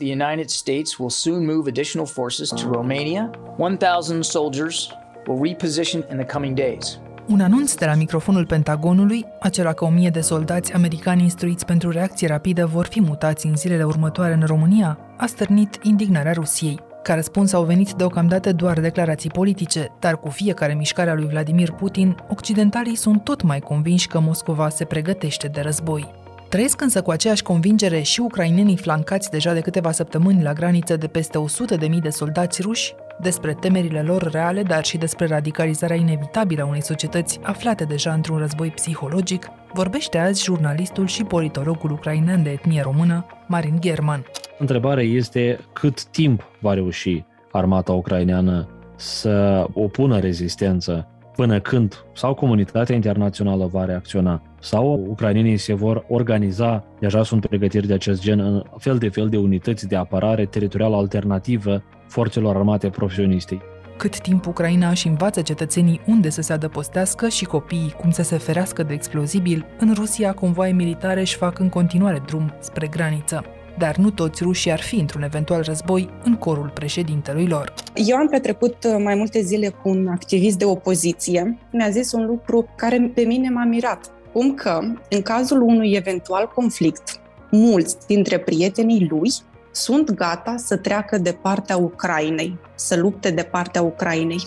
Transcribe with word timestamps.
The 0.00 0.12
United 0.12 0.48
States 0.48 0.98
will 0.98 1.10
soon 1.10 1.44
move 1.44 1.68
additional 1.68 2.06
forces 2.06 2.48
to 2.48 2.68
Romania. 2.72 3.30
1,000 3.56 4.22
soldiers 4.22 4.88
will 5.26 5.42
reposition 5.42 6.04
in 6.10 6.16
the 6.16 6.26
coming 6.26 6.54
days. 6.54 6.98
Un 7.28 7.40
anunț 7.40 7.74
de 7.74 7.84
la 7.84 7.94
microfonul 7.94 8.46
Pentagonului, 8.46 9.24
acela 9.40 9.72
că 9.72 9.84
o 9.84 9.88
mie 9.88 10.08
de 10.08 10.20
soldați 10.20 10.72
americani 10.72 11.22
instruiți 11.22 11.64
pentru 11.64 11.90
reacție 11.90 12.28
rapidă 12.28 12.66
vor 12.66 12.86
fi 12.86 13.00
mutați 13.00 13.46
în 13.46 13.56
zilele 13.56 13.84
următoare 13.84 14.32
în 14.32 14.46
România, 14.46 14.98
a 15.16 15.26
stârnit 15.26 15.78
indignarea 15.82 16.32
Rusiei. 16.32 16.80
Ca 17.02 17.14
răspuns 17.14 17.52
au 17.52 17.64
venit 17.64 17.92
deocamdată 17.92 18.52
doar 18.52 18.80
declarații 18.80 19.30
politice, 19.30 19.92
dar 19.98 20.18
cu 20.18 20.28
fiecare 20.28 20.74
mișcare 20.74 21.10
a 21.10 21.14
lui 21.14 21.26
Vladimir 21.26 21.70
Putin, 21.70 22.16
occidentalii 22.28 22.96
sunt 22.96 23.24
tot 23.24 23.42
mai 23.42 23.58
convinși 23.58 24.06
că 24.06 24.20
Moscova 24.20 24.68
se 24.68 24.84
pregătește 24.84 25.48
de 25.48 25.60
război. 25.60 26.19
Trăiesc 26.50 26.80
însă 26.80 27.02
cu 27.02 27.10
aceeași 27.10 27.42
convingere 27.42 28.00
și 28.00 28.20
ucrainenii 28.20 28.76
flancați 28.76 29.30
deja 29.30 29.52
de 29.52 29.60
câteva 29.60 29.92
săptămâni 29.92 30.42
la 30.42 30.52
graniță 30.52 30.96
de 30.96 31.06
peste 31.06 31.38
100.000 31.78 31.90
de 32.02 32.08
soldați 32.08 32.62
ruși, 32.62 32.94
despre 33.20 33.54
temerile 33.60 34.02
lor 34.02 34.30
reale, 34.30 34.62
dar 34.62 34.84
și 34.84 34.98
despre 34.98 35.26
radicalizarea 35.26 35.96
inevitabilă 35.96 36.62
a 36.62 36.66
unei 36.66 36.82
societăți 36.82 37.38
aflate 37.42 37.84
deja 37.84 38.12
într-un 38.12 38.38
război 38.38 38.70
psihologic, 38.70 39.46
vorbește 39.72 40.18
azi 40.18 40.44
jurnalistul 40.44 41.06
și 41.06 41.24
politologul 41.24 41.90
ucrainean 41.90 42.42
de 42.42 42.50
etnie 42.50 42.82
română, 42.82 43.26
Marin 43.46 43.76
German. 43.80 44.24
Întrebarea 44.58 45.04
este 45.04 45.58
cât 45.72 46.04
timp 46.04 46.44
va 46.60 46.74
reuși 46.74 47.24
armata 47.52 47.92
ucraineană 47.92 48.68
să 48.96 49.66
opună 49.72 50.18
rezistență 50.18 51.08
până 51.40 51.60
când 51.60 52.04
sau 52.12 52.34
comunitatea 52.34 52.94
internațională 52.94 53.66
va 53.72 53.84
reacționa 53.84 54.42
sau 54.58 55.06
ucrainenii 55.08 55.56
se 55.56 55.74
vor 55.74 56.04
organiza, 56.08 56.84
deja 56.98 57.22
sunt 57.22 57.46
pregătiri 57.46 57.86
de 57.86 57.92
acest 57.92 58.22
gen, 58.22 58.40
în 58.40 58.62
fel 58.78 58.98
de 58.98 59.08
fel 59.08 59.28
de 59.28 59.36
unități 59.36 59.88
de 59.88 59.96
apărare 59.96 60.44
teritorială 60.44 60.96
alternativă 60.96 61.82
forțelor 62.06 62.56
armate 62.56 62.88
profesioniste. 62.88 63.62
Cât 63.96 64.20
timp 64.20 64.46
Ucraina 64.46 64.88
își 64.88 65.06
învață 65.06 65.42
cetățenii 65.42 66.00
unde 66.06 66.28
să 66.28 66.42
se 66.42 66.52
adăpostească 66.52 67.28
și 67.28 67.44
copiii 67.44 67.94
cum 68.00 68.10
să 68.10 68.22
se 68.22 68.36
ferească 68.36 68.82
de 68.82 68.92
explozibil, 68.92 69.66
în 69.78 69.94
Rusia 69.94 70.32
convoaie 70.32 70.72
militare 70.72 71.20
își 71.20 71.36
fac 71.36 71.58
în 71.58 71.68
continuare 71.68 72.22
drum 72.26 72.54
spre 72.58 72.86
graniță 72.86 73.44
dar 73.78 73.96
nu 73.96 74.10
toți 74.10 74.42
rușii 74.42 74.70
ar 74.70 74.80
fi 74.80 74.96
într-un 74.96 75.22
eventual 75.22 75.62
război 75.62 76.10
în 76.24 76.34
corul 76.34 76.70
președintelui 76.74 77.46
lor. 77.46 77.74
Eu 77.94 78.16
am 78.16 78.28
petrecut 78.28 78.84
uh, 78.84 78.96
mai 79.02 79.14
multe 79.14 79.40
zile 79.40 79.68
cu 79.68 79.88
un 79.88 80.06
activist 80.08 80.58
de 80.58 80.64
opoziție. 80.64 81.58
Mi-a 81.72 81.90
zis 81.90 82.12
un 82.12 82.26
lucru 82.26 82.68
care 82.76 83.10
pe 83.14 83.22
mine 83.22 83.48
m-a 83.48 83.64
mirat. 83.64 84.10
Cum 84.32 84.54
că, 84.54 84.80
în 85.10 85.22
cazul 85.22 85.60
unui 85.60 85.92
eventual 85.92 86.52
conflict, 86.54 87.20
mulți 87.50 87.96
dintre 88.06 88.38
prietenii 88.38 89.06
lui 89.10 89.30
sunt 89.70 90.10
gata 90.10 90.54
să 90.56 90.76
treacă 90.76 91.18
de 91.18 91.32
partea 91.32 91.76
Ucrainei, 91.76 92.58
să 92.74 92.96
lupte 92.96 93.30
de 93.30 93.42
partea 93.42 93.82
Ucrainei. 93.82 94.40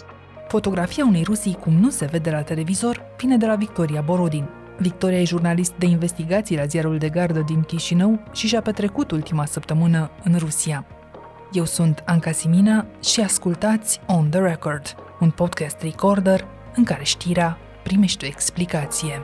Fotografia 0.47 1.05
unei 1.05 1.23
Rusii 1.23 1.57
cum 1.59 1.73
nu 1.73 1.89
se 1.89 2.05
vede 2.05 2.29
la 2.29 2.41
televizor 2.41 3.05
vine 3.17 3.37
de 3.37 3.45
la 3.45 3.55
Victoria 3.55 4.01
Borodin, 4.01 4.49
Victoria 4.77 5.19
e 5.19 5.23
jurnalist 5.23 5.73
de 5.77 5.85
investigații 5.85 6.55
la 6.55 6.65
ziarul 6.65 6.97
de 6.97 7.09
gardă 7.09 7.39
din 7.39 7.61
Chișinău 7.61 8.23
și 8.31 8.47
și-a 8.47 8.61
petrecut 8.61 9.11
ultima 9.11 9.45
săptămână 9.45 10.11
în 10.23 10.37
Rusia. 10.37 10.85
Eu 11.51 11.65
sunt 11.65 12.03
Anca 12.05 12.31
Simina 12.31 12.85
și 13.03 13.21
ascultați 13.21 13.99
On 14.07 14.29
The 14.29 14.39
Record, 14.39 14.95
un 15.19 15.29
podcast 15.29 15.81
recorder 15.81 16.47
în 16.75 16.83
care 16.83 17.03
știrea 17.03 17.57
primește 17.83 18.25
o 18.25 18.27
explicație. 18.27 19.21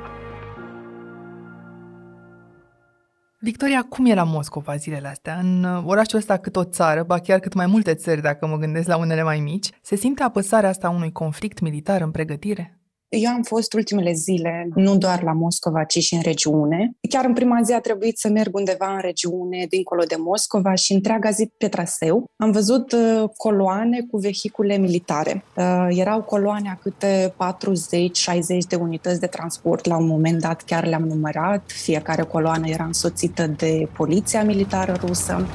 Victoria, 3.42 3.81
cum 3.81 4.05
e 4.05 4.14
la 4.14 4.23
Moscova 4.23 4.75
zilele 4.75 5.08
astea? 5.08 5.39
În 5.42 5.64
uh, 5.64 5.83
orașul 5.86 6.17
ăsta 6.17 6.38
cât 6.38 6.55
o 6.55 6.64
țară, 6.64 7.03
ba 7.03 7.20
chiar 7.20 7.39
cât 7.39 7.53
mai 7.53 7.66
multe 7.66 7.94
țări, 7.94 8.22
dacă 8.22 8.47
mă 8.47 8.58
gândesc 8.58 8.88
la 8.88 8.97
unele 8.97 9.23
mai 9.23 9.39
mici, 9.39 9.70
se 9.81 9.95
simte 9.95 10.23
apăsarea 10.23 10.70
asta 10.70 10.89
unui 10.89 11.11
conflict 11.11 11.59
militar 11.59 12.02
în 12.02 12.11
pregătire? 12.11 12.79
Eu 13.09 13.31
am 13.31 13.43
fost 13.43 13.73
ultimele 13.73 14.14
zile, 14.14 14.70
nu 14.75 14.97
doar 14.97 15.23
la 15.23 15.31
Moscova, 15.31 15.83
ci 15.83 15.97
și 15.97 16.14
în 16.14 16.21
regiune. 16.21 16.92
Chiar 17.09 17.25
în 17.25 17.33
prima 17.33 17.61
zi 17.61 17.73
a 17.73 17.80
trebuit 17.80 18.17
să 18.17 18.30
merg 18.30 18.55
undeva 18.55 18.93
în 18.93 18.99
regiune, 19.02 19.65
dincolo 19.70 20.03
de 20.08 20.15
Moscova 20.20 20.73
și 20.73 20.93
întreaga 20.93 21.30
zi 21.30 21.52
pe 21.58 21.67
traseu. 21.67 22.30
Am 22.36 22.52
văzut 22.52 22.92
uh, 22.92 23.30
coloane 23.37 24.02
cu 24.11 24.17
vehicule 24.17 24.77
militare. 24.77 25.43
Uh, 25.55 25.87
erau 25.89 26.21
coloane 26.21 26.70
a 26.70 26.75
câte 26.81 27.33
40-60 27.33 27.36
de 28.67 28.75
unități 28.75 29.20
de 29.20 29.27
transport. 29.27 29.86
La 29.86 29.97
un 29.97 30.08
moment 30.08 30.39
dat 30.41 30.61
chiar 30.61 30.86
le-am 30.86 31.03
numărat. 31.03 31.64
Fiecare 31.71 32.21
coloană 32.21 32.67
era 32.67 32.83
însoțită 32.83 33.47
de 33.47 33.87
poliția 33.97 34.43
militară 34.43 34.95
rusă 35.05 35.47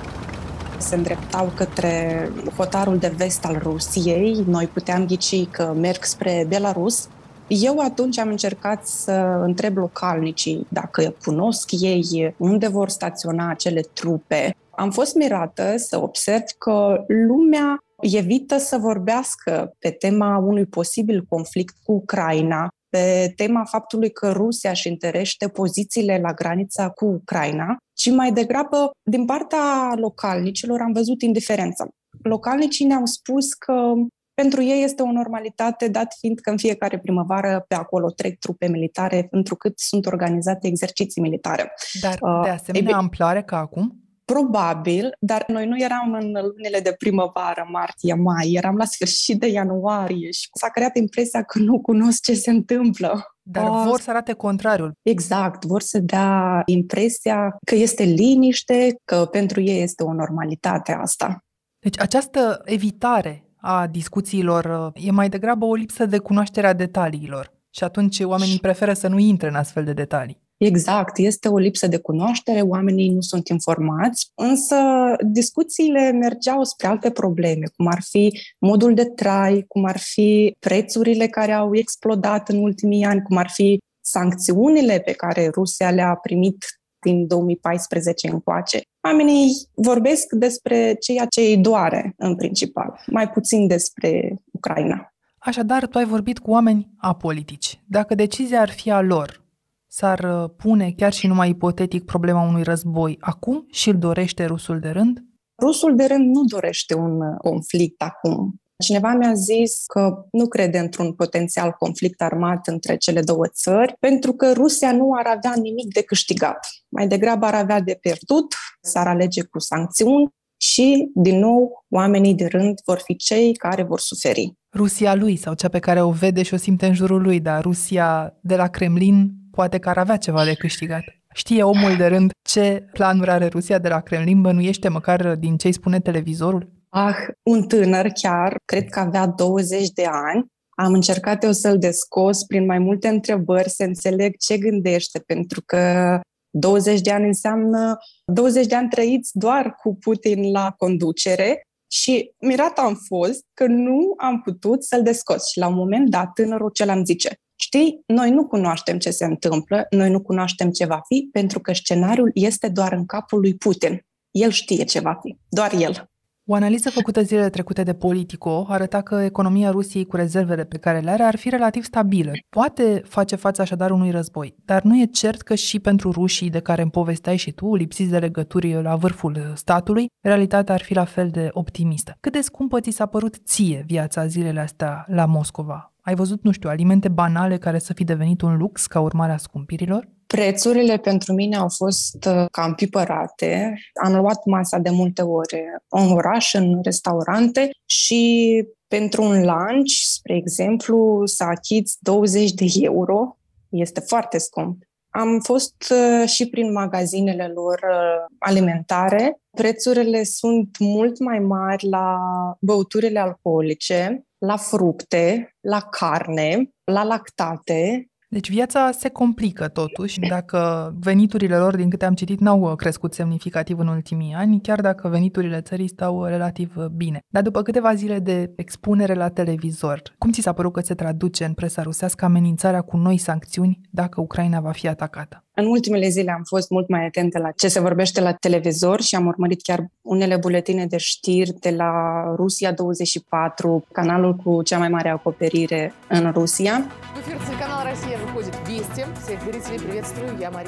se 0.78 0.94
îndreptau 0.94 1.52
către 1.54 2.28
hotarul 2.56 2.98
de 2.98 3.12
vest 3.16 3.44
al 3.44 3.60
Rusiei. 3.62 4.44
Noi 4.46 4.66
puteam 4.66 5.06
ghici 5.06 5.48
că 5.50 5.74
merg 5.80 6.04
spre 6.04 6.44
Belarus. 6.48 7.08
Eu 7.46 7.78
atunci 7.78 8.18
am 8.18 8.28
încercat 8.28 8.86
să 8.86 9.40
întreb 9.42 9.76
localnicii 9.76 10.66
dacă 10.68 11.14
cunosc 11.24 11.70
ei 11.70 12.34
unde 12.36 12.68
vor 12.68 12.88
staționa 12.88 13.50
acele 13.50 13.80
trupe. 13.80 14.56
Am 14.70 14.90
fost 14.90 15.14
mirată 15.14 15.76
să 15.76 16.02
observ 16.02 16.42
că 16.58 17.04
lumea 17.06 17.78
evită 18.00 18.58
să 18.58 18.78
vorbească 18.78 19.74
pe 19.78 19.90
tema 19.90 20.36
unui 20.36 20.66
posibil 20.66 21.24
conflict 21.28 21.74
cu 21.82 21.92
Ucraina, 21.92 22.68
pe 22.88 23.32
tema 23.36 23.64
faptului 23.64 24.10
că 24.10 24.30
Rusia 24.30 24.70
își 24.70 24.88
întărește 24.88 25.48
pozițiile 25.48 26.18
la 26.22 26.32
granița 26.32 26.88
cu 26.88 27.04
Ucraina, 27.04 27.76
ci 27.92 28.10
mai 28.10 28.32
degrabă 28.32 28.90
din 29.02 29.24
partea 29.24 29.94
localnicilor 29.96 30.80
am 30.80 30.92
văzut 30.92 31.22
indiferență. 31.22 31.88
Localnicii 32.22 32.86
ne-au 32.86 33.04
spus 33.04 33.52
că 33.52 33.92
pentru 34.34 34.62
ei 34.62 34.82
este 34.82 35.02
o 35.02 35.12
normalitate, 35.12 35.88
dat 35.88 36.14
fiind 36.18 36.38
că 36.38 36.50
în 36.50 36.56
fiecare 36.56 36.98
primăvară 36.98 37.64
pe 37.68 37.74
acolo 37.74 38.10
trec 38.10 38.38
trupe 38.38 38.68
militare, 38.68 39.28
întrucât 39.30 39.78
sunt 39.78 40.06
organizate 40.06 40.66
exerciții 40.66 41.22
militare. 41.22 41.72
Dar 42.00 42.14
de 42.14 42.18
uh, 42.20 42.50
asemenea 42.52 42.90
uh, 42.90 43.02
amploare 43.02 43.42
ca 43.42 43.58
acum? 43.58 43.98
Probabil, 44.24 45.16
dar 45.18 45.44
noi 45.46 45.66
nu 45.66 45.78
eram 45.78 46.12
în 46.12 46.32
lunile 46.32 46.80
de 46.82 46.94
primăvară, 46.98 47.68
martie, 47.70 48.14
mai, 48.14 48.52
eram 48.52 48.76
la 48.76 48.84
sfârșit 48.84 49.38
de 49.38 49.46
ianuarie 49.46 50.30
și 50.30 50.48
s-a 50.52 50.68
creat 50.68 50.96
impresia 50.96 51.42
că 51.42 51.58
nu 51.58 51.80
cunosc 51.80 52.22
ce 52.22 52.34
se 52.34 52.50
întâmplă. 52.50 53.36
Dar 53.42 53.70
uh, 53.70 53.82
vor 53.86 54.00
să 54.00 54.10
arate 54.10 54.32
contrariul. 54.32 54.92
Exact, 55.02 55.64
vor 55.64 55.80
să 55.80 55.98
dea 55.98 56.62
impresia 56.64 57.56
că 57.66 57.74
este 57.74 58.02
liniște, 58.02 59.00
că 59.04 59.28
pentru 59.30 59.60
ei 59.60 59.82
este 59.82 60.02
o 60.02 60.12
normalitate 60.12 60.92
asta. 60.92 61.38
Deci 61.78 62.00
această 62.00 62.62
evitare 62.64 63.43
a 63.66 63.86
discuțiilor 63.86 64.92
e 64.94 65.10
mai 65.10 65.28
degrabă 65.28 65.64
o 65.64 65.74
lipsă 65.74 66.06
de 66.06 66.18
cunoaștere 66.18 66.66
a 66.66 66.72
detaliilor 66.72 67.52
și 67.70 67.84
atunci 67.84 68.20
oamenii 68.20 68.58
preferă 68.58 68.92
să 68.92 69.08
nu 69.08 69.18
intre 69.18 69.48
în 69.48 69.54
astfel 69.54 69.84
de 69.84 69.92
detalii. 69.92 70.42
Exact, 70.56 71.18
este 71.18 71.48
o 71.48 71.58
lipsă 71.58 71.86
de 71.86 71.98
cunoaștere, 71.98 72.60
oamenii 72.60 73.08
nu 73.08 73.20
sunt 73.20 73.48
informați, 73.48 74.30
însă 74.34 74.76
discuțiile 75.22 76.10
mergeau 76.10 76.64
spre 76.64 76.86
alte 76.86 77.10
probleme, 77.10 77.66
cum 77.76 77.86
ar 77.86 77.98
fi 78.08 78.40
modul 78.58 78.94
de 78.94 79.04
trai, 79.04 79.64
cum 79.68 79.84
ar 79.84 79.98
fi 79.98 80.56
prețurile 80.58 81.26
care 81.26 81.52
au 81.52 81.76
explodat 81.76 82.48
în 82.48 82.58
ultimii 82.58 83.04
ani, 83.04 83.22
cum 83.22 83.36
ar 83.36 83.50
fi 83.50 83.78
sancțiunile 84.00 85.00
pe 85.04 85.12
care 85.12 85.48
Rusia 85.48 85.90
le-a 85.90 86.14
primit 86.14 86.64
din 87.04 87.26
2014 87.26 88.28
încoace. 88.28 88.80
Oamenii 89.04 89.50
vorbesc 89.74 90.32
despre 90.32 90.94
ceea 91.00 91.26
ce 91.26 91.40
îi 91.40 91.56
doare 91.56 92.14
în 92.16 92.36
principal, 92.36 93.00
mai 93.06 93.30
puțin 93.30 93.66
despre 93.66 94.40
Ucraina. 94.52 95.14
Așadar, 95.38 95.86
tu 95.86 95.98
ai 95.98 96.04
vorbit 96.04 96.38
cu 96.38 96.50
oameni 96.50 96.90
apolitici. 96.96 97.80
Dacă 97.86 98.14
decizia 98.14 98.60
ar 98.60 98.70
fi 98.70 98.90
a 98.90 99.00
lor, 99.00 99.44
s-ar 99.86 100.18
uh, 100.18 100.50
pune 100.56 100.92
chiar 100.96 101.12
și 101.12 101.26
numai 101.26 101.48
ipotetic 101.48 102.04
problema 102.04 102.42
unui 102.42 102.62
război 102.62 103.16
acum 103.20 103.66
și 103.70 103.88
îl 103.88 103.98
dorește 103.98 104.44
rusul 104.44 104.78
de 104.80 104.88
rând? 104.88 105.24
Rusul 105.62 105.96
de 105.96 106.04
rând 106.04 106.34
nu 106.34 106.44
dorește 106.44 106.94
un 106.94 107.20
uh, 107.20 107.36
conflict 107.38 108.02
acum. 108.02 108.54
Cineva 108.82 109.12
mi-a 109.12 109.34
zis 109.34 109.84
că 109.86 110.26
nu 110.32 110.48
crede 110.48 110.78
într-un 110.78 111.12
potențial 111.12 111.70
conflict 111.70 112.22
armat 112.22 112.66
între 112.66 112.96
cele 112.96 113.20
două 113.20 113.46
țări, 113.46 113.94
pentru 114.00 114.32
că 114.32 114.52
Rusia 114.52 114.92
nu 114.92 115.12
ar 115.12 115.26
avea 115.26 115.52
nimic 115.62 115.92
de 115.92 116.02
câștigat. 116.02 116.66
Mai 116.88 117.08
degrabă 117.08 117.46
ar 117.46 117.54
avea 117.54 117.80
de 117.80 117.98
pierdut, 118.00 118.54
s-ar 118.80 119.06
alege 119.06 119.42
cu 119.42 119.58
sancțiuni 119.58 120.28
și, 120.56 121.10
din 121.14 121.38
nou, 121.38 121.84
oamenii 121.90 122.34
de 122.34 122.46
rând 122.46 122.78
vor 122.84 123.00
fi 123.04 123.16
cei 123.16 123.54
care 123.54 123.82
vor 123.82 124.00
suferi. 124.00 124.52
Rusia 124.74 125.14
lui 125.14 125.36
sau 125.36 125.54
cea 125.54 125.68
pe 125.68 125.78
care 125.78 126.02
o 126.02 126.10
vede 126.10 126.42
și 126.42 126.54
o 126.54 126.56
simte 126.56 126.86
în 126.86 126.94
jurul 126.94 127.22
lui, 127.22 127.40
dar 127.40 127.62
Rusia 127.62 128.38
de 128.40 128.56
la 128.56 128.68
Kremlin 128.68 129.32
poate 129.50 129.78
că 129.78 129.88
ar 129.88 129.98
avea 129.98 130.16
ceva 130.16 130.44
de 130.44 130.54
câștigat. 130.54 131.04
Știe 131.34 131.62
omul 131.62 131.96
de 131.96 132.06
rând 132.06 132.30
ce 132.42 132.86
planuri 132.92 133.30
are 133.30 133.46
Rusia 133.46 133.78
de 133.78 133.88
la 133.88 134.00
Kremlin? 134.00 134.40
Bănuiește 134.40 134.88
măcar 134.88 135.34
din 135.34 135.56
ce 135.56 135.66
îi 135.66 135.72
spune 135.72 136.00
televizorul? 136.00 136.72
Ah, 136.96 137.16
un 137.42 137.62
tânăr 137.62 138.08
chiar, 138.08 138.56
cred 138.64 138.88
că 138.88 138.98
avea 138.98 139.26
20 139.26 139.90
de 139.90 140.04
ani, 140.04 140.46
am 140.76 140.92
încercat 140.92 141.44
eu 141.44 141.52
să-l 141.52 141.78
descos 141.78 142.44
prin 142.44 142.64
mai 142.64 142.78
multe 142.78 143.08
întrebări, 143.08 143.70
să 143.70 143.82
înțeleg 143.82 144.36
ce 144.36 144.58
gândește, 144.58 145.18
pentru 145.18 145.62
că 145.66 146.20
20 146.50 147.00
de 147.00 147.10
ani 147.10 147.26
înseamnă 147.26 147.98
20 148.24 148.66
de 148.66 148.74
ani 148.74 148.88
trăiți 148.88 149.38
doar 149.38 149.74
cu 149.74 149.96
Putin 149.96 150.50
la 150.50 150.74
conducere 150.76 151.62
și 151.90 152.32
mirat 152.38 152.78
am 152.78 152.94
fost 153.06 153.44
că 153.54 153.66
nu 153.66 154.14
am 154.16 154.40
putut 154.40 154.84
să-l 154.84 155.02
descos. 155.02 155.48
Și 155.48 155.58
la 155.58 155.66
un 155.66 155.74
moment 155.74 156.10
dat, 156.10 156.32
tânărul 156.32 156.70
cel 156.70 156.88
am 156.88 157.04
zice, 157.04 157.34
știi, 157.60 158.02
noi 158.06 158.30
nu 158.30 158.46
cunoaștem 158.46 158.98
ce 158.98 159.10
se 159.10 159.24
întâmplă, 159.24 159.86
noi 159.90 160.10
nu 160.10 160.20
cunoaștem 160.20 160.70
ce 160.70 160.86
va 160.86 161.00
fi, 161.06 161.28
pentru 161.32 161.60
că 161.60 161.72
scenariul 161.72 162.30
este 162.34 162.68
doar 162.68 162.92
în 162.92 163.06
capul 163.06 163.40
lui 163.40 163.54
Putin. 163.54 164.06
El 164.30 164.50
știe 164.50 164.84
ce 164.84 165.00
va 165.00 165.18
fi, 165.22 165.36
doar 165.48 165.72
el. 165.72 166.08
O 166.46 166.54
analiză 166.54 166.90
făcută 166.90 167.22
zilele 167.22 167.48
trecute 167.48 167.82
de 167.82 167.92
Politico 167.92 168.66
arăta 168.68 169.00
că 169.00 169.14
economia 169.14 169.70
Rusiei 169.70 170.04
cu 170.04 170.16
rezervele 170.16 170.64
pe 170.64 170.78
care 170.78 170.98
le 170.98 171.10
are 171.10 171.22
ar 171.22 171.36
fi 171.36 171.48
relativ 171.48 171.84
stabilă. 171.84 172.32
Poate 172.48 173.02
face 173.04 173.36
față 173.36 173.62
așadar 173.62 173.90
unui 173.90 174.10
război, 174.10 174.54
dar 174.64 174.82
nu 174.82 175.00
e 175.00 175.04
cert 175.04 175.40
că 175.40 175.54
și 175.54 175.80
pentru 175.80 176.10
rușii 176.10 176.50
de 176.50 176.60
care 176.60 176.82
îmi 176.82 176.90
povesteai 176.90 177.36
și 177.36 177.52
tu, 177.52 177.74
lipsiți 177.74 178.10
de 178.10 178.18
legături 178.18 178.82
la 178.82 178.96
vârful 178.96 179.52
statului, 179.54 180.06
realitatea 180.20 180.74
ar 180.74 180.82
fi 180.82 180.94
la 180.94 181.04
fel 181.04 181.28
de 181.28 181.48
optimistă. 181.52 182.16
Cât 182.20 182.32
de 182.32 182.40
scumpă 182.40 182.80
ți 182.80 182.90
s-a 182.90 183.06
părut 183.06 183.36
ție 183.44 183.84
viața 183.86 184.26
zilele 184.26 184.60
astea 184.60 185.04
la 185.08 185.24
Moscova? 185.26 185.92
Ai 186.00 186.14
văzut, 186.14 186.42
nu 186.42 186.50
știu, 186.50 186.68
alimente 186.68 187.08
banale 187.08 187.58
care 187.58 187.78
să 187.78 187.92
fi 187.92 188.04
devenit 188.04 188.40
un 188.40 188.56
lux 188.56 188.86
ca 188.86 189.00
urmare 189.00 189.32
a 189.32 189.36
scumpirilor? 189.36 190.08
Prețurile 190.34 190.96
pentru 190.96 191.32
mine 191.32 191.56
au 191.56 191.68
fost 191.68 192.24
uh, 192.24 192.44
cam 192.50 192.74
pipărate. 192.74 193.78
Am 194.04 194.14
luat 194.14 194.44
masa 194.44 194.78
de 194.78 194.90
multe 194.90 195.22
ori 195.22 195.62
în 195.88 196.10
oraș, 196.10 196.54
în 196.54 196.80
restaurante 196.82 197.70
și 197.84 198.64
pentru 198.88 199.22
un 199.22 199.44
lunch, 199.44 199.90
spre 200.04 200.36
exemplu, 200.36 201.22
să 201.24 201.44
achiți 201.44 201.96
20 202.00 202.52
de 202.52 202.64
euro. 202.80 203.36
Este 203.68 204.00
foarte 204.00 204.38
scump. 204.38 204.82
Am 205.10 205.40
fost 205.40 205.74
uh, 205.90 206.28
și 206.28 206.48
prin 206.48 206.72
magazinele 206.72 207.46
lor 207.54 207.80
uh, 207.90 208.34
alimentare. 208.38 209.40
Prețurile 209.50 210.22
sunt 210.22 210.78
mult 210.78 211.18
mai 211.18 211.38
mari 211.38 211.88
la 211.88 212.18
băuturile 212.60 213.18
alcoolice, 213.18 214.26
la 214.38 214.56
fructe, 214.56 215.54
la 215.60 215.80
carne, 215.80 216.70
la 216.84 217.04
lactate, 217.04 218.08
deci 218.34 218.50
viața 218.50 218.90
se 218.90 219.08
complică 219.08 219.68
totuși 219.68 220.20
dacă 220.20 220.92
veniturile 221.00 221.56
lor, 221.56 221.76
din 221.76 221.90
câte 221.90 222.04
am 222.04 222.14
citit, 222.14 222.40
n-au 222.40 222.74
crescut 222.76 223.14
semnificativ 223.14 223.78
în 223.78 223.86
ultimii 223.86 224.34
ani, 224.34 224.60
chiar 224.60 224.80
dacă 224.80 225.08
veniturile 225.08 225.60
țării 225.60 225.88
stau 225.88 226.24
relativ 226.24 226.74
bine. 226.96 227.18
Dar 227.28 227.42
după 227.42 227.62
câteva 227.62 227.94
zile 227.94 228.18
de 228.18 228.52
expunere 228.56 229.14
la 229.14 229.28
televizor, 229.28 230.02
cum 230.18 230.30
ți 230.30 230.40
s-a 230.40 230.52
părut 230.52 230.72
că 230.72 230.80
se 230.80 230.94
traduce 230.94 231.44
în 231.44 231.52
presa 231.52 231.82
rusească 231.82 232.24
amenințarea 232.24 232.80
cu 232.80 232.96
noi 232.96 233.18
sancțiuni 233.18 233.80
dacă 233.90 234.20
Ucraina 234.20 234.60
va 234.60 234.72
fi 234.72 234.88
atacată? 234.88 235.43
În 235.56 235.66
ultimele 235.66 236.08
zile 236.08 236.30
am 236.30 236.42
fost 236.44 236.70
mult 236.70 236.88
mai 236.88 237.04
atentă 237.04 237.38
la 237.38 237.50
ce 237.50 237.68
se 237.68 237.80
vorbește 237.80 238.20
la 238.20 238.32
televizor 238.32 239.00
și 239.00 239.14
am 239.14 239.26
urmărit 239.26 239.62
chiar 239.62 239.86
unele 240.02 240.36
buletine 240.36 240.86
de 240.86 240.96
știri 240.96 241.52
de 241.60 241.70
la 241.70 241.92
Rusia 242.36 242.72
24, 242.72 243.84
canalul 243.92 244.34
cu 244.34 244.62
cea 244.62 244.78
mai 244.78 244.88
mare 244.88 245.08
acoperire 245.08 245.92
în 246.08 246.32
Rusia. 246.32 246.86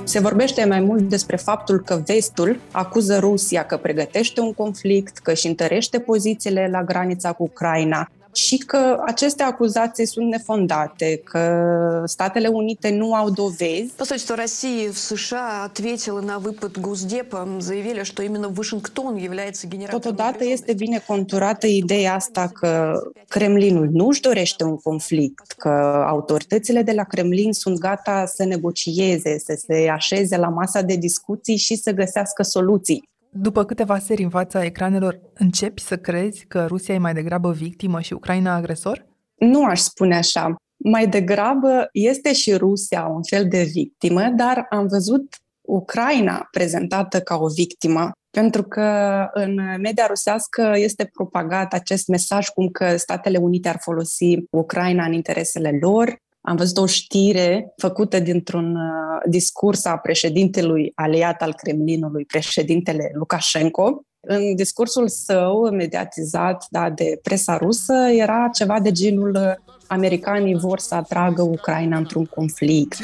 Se 0.05 0.21
vorbește 0.21 0.65
mai 0.65 0.81
mult 0.81 1.03
despre 1.09 1.37
faptul 1.37 1.81
că 1.81 2.03
vestul 2.07 2.61
acuză 2.71 3.19
Rusia 3.19 3.65
că 3.65 3.77
pregătește 3.77 4.41
un 4.41 4.53
conflict, 4.53 5.19
că 5.19 5.31
își 5.31 5.47
întărește 5.47 5.99
pozițiile 5.99 6.69
la 6.71 6.85
granița 6.85 7.33
cu 7.33 7.43
Ucraina, 7.43 8.11
și 8.36 8.58
că 8.58 9.02
aceste 9.06 9.44
acuzații 9.44 10.06
sunt 10.06 10.28
nefondate, 10.28 11.22
că 11.24 12.04
Statele 12.06 12.48
Unite 12.48 12.90
nu 12.90 13.14
au 13.14 13.30
dovezi. 13.30 13.92
То, 13.98 14.06
что 14.18 14.36
Россия 14.36 14.92
в 14.92 14.98
США 14.98 15.64
ответила 15.64 16.22
на 16.22 16.40
выпад 16.40 16.80
Госдепа, 16.80 17.48
заявили, 17.60 18.04
что 18.04 18.24
именно 18.24 18.50
Вашингтон 18.50 19.16
является 19.18 19.68
генератором 19.68 20.02
Totodată 20.02 20.44
este 20.44 20.74
bine 20.74 21.04
conturată 21.08 21.68
ideea 21.68 22.14
asta 22.16 22.48
că 22.54 22.94
Kremlinul 23.28 23.90
nu 23.92 24.08
își 24.08 24.22
dorește 24.22 24.64
un 24.64 24.78
conflict, 24.78 25.52
că 25.52 26.04
autoritățile 26.08 26.82
de 26.82 26.92
la 26.92 27.04
Kremlin 27.04 27.54
sunt 27.54 27.80
gata 27.80 28.26
să 28.26 28.44
negocieze, 28.44 29.40
să 29.40 29.64
se 29.68 29.90
așeze 29.90 30.38
la 30.38 30.48
masa 30.48 30.82
de 30.82 30.96
discuții 30.96 31.56
și 31.56 31.76
să 31.76 31.92
găsească 31.92 32.44
soluții. 32.44 33.10
După 33.39 33.65
câteva 33.65 33.99
seri 33.99 34.23
în 34.23 34.31
fața 34.31 34.65
ecranelor, 34.65 35.21
începi 35.35 35.81
să 35.81 35.97
crezi 35.97 36.47
că 36.47 36.67
Rusia 36.67 36.95
e 36.95 36.99
mai 36.99 37.15
degrabă 37.15 37.53
victimă 37.53 38.01
și 38.01 38.13
Ucraina 38.13 38.55
agresor? 38.55 39.07
Nu 39.35 39.65
aș 39.65 39.81
spune 39.81 40.17
așa. 40.17 40.55
Mai 40.77 41.09
degrabă 41.09 41.89
este 41.93 42.33
și 42.33 42.55
Rusia 42.55 43.07
un 43.07 43.23
fel 43.23 43.49
de 43.49 43.63
victimă, 43.63 44.23
dar 44.37 44.67
am 44.71 44.87
văzut 44.87 45.35
Ucraina 45.69 46.49
prezentată 46.51 47.21
ca 47.21 47.37
o 47.37 47.47
victimă, 47.47 48.11
pentru 48.31 48.63
că 48.63 49.29
în 49.33 49.55
media 49.81 50.07
rusească 50.07 50.73
este 50.75 51.11
propagat 51.13 51.73
acest 51.73 52.09
mesaj 52.09 52.49
cum 52.49 52.69
că 52.69 52.97
Statele 52.97 53.39
Unite 53.39 53.69
ar 53.69 53.79
folosi 53.81 54.45
Ucraina 54.51 55.05
în 55.05 55.13
interesele 55.13 55.79
lor, 55.81 56.17
am 56.47 56.57
văzut 56.57 56.77
o 56.77 56.87
știre 56.87 57.73
făcută 57.77 58.21
dintr-un 58.21 58.77
uh, 58.77 59.23
discurs 59.29 59.85
a 59.85 59.97
președintelui 59.97 60.93
aliat 60.95 61.43
al 61.43 61.55
Kremlinului, 61.55 62.25
președintele 62.25 63.11
Lukashenko. 63.15 64.01
În 64.21 64.55
discursul 64.55 65.09
său 65.09 65.71
mediatizat 65.71 66.67
da, 66.71 66.91
de 66.91 67.19
presa 67.23 67.57
rusă 67.57 67.93
era 67.93 68.49
ceva 68.53 68.81
de 68.81 68.93
genul 68.93 69.35
uh, 69.35 69.75
americanii 69.88 70.56
vor 70.56 70.80
să 70.80 70.96
atragă 70.96 71.42
Ucraina 71.42 71.98
într-un 71.98 72.26
conflict. 72.26 72.98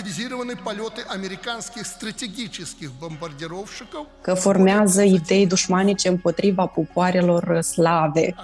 Că 4.22 4.34
formează 4.34 5.04
idei 5.04 5.48
dușmanice 5.48 6.08
împotriva 6.08 6.66
popoarelor 6.66 7.62
slave. 7.62 8.36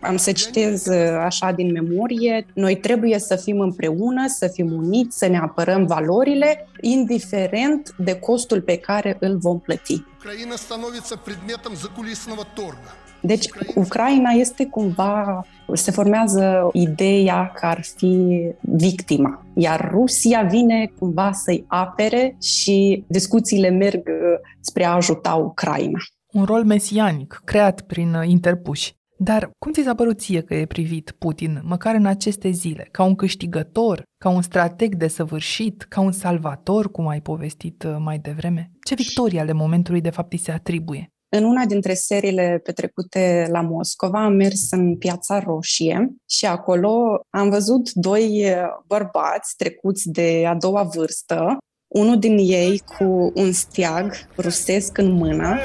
Am 0.00 0.16
să 0.16 0.32
citez 0.32 0.86
uh, 0.86 0.96
așa 1.24 1.52
din 1.52 1.72
memorie, 1.72 2.46
noi 2.54 2.76
trebuie 2.76 3.18
să 3.18 3.36
fim 3.36 3.60
împreună, 3.60 4.24
să 4.28 4.50
fim 4.52 4.72
uniți, 4.72 5.18
să 5.18 5.26
ne 5.26 5.38
apărăm 5.38 5.86
valorile, 5.86 6.68
indiferent 6.80 7.94
de 7.98 8.18
costul 8.18 8.60
pe 8.60 8.76
care 8.76 9.16
îl 9.20 9.38
vom 9.38 9.60
plăti. 9.60 10.04
Ucraina 10.26 10.56
становится 10.56 11.16
предметом 11.16 11.76
закулисного 11.76 12.44
торга. 12.56 12.92
Deci 13.21 13.45
Ucraina 13.75 14.29
este 14.29 14.65
cumva, 14.65 15.45
se 15.73 15.91
formează 15.91 16.69
ideea 16.73 17.51
că 17.55 17.65
ar 17.65 17.81
fi 17.95 18.41
victima, 18.61 19.45
iar 19.55 19.89
Rusia 19.91 20.41
vine 20.41 20.91
cumva 20.99 21.31
să-i 21.31 21.65
apere 21.67 22.37
și 22.41 23.03
discuțiile 23.07 23.69
merg 23.69 24.07
uh, 24.07 24.39
spre 24.59 24.85
a 24.85 24.91
ajuta 24.91 25.33
Ucraina. 25.33 25.99
Un 26.31 26.43
rol 26.43 26.63
mesianic, 26.63 27.41
creat 27.45 27.81
prin 27.81 28.13
uh, 28.13 28.27
interpuși. 28.27 28.93
Dar 29.17 29.51
cum 29.59 29.71
ți 29.71 29.83
s-a 29.83 29.95
părut 29.95 30.19
ție 30.19 30.41
că 30.41 30.55
e 30.55 30.65
privit 30.65 31.15
Putin, 31.17 31.61
măcar 31.63 31.95
în 31.95 32.05
aceste 32.05 32.49
zile, 32.49 32.87
ca 32.91 33.03
un 33.03 33.15
câștigător, 33.15 34.03
ca 34.17 34.29
un 34.29 34.41
strateg 34.41 34.95
desăvârșit, 34.95 35.81
ca 35.81 36.01
un 36.01 36.11
salvator, 36.11 36.91
cum 36.91 37.07
ai 37.07 37.21
povestit 37.21 37.83
uh, 37.83 37.95
mai 37.99 38.19
devreme? 38.19 38.71
Ce 38.83 38.95
victorii 38.95 39.39
ale 39.39 39.51
momentului 39.51 40.01
de 40.01 40.09
fapt 40.09 40.31
îi 40.31 40.37
se 40.37 40.51
atribuie? 40.51 41.10
În 41.33 41.43
una 41.43 41.65
dintre 41.65 41.93
seriile 41.93 42.59
petrecute 42.63 43.47
la 43.51 43.61
Moscova 43.61 44.23
am 44.23 44.33
mers 44.33 44.71
în 44.71 44.97
Piața 44.97 45.39
Roșie 45.39 46.15
și 46.29 46.45
acolo 46.45 47.21
am 47.29 47.49
văzut 47.49 47.91
doi 47.91 48.39
eh, 48.39 48.63
bărbați 48.87 49.55
trecuți 49.55 50.09
de 50.09 50.45
a 50.47 50.55
doua 50.55 50.83
vârstă 50.83 51.57
unul 51.93 52.19
din 52.19 52.37
ei 52.37 52.81
cu 52.97 53.31
un 53.35 53.51
steag 53.51 54.13
rusesc 54.37 54.97
în 54.97 55.11
mână. 55.11 55.57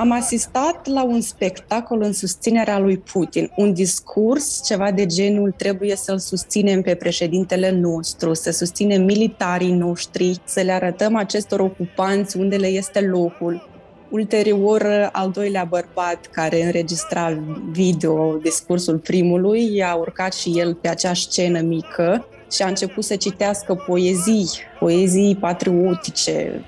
Am 0.00 0.12
asistat 0.12 0.86
la 0.86 1.04
un 1.04 1.20
spectacol 1.20 2.02
în 2.02 2.12
susținerea 2.12 2.78
lui 2.78 2.98
Putin, 2.98 3.50
un 3.56 3.72
discurs, 3.72 4.60
ceva 4.64 4.90
de 4.90 5.06
genul 5.06 5.54
trebuie 5.56 5.96
să-l 5.96 6.18
susținem 6.18 6.82
pe 6.82 6.94
președintele 6.94 7.70
nostru, 7.70 8.34
să 8.34 8.50
susținem 8.50 9.02
militarii 9.02 9.72
noștri, 9.72 10.40
să 10.44 10.60
le 10.60 10.72
arătăm 10.72 11.16
acestor 11.16 11.60
ocupanți 11.60 12.36
unde 12.36 12.56
le 12.56 12.66
este 12.66 13.00
locul. 13.00 13.68
Ulterior, 14.10 15.08
al 15.12 15.30
doilea 15.30 15.64
bărbat 15.64 16.26
care 16.26 16.64
înregistra 16.64 17.42
video 17.70 18.36
discursul 18.36 18.98
primului 18.98 19.82
a 19.82 19.94
urcat 19.94 20.34
și 20.34 20.52
el 20.58 20.74
pe 20.74 20.88
acea 20.88 21.14
scenă 21.14 21.60
mică 21.60 22.26
și 22.52 22.62
a 22.62 22.66
început 22.66 23.04
să 23.04 23.16
citească 23.16 23.74
poezii, 23.74 24.50
poezii 24.78 25.36
patriotice 25.40 26.64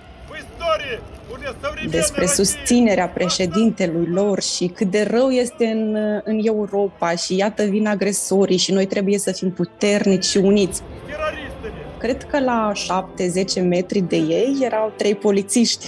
despre 1.91 2.27
susținerea 2.27 3.09
președintelui 3.09 4.07
lor 4.07 4.43
și 4.43 4.67
cât 4.67 4.91
de 4.91 5.03
rău 5.11 5.31
este 5.31 5.67
în, 5.67 5.97
în 6.25 6.41
Europa 6.43 7.15
și 7.15 7.37
iată 7.37 7.65
vin 7.65 7.87
agresorii 7.87 8.57
și 8.57 8.73
noi 8.73 8.87
trebuie 8.87 9.19
să 9.19 9.33
fim 9.33 9.51
puternici 9.51 10.25
și 10.25 10.37
uniți. 10.37 10.83
Cred 11.99 12.23
că 12.23 12.41
la 12.41 12.73
7-10 13.61 13.63
metri 13.63 14.01
de 14.01 14.17
ei 14.17 14.59
erau 14.61 14.93
trei 14.97 15.15
polițiști. 15.15 15.87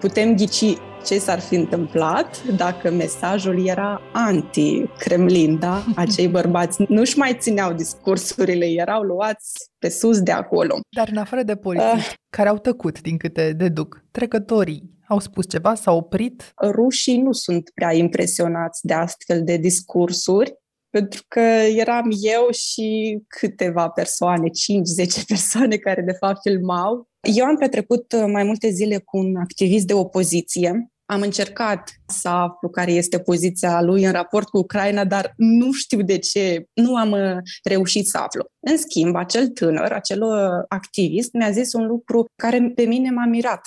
Putem 0.00 0.34
ghici 0.34 0.76
ce 1.06 1.18
s-ar 1.18 1.40
fi 1.40 1.54
întâmplat 1.54 2.46
dacă 2.46 2.90
mesajul 2.90 3.66
era 3.66 4.00
anti-Kremlin, 4.12 5.58
da? 5.58 5.84
Acei 5.96 6.28
bărbați 6.28 6.84
nu-și 6.88 7.18
mai 7.18 7.36
țineau 7.38 7.72
discursurile, 7.72 8.66
erau 8.66 9.02
luați 9.02 9.70
pe 9.78 9.88
sus 9.88 10.20
de 10.20 10.32
acolo. 10.32 10.80
Dar 10.96 11.08
în 11.10 11.16
afară 11.16 11.42
de 11.42 11.56
polițiști 11.56 12.10
uh, 12.10 12.14
care 12.30 12.48
au 12.48 12.58
tăcut, 12.58 13.00
din 13.00 13.16
câte 13.16 13.52
deduc, 13.52 14.04
trecătorii 14.10 14.94
au 15.08 15.18
spus 15.18 15.48
ceva, 15.48 15.74
s-au 15.74 15.96
oprit? 15.96 16.52
Rușii 16.62 17.20
nu 17.20 17.32
sunt 17.32 17.70
prea 17.74 17.92
impresionați 17.92 18.86
de 18.86 18.94
astfel 18.94 19.44
de 19.44 19.56
discursuri, 19.56 20.54
pentru 20.90 21.22
că 21.28 21.40
eram 21.76 22.10
eu 22.20 22.48
și 22.50 23.18
câteva 23.28 23.88
persoane, 23.88 24.48
5-10 24.48 25.26
persoane 25.28 25.76
care 25.76 26.02
de 26.02 26.12
fapt 26.12 26.40
filmau. 26.40 27.08
Eu 27.36 27.44
am 27.44 27.56
petrecut 27.56 28.14
mai 28.26 28.44
multe 28.44 28.70
zile 28.70 28.98
cu 28.98 29.16
un 29.18 29.36
activist 29.36 29.86
de 29.86 29.92
opoziție 29.92 30.90
am 31.06 31.20
încercat 31.20 31.90
să 32.06 32.28
aflu 32.28 32.68
care 32.68 32.92
este 32.92 33.18
poziția 33.18 33.82
lui 33.82 34.04
în 34.04 34.12
raport 34.12 34.48
cu 34.48 34.58
Ucraina, 34.58 35.04
dar 35.04 35.32
nu 35.36 35.72
știu 35.72 36.02
de 36.02 36.18
ce 36.18 36.66
nu 36.72 36.96
am 36.96 37.10
uh, 37.10 37.36
reușit 37.64 38.08
să 38.08 38.18
aflu. 38.18 38.44
În 38.60 38.76
schimb, 38.76 39.16
acel 39.16 39.48
tânăr, 39.48 39.92
acel 39.92 40.22
uh, 40.22 40.64
activist, 40.68 41.32
mi-a 41.32 41.50
zis 41.50 41.72
un 41.72 41.86
lucru 41.86 42.24
care 42.34 42.72
pe 42.74 42.84
mine 42.84 43.10
m-a 43.10 43.26
mirat. 43.26 43.60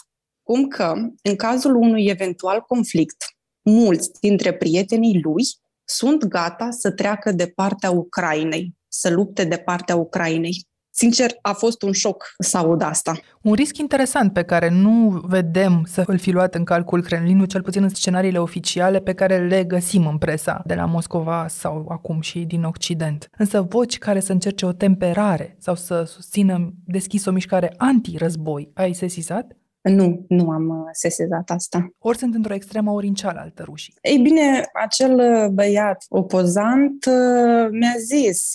Cum 0.43 0.67
că, 0.67 0.93
în 1.21 1.35
cazul 1.35 1.75
unui 1.75 2.05
eventual 2.05 2.61
conflict, 2.61 3.23
mulți 3.61 4.11
dintre 4.19 4.53
prietenii 4.53 5.21
lui 5.21 5.43
sunt 5.83 6.25
gata 6.25 6.69
să 6.71 6.91
treacă 6.91 7.31
de 7.31 7.47
partea 7.47 7.91
Ucrainei, 7.91 8.75
să 8.87 9.09
lupte 9.09 9.43
de 9.43 9.57
partea 9.57 9.95
Ucrainei. 9.95 10.67
Sincer, 10.99 11.31
a 11.41 11.53
fost 11.53 11.81
un 11.81 11.91
șoc 11.91 12.33
să 12.39 12.57
aud 12.57 12.81
asta. 12.81 13.19
Un 13.41 13.53
risc 13.53 13.77
interesant 13.77 14.33
pe 14.33 14.43
care 14.43 14.69
nu 14.69 15.21
vedem 15.27 15.83
să 15.87 16.03
îl 16.05 16.17
fi 16.17 16.31
luat 16.31 16.55
în 16.55 16.63
calcul 16.63 17.01
Kremlinul, 17.01 17.45
cel 17.45 17.61
puțin 17.61 17.83
în 17.83 17.89
scenariile 17.89 18.37
oficiale 18.37 18.99
pe 18.99 19.13
care 19.13 19.47
le 19.47 19.63
găsim 19.63 20.07
în 20.07 20.17
presa 20.17 20.61
de 20.65 20.73
la 20.73 20.85
Moscova 20.85 21.45
sau 21.47 21.85
acum 21.89 22.21
și 22.21 22.39
din 22.39 22.63
Occident. 22.63 23.29
Însă 23.37 23.61
voci 23.61 23.97
care 23.97 24.19
să 24.19 24.31
încerce 24.31 24.65
o 24.65 24.71
temperare 24.71 25.55
sau 25.59 25.75
să 25.75 26.03
susțină 26.03 26.73
deschis 26.85 27.25
o 27.25 27.31
mișcare 27.31 27.73
anti-război, 27.77 28.71
ai 28.73 28.93
sesizat? 28.93 29.58
Nu, 29.81 30.25
nu 30.27 30.49
am 30.49 30.69
uh, 30.69 30.89
sesizat 30.91 31.49
asta. 31.49 31.89
Ori 31.97 32.17
sunt 32.17 32.35
într-o 32.35 32.53
extremă, 32.53 32.91
ori 32.91 33.07
în 33.07 33.13
cealaltă 33.13 33.63
rușii. 33.63 33.93
Ei 34.01 34.17
bine, 34.17 34.69
acel 34.73 35.19
uh, 35.19 35.47
băiat 35.47 36.05
opozant 36.09 37.05
uh, 37.05 37.67
mi-a 37.71 37.95
zis, 37.97 38.51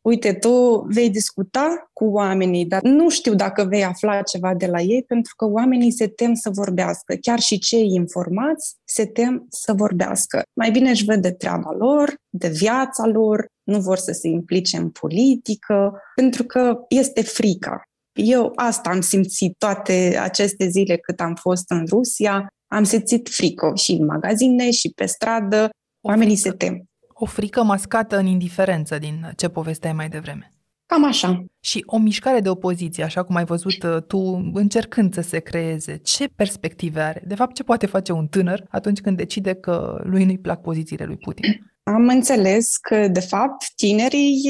uite, 0.00 0.32
tu 0.32 0.84
vei 0.88 1.10
discuta 1.10 1.90
cu 1.92 2.04
oamenii, 2.04 2.66
dar 2.66 2.82
nu 2.82 3.08
știu 3.08 3.34
dacă 3.34 3.64
vei 3.64 3.84
afla 3.84 4.22
ceva 4.22 4.54
de 4.54 4.66
la 4.66 4.80
ei, 4.80 5.02
pentru 5.02 5.34
că 5.36 5.44
oamenii 5.46 5.92
se 5.92 6.06
tem 6.06 6.34
să 6.34 6.50
vorbească. 6.50 7.14
Chiar 7.20 7.38
și 7.38 7.58
cei 7.58 7.88
informați 7.92 8.76
se 8.84 9.06
tem 9.06 9.46
să 9.48 9.72
vorbească. 9.72 10.42
Mai 10.52 10.70
bine 10.70 10.90
își 10.90 11.04
văd 11.04 11.22
de 11.22 11.30
treaba 11.30 11.74
lor, 11.78 12.14
de 12.28 12.48
viața 12.48 13.06
lor, 13.06 13.46
nu 13.62 13.80
vor 13.80 13.96
să 13.96 14.12
se 14.12 14.28
implice 14.28 14.76
în 14.76 14.90
politică, 14.90 16.00
pentru 16.14 16.44
că 16.44 16.78
este 16.88 17.22
frica. 17.22 17.87
Eu 18.20 18.52
asta 18.54 18.90
am 18.90 19.00
simțit 19.00 19.54
toate 19.58 20.18
aceste 20.22 20.68
zile 20.68 20.96
cât 20.96 21.20
am 21.20 21.34
fost 21.34 21.70
în 21.70 21.84
Rusia. 21.88 22.46
Am 22.66 22.84
simțit 22.84 23.28
frică 23.28 23.72
și 23.74 23.92
în 23.92 24.04
magazine 24.04 24.70
și 24.70 24.92
pe 24.94 25.06
stradă. 25.06 25.68
Oamenii 26.00 26.36
se 26.36 26.50
tem. 26.50 26.84
O 27.08 27.24
frică 27.24 27.62
mascată 27.62 28.18
în 28.18 28.26
indiferență 28.26 28.98
din 28.98 29.32
ce 29.36 29.48
povesteai 29.48 29.92
mai 29.92 30.08
devreme. 30.08 30.52
Cam 30.86 31.04
așa. 31.04 31.44
Și 31.60 31.82
o 31.86 31.98
mișcare 31.98 32.40
de 32.40 32.48
opoziție, 32.48 33.04
așa 33.04 33.22
cum 33.22 33.36
ai 33.36 33.44
văzut 33.44 33.82
uh, 33.82 34.02
tu, 34.06 34.50
încercând 34.52 35.14
să 35.14 35.20
se 35.20 35.38
creeze, 35.38 35.96
ce 35.96 36.28
perspective 36.36 37.00
are? 37.00 37.22
De 37.26 37.34
fapt, 37.34 37.54
ce 37.54 37.62
poate 37.62 37.86
face 37.86 38.12
un 38.12 38.26
tânăr 38.26 38.64
atunci 38.70 39.00
când 39.00 39.16
decide 39.16 39.54
că 39.54 40.00
lui 40.04 40.24
nu-i 40.24 40.38
plac 40.38 40.60
pozițiile 40.60 41.04
lui 41.04 41.16
Putin? 41.16 41.44
Am 41.82 42.08
înțeles 42.08 42.76
că, 42.76 43.08
de 43.08 43.20
fapt, 43.20 43.72
tinerii 43.76 44.42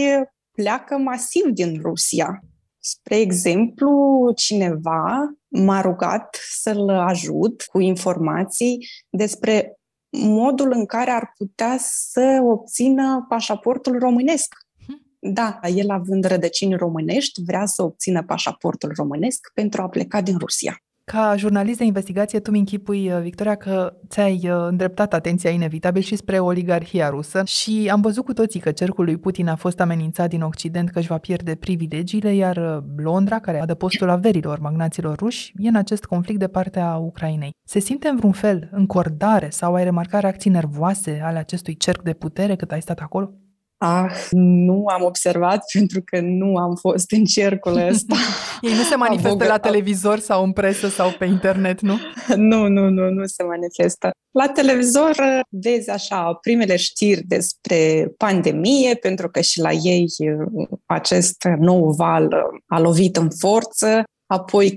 pleacă 0.53 0.97
masiv 0.97 1.45
din 1.45 1.81
Rusia. 1.83 2.43
Spre 2.81 3.17
exemplu, 3.17 4.33
cineva 4.37 5.35
m-a 5.49 5.81
rugat 5.81 6.39
să-l 6.51 6.89
ajut 6.89 7.63
cu 7.63 7.81
informații 7.81 8.87
despre 9.11 9.79
modul 10.11 10.73
în 10.73 10.87
care 10.87 11.11
ar 11.11 11.33
putea 11.37 11.77
să 11.81 12.41
obțină 12.43 13.27
pașaportul 13.29 13.99
românesc. 13.99 14.55
Hmm. 14.87 15.03
Da, 15.19 15.61
el 15.75 15.91
având 15.91 16.25
rădăcini 16.25 16.77
românești, 16.77 17.43
vrea 17.43 17.67
să 17.67 17.83
obțină 17.83 18.25
pașaportul 18.25 18.93
românesc 18.97 19.51
pentru 19.55 19.83
a 19.83 19.89
pleca 19.89 20.21
din 20.21 20.39
Rusia. 20.39 20.83
Ca 21.09 21.35
jurnalist 21.37 21.79
de 21.79 21.85
investigație, 21.85 22.41
tu 22.41 22.51
mi 22.51 22.59
închipui, 22.59 23.13
uh, 23.13 23.21
Victoria, 23.21 23.55
că 23.55 23.95
ți-ai 24.09 24.41
uh, 24.45 24.67
îndreptat 24.69 25.15
atenția 25.15 25.51
inevitabil 25.51 26.03
și 26.03 26.17
spre 26.17 26.39
oligarhia 26.39 27.09
rusă 27.09 27.43
și 27.45 27.89
am 27.93 28.01
văzut 28.01 28.25
cu 28.25 28.33
toții 28.33 28.61
că 28.61 28.71
cercul 28.71 29.05
lui 29.05 29.17
Putin 29.17 29.49
a 29.49 29.57
fost 29.57 29.81
amenințat 29.81 30.29
din 30.29 30.43
Occident 30.43 30.91
că 30.91 30.99
își 30.99 31.09
va 31.09 31.19
pierde 31.19 31.55
privilegiile, 31.55 32.35
iar 32.35 32.57
uh, 32.57 32.83
Londra, 32.97 33.39
care 33.39 33.61
adă 33.61 33.75
postul 33.75 34.09
averilor 34.09 34.59
magnaților 34.59 35.19
ruși, 35.19 35.53
e 35.57 35.69
în 35.69 35.77
acest 35.77 36.05
conflict 36.05 36.39
de 36.39 36.49
partea 36.49 36.97
Ucrainei. 36.97 37.51
Se 37.65 37.79
simte 37.79 38.09
în 38.09 38.17
vreun 38.17 38.33
fel 38.33 38.69
încordare 38.73 39.49
sau 39.51 39.75
ai 39.75 39.85
remarcat 39.85 40.21
reacții 40.21 40.51
nervoase 40.51 41.21
ale 41.25 41.39
acestui 41.39 41.77
cerc 41.77 42.03
de 42.03 42.13
putere 42.13 42.57
cât 42.57 42.73
ai 42.73 42.83
stat 42.83 42.99
acolo? 42.99 43.33
Ah, 43.81 44.27
nu 44.31 44.87
am 44.87 45.03
observat 45.03 45.65
pentru 45.73 46.03
că 46.05 46.21
nu 46.21 46.57
am 46.57 46.75
fost 46.75 47.13
în 47.13 47.25
cercul 47.25 47.77
ăsta. 47.89 48.17
Ei 48.61 48.75
nu 48.75 48.83
se 48.83 48.97
manifestă 48.97 49.29
Avogă... 49.29 49.47
la 49.47 49.59
televizor 49.59 50.19
sau 50.19 50.45
în 50.45 50.53
presă 50.53 50.89
sau 50.89 51.11
pe 51.19 51.25
internet, 51.25 51.81
nu? 51.81 51.99
nu, 52.51 52.69
nu, 52.69 52.89
nu, 52.89 53.11
nu 53.11 53.27
se 53.27 53.43
manifestă. 53.43 54.11
La 54.31 54.49
televizor 54.49 55.11
uh, 55.11 55.41
vezi 55.49 55.91
așa 55.91 56.39
primele 56.41 56.77
știri 56.77 57.23
despre 57.23 58.13
pandemie, 58.17 58.95
pentru 58.95 59.29
că 59.31 59.41
și 59.41 59.61
la 59.61 59.71
ei 59.71 60.07
uh, 60.19 60.69
acest 60.87 61.49
nou 61.59 61.91
val 61.91 62.25
uh, 62.25 62.61
a 62.67 62.81
lovit 62.81 63.17
în 63.17 63.29
forță 63.39 64.03
apoi 64.29 64.77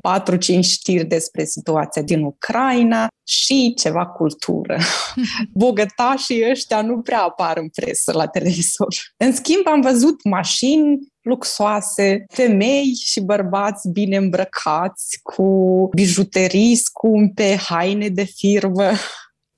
4-5 0.58 0.60
știri 0.62 1.06
despre 1.06 1.46
situația 1.46 2.02
din 2.02 2.24
Ucraina 2.24 3.08
și 3.28 3.74
ceva 3.78 4.06
cultură. 4.06 4.78
Bogătașii 5.54 6.50
ăștia 6.50 6.82
nu 6.82 7.02
prea 7.02 7.22
apar 7.22 7.58
în 7.58 7.70
presă 7.70 8.12
la 8.12 8.28
televizor. 8.28 8.96
În 9.18 9.34
schimb, 9.34 9.68
am 9.68 9.82
văzut 9.82 10.24
mașini 10.24 11.00
luxoase, 11.22 12.26
femei 12.28 12.94
și 13.04 13.22
bărbați 13.22 13.90
bine 13.90 14.18
îmbrăcați, 14.18 15.20
cu 15.24 15.90
bijuterii 15.96 16.76
scumpe, 16.76 17.56
haine 17.56 18.10
de 18.10 18.24
firmă 18.24 18.92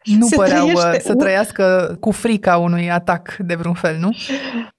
nu 0.03 0.27
se 0.27 0.35
păreau 0.35 0.67
uh, 0.67 0.73
trăiește. 0.73 1.01
să 1.07 1.15
trăiască 1.15 1.97
cu 1.99 2.11
frica 2.11 2.57
unui 2.57 2.91
atac 2.91 3.35
de 3.39 3.55
vreun 3.55 3.73
fel, 3.73 3.97
nu? 3.99 4.09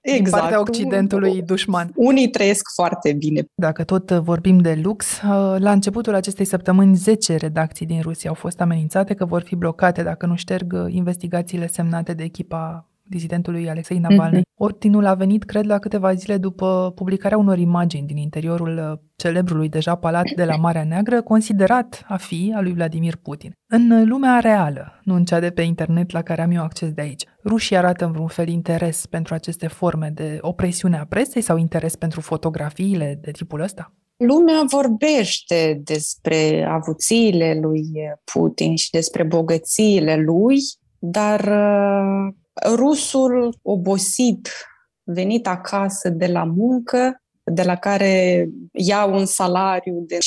Exact. 0.01 0.23
Din 0.23 0.31
partea 0.31 0.59
Occidentului 0.59 1.41
dușman. 1.41 1.91
Unii 1.95 2.29
trăiesc 2.29 2.65
foarte 2.73 3.13
bine. 3.13 3.43
Dacă 3.55 3.83
tot 3.83 4.09
uh, 4.09 4.19
vorbim 4.19 4.57
de 4.57 4.79
lux, 4.83 5.05
uh, 5.05 5.55
la 5.57 5.71
începutul 5.71 6.15
acestei 6.15 6.45
săptămâni 6.45 6.95
10 6.95 7.35
redacții 7.35 7.85
din 7.85 8.01
Rusia 8.01 8.29
au 8.29 8.35
fost 8.35 8.61
amenințate 8.61 9.13
că 9.13 9.25
vor 9.25 9.41
fi 9.41 9.55
blocate 9.55 10.03
dacă 10.03 10.25
nu 10.25 10.35
șterg 10.35 10.85
investigațiile 10.87 11.67
semnate 11.67 12.13
de 12.13 12.23
echipa 12.23 12.85
dizidentului 13.07 13.69
Alexei 13.69 13.99
Navalny. 13.99 14.39
Mm-hmm. 14.39 14.57
Ordinul 14.57 15.05
a 15.05 15.13
venit, 15.13 15.43
cred, 15.43 15.65
la 15.65 15.79
câteva 15.79 16.13
zile 16.13 16.37
după 16.37 16.91
publicarea 16.95 17.37
unor 17.37 17.57
imagini 17.57 18.07
din 18.07 18.17
interiorul 18.17 18.77
uh, 18.91 18.99
celebrului 19.15 19.69
deja 19.69 19.95
palat 19.95 20.29
de 20.35 20.43
la 20.43 20.55
Marea 20.55 20.83
Neagră, 20.83 21.21
considerat 21.21 22.05
a 22.07 22.17
fi 22.17 22.53
al 22.55 22.63
lui 22.63 22.73
Vladimir 22.73 23.15
Putin. 23.15 23.51
În 23.67 24.07
lumea 24.07 24.39
reală, 24.39 24.99
nu 25.03 25.15
în 25.15 25.25
cea 25.25 25.39
de 25.39 25.49
pe 25.49 25.61
internet 25.61 26.11
la 26.11 26.21
care 26.21 26.41
am 26.41 26.51
eu 26.51 26.63
acces 26.63 26.91
de 26.91 27.01
aici, 27.01 27.23
rușii 27.43 27.77
arată 27.77 28.05
în 28.05 28.11
vreun 28.11 28.27
fel 28.27 28.47
interes 28.47 29.05
pentru 29.05 29.33
aceste 29.33 29.67
forme 29.67 30.11
de 30.13 30.37
opresiune 30.41 30.97
a 30.97 31.05
presei 31.05 31.41
sau 31.41 31.57
interes 31.57 31.95
pentru 31.95 32.21
fotografiile 32.21 33.19
de 33.21 33.31
tipul 33.31 33.61
ăsta? 33.61 33.93
Lumea 34.17 34.61
vorbește 34.67 35.81
despre 35.83 36.65
avuțiile 36.69 37.59
lui 37.61 37.83
Putin 38.33 38.75
și 38.75 38.89
despre 38.89 39.23
bogățiile 39.23 40.15
lui, 40.15 40.57
dar 40.99 41.39
uh, 41.39 42.33
rusul 42.75 43.55
obosit, 43.61 44.49
venit 45.03 45.47
acasă 45.47 46.09
de 46.09 46.27
la 46.27 46.43
muncă, 46.43 47.21
de 47.43 47.63
la 47.63 47.75
care 47.75 48.47
ia 48.71 49.05
un 49.05 49.25
salariu 49.25 50.05
de 50.07 50.17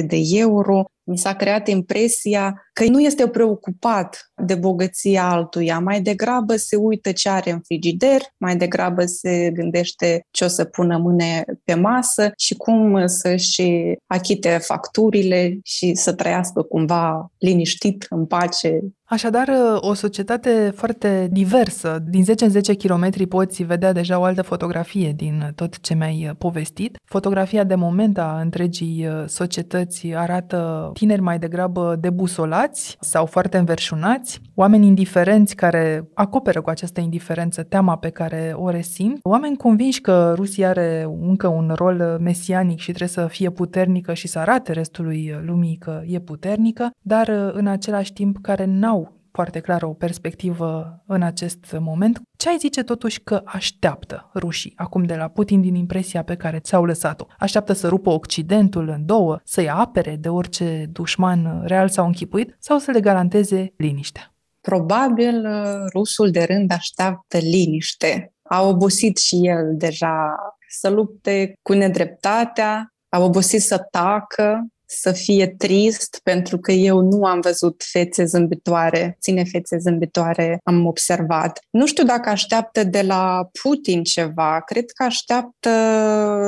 500-600 0.00 0.06
de 0.06 0.20
euro, 0.32 0.84
mi 1.10 1.18
s-a 1.18 1.34
creat 1.34 1.68
impresia 1.68 2.62
că 2.72 2.84
nu 2.84 3.00
este 3.00 3.28
preocupat 3.28 4.32
de 4.44 4.54
bogăția 4.54 5.28
altuia, 5.28 5.78
mai 5.78 6.00
degrabă 6.00 6.56
se 6.56 6.76
uită 6.76 7.12
ce 7.12 7.28
are 7.28 7.50
în 7.50 7.60
frigider, 7.64 8.20
mai 8.36 8.56
degrabă 8.56 9.04
se 9.04 9.50
gândește 9.54 10.26
ce 10.30 10.44
o 10.44 10.48
să 10.48 10.64
pună 10.64 10.98
mâne 10.98 11.44
pe 11.64 11.74
masă 11.74 12.32
și 12.36 12.54
cum 12.54 13.06
să-și 13.06 13.62
achite 14.06 14.58
facturile 14.62 15.58
și 15.62 15.94
să 15.94 16.12
trăiască 16.12 16.62
cumva 16.62 17.32
liniștit, 17.38 18.06
în 18.08 18.26
pace. 18.26 18.80
Așadar, 19.04 19.48
o 19.76 19.94
societate 19.94 20.72
foarte 20.74 21.28
diversă. 21.30 22.04
Din 22.08 22.24
10 22.24 22.44
în 22.44 22.50
10 22.50 22.74
km 22.74 23.28
poți 23.28 23.62
vedea 23.62 23.92
deja 23.92 24.18
o 24.18 24.22
altă 24.22 24.42
fotografie 24.42 25.12
din 25.16 25.52
tot 25.54 25.80
ce 25.80 25.94
mi-ai 25.94 26.34
povestit. 26.38 26.98
Fotografia 27.04 27.64
de 27.64 27.74
moment 27.74 28.18
a 28.18 28.38
întregii 28.42 29.08
societăți 29.26 30.12
arată 30.14 30.90
tineri 31.00 31.20
mai 31.20 31.38
degrabă 31.38 31.96
debusolați 32.00 32.96
sau 33.00 33.26
foarte 33.26 33.58
înverșunați, 33.58 34.40
oameni 34.54 34.86
indiferenți 34.86 35.54
care 35.54 36.08
acoperă 36.14 36.60
cu 36.60 36.70
această 36.70 37.00
indiferență 37.00 37.62
teama 37.62 37.96
pe 37.96 38.08
care 38.08 38.52
o 38.56 38.70
resimt, 38.70 39.18
oameni 39.22 39.56
convinși 39.56 40.00
că 40.00 40.32
Rusia 40.36 40.68
are 40.68 41.08
încă 41.20 41.46
un 41.46 41.72
rol 41.74 42.18
mesianic 42.20 42.78
și 42.78 42.92
trebuie 42.92 43.08
să 43.08 43.26
fie 43.26 43.50
puternică 43.50 44.14
și 44.14 44.28
să 44.28 44.38
arate 44.38 44.72
restului 44.72 45.40
lumii 45.44 45.76
că 45.76 46.02
e 46.06 46.18
puternică, 46.18 46.90
dar 47.02 47.28
în 47.52 47.66
același 47.66 48.12
timp 48.12 48.38
care 48.42 48.64
n-au 48.64 49.19
foarte 49.32 49.60
clar 49.60 49.82
o 49.82 49.92
perspectivă 49.92 51.02
în 51.06 51.22
acest 51.22 51.76
moment. 51.78 52.20
Ce 52.36 52.48
ai 52.48 52.56
zice 52.58 52.82
totuși 52.82 53.20
că 53.20 53.42
așteaptă 53.44 54.30
rușii 54.34 54.72
acum 54.76 55.02
de 55.02 55.14
la 55.14 55.28
Putin 55.28 55.60
din 55.60 55.74
impresia 55.74 56.22
pe 56.22 56.36
care 56.36 56.58
ți-au 56.58 56.84
lăsat-o? 56.84 57.26
Așteaptă 57.38 57.72
să 57.72 57.88
rupă 57.88 58.10
Occidentul 58.10 58.88
în 58.88 59.06
două, 59.06 59.40
să-i 59.44 59.68
apere 59.68 60.16
de 60.16 60.28
orice 60.28 60.86
dușman 60.92 61.62
real 61.64 61.88
sau 61.88 62.06
închipuit 62.06 62.56
sau 62.58 62.78
să 62.78 62.90
le 62.90 63.00
garanteze 63.00 63.72
liniștea? 63.76 64.34
Probabil 64.60 65.46
rusul 65.92 66.30
de 66.30 66.44
rând 66.44 66.72
așteaptă 66.72 67.38
liniște. 67.38 68.32
A 68.42 68.62
obosit 68.62 69.16
și 69.18 69.36
el 69.42 69.76
deja 69.76 70.34
să 70.68 70.88
lupte 70.88 71.52
cu 71.62 71.72
nedreptatea, 71.72 72.94
a 73.08 73.18
obosit 73.18 73.60
să 73.60 73.86
tacă, 73.90 74.66
să 74.92 75.12
fie 75.12 75.46
trist 75.46 76.20
pentru 76.22 76.58
că 76.58 76.72
eu 76.72 77.00
nu 77.00 77.24
am 77.24 77.40
văzut 77.40 77.82
fețe 77.90 78.24
zâmbitoare, 78.24 79.16
ține 79.20 79.44
fețe 79.44 79.78
zâmbitoare 79.78 80.60
am 80.64 80.86
observat. 80.86 81.58
Nu 81.70 81.86
știu 81.86 82.04
dacă 82.04 82.28
așteaptă 82.28 82.84
de 82.84 83.02
la 83.02 83.48
Putin 83.62 84.02
ceva, 84.02 84.60
cred 84.60 84.90
că 84.90 85.02
așteaptă 85.02 85.70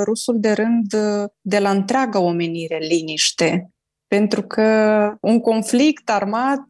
rusul 0.04 0.36
de 0.40 0.52
rând 0.52 0.94
de 1.40 1.58
la 1.58 1.70
întreaga 1.70 2.20
omenire 2.20 2.78
liniște. 2.78 3.70
Pentru 4.06 4.42
că 4.42 4.62
un 5.20 5.40
conflict 5.40 6.10
armat, 6.10 6.64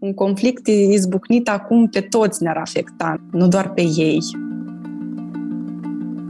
un 0.00 0.14
conflict 0.14 0.66
izbucnit 0.66 1.48
acum 1.48 1.88
pe 1.88 2.00
toți 2.00 2.42
ne-ar 2.42 2.56
afecta, 2.56 3.16
nu 3.30 3.48
doar 3.48 3.70
pe 3.70 3.82
ei. 3.82 4.18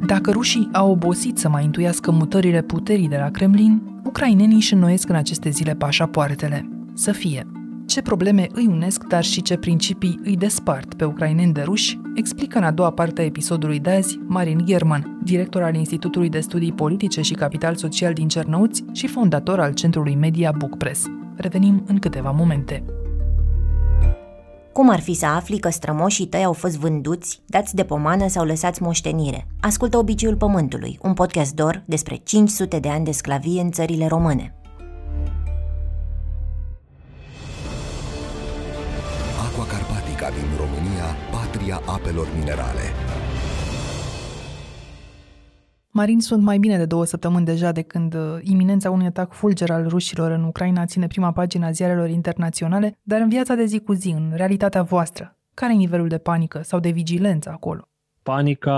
Dacă 0.07 0.30
rușii 0.30 0.68
au 0.73 0.90
obosit 0.90 1.38
să 1.38 1.49
mai 1.49 1.64
intuiască 1.64 2.11
mutările 2.11 2.62
puterii 2.62 3.09
de 3.09 3.16
la 3.16 3.30
Kremlin, 3.30 3.97
ucrainenii 4.08 4.56
își 4.56 4.72
înnoiesc 4.72 5.08
în 5.08 5.14
aceste 5.14 5.50
zile 5.50 5.74
pașapoartele. 5.74 6.68
Să 6.94 7.12
fie. 7.12 7.46
Ce 7.86 8.02
probleme 8.02 8.46
îi 8.52 8.66
unesc, 8.66 9.04
dar 9.04 9.24
și 9.24 9.42
ce 9.42 9.56
principii 9.56 10.20
îi 10.24 10.36
despart 10.36 10.94
pe 10.94 11.04
ucraineni 11.04 11.52
de 11.52 11.60
ruși, 11.60 12.00
explică 12.14 12.58
în 12.58 12.64
a 12.64 12.70
doua 12.70 12.90
parte 12.90 13.20
a 13.20 13.24
episodului 13.24 13.78
de 13.78 13.90
azi 13.90 14.18
Marin 14.26 14.60
German, 14.64 15.18
director 15.24 15.62
al 15.62 15.74
Institutului 15.74 16.28
de 16.28 16.40
Studii 16.40 16.72
Politice 16.72 17.20
și 17.20 17.34
Capital 17.34 17.74
Social 17.74 18.12
din 18.12 18.28
Cernăuți 18.28 18.84
și 18.92 19.06
fondator 19.06 19.60
al 19.60 19.72
centrului 19.72 20.14
media 20.14 20.54
Bookpress. 20.58 21.06
Revenim 21.36 21.84
în 21.86 21.98
câteva 21.98 22.30
momente. 22.30 22.84
Cum 24.78 24.90
ar 24.90 25.00
fi 25.00 25.14
să 25.14 25.26
afli 25.26 25.58
că 25.58 25.68
strămoșii 25.68 26.26
tăi 26.26 26.44
au 26.44 26.52
fost 26.52 26.76
vânduți, 26.76 27.40
dați 27.47 27.75
de 27.75 27.85
pomană 27.85 28.28
sau 28.28 28.44
lăsați 28.44 28.82
moștenire? 28.82 29.47
Ascultă 29.61 29.99
Obiciul 29.99 30.37
Pământului, 30.37 30.99
un 31.02 31.14
podcast 31.14 31.54
dor 31.54 31.82
despre 31.87 32.16
500 32.16 32.78
de 32.78 32.88
ani 32.88 33.04
de 33.04 33.11
sclavie 33.11 33.61
în 33.61 33.70
țările 33.70 34.06
române. 34.06 34.54
Aqua 39.47 39.64
Carpatica 39.64 40.28
din 40.30 40.49
România, 40.56 41.06
patria 41.30 41.80
apelor 41.87 42.28
minerale. 42.38 42.87
Marin, 45.90 46.21
sunt 46.21 46.42
mai 46.42 46.59
bine 46.59 46.76
de 46.76 46.85
două 46.85 47.04
săptămâni 47.04 47.45
deja 47.45 47.73
de 47.73 47.83
când 47.83 48.14
uh, 48.14 48.38
iminența 48.40 48.90
unui 48.90 49.07
atac 49.07 49.33
fulger 49.33 49.71
al 49.71 49.88
rușilor 49.88 50.30
în 50.30 50.45
Ucraina 50.45 50.85
ține 50.85 51.07
prima 51.07 51.33
pagină 51.33 51.66
a 51.66 51.71
ziarelor 51.71 52.09
internaționale, 52.09 52.99
dar 53.02 53.21
în 53.21 53.28
viața 53.28 53.54
de 53.54 53.64
zi 53.64 53.78
cu 53.78 53.92
zi, 53.92 54.09
în 54.09 54.33
realitatea 54.35 54.83
voastră, 54.83 55.37
care 55.54 55.73
e 55.73 55.76
nivelul 55.76 56.09
de 56.09 56.18
panică 56.18 56.61
sau 56.62 56.80
de 56.80 56.90
vigilență 56.90 57.50
acolo? 57.50 57.88
Panica 58.23 58.76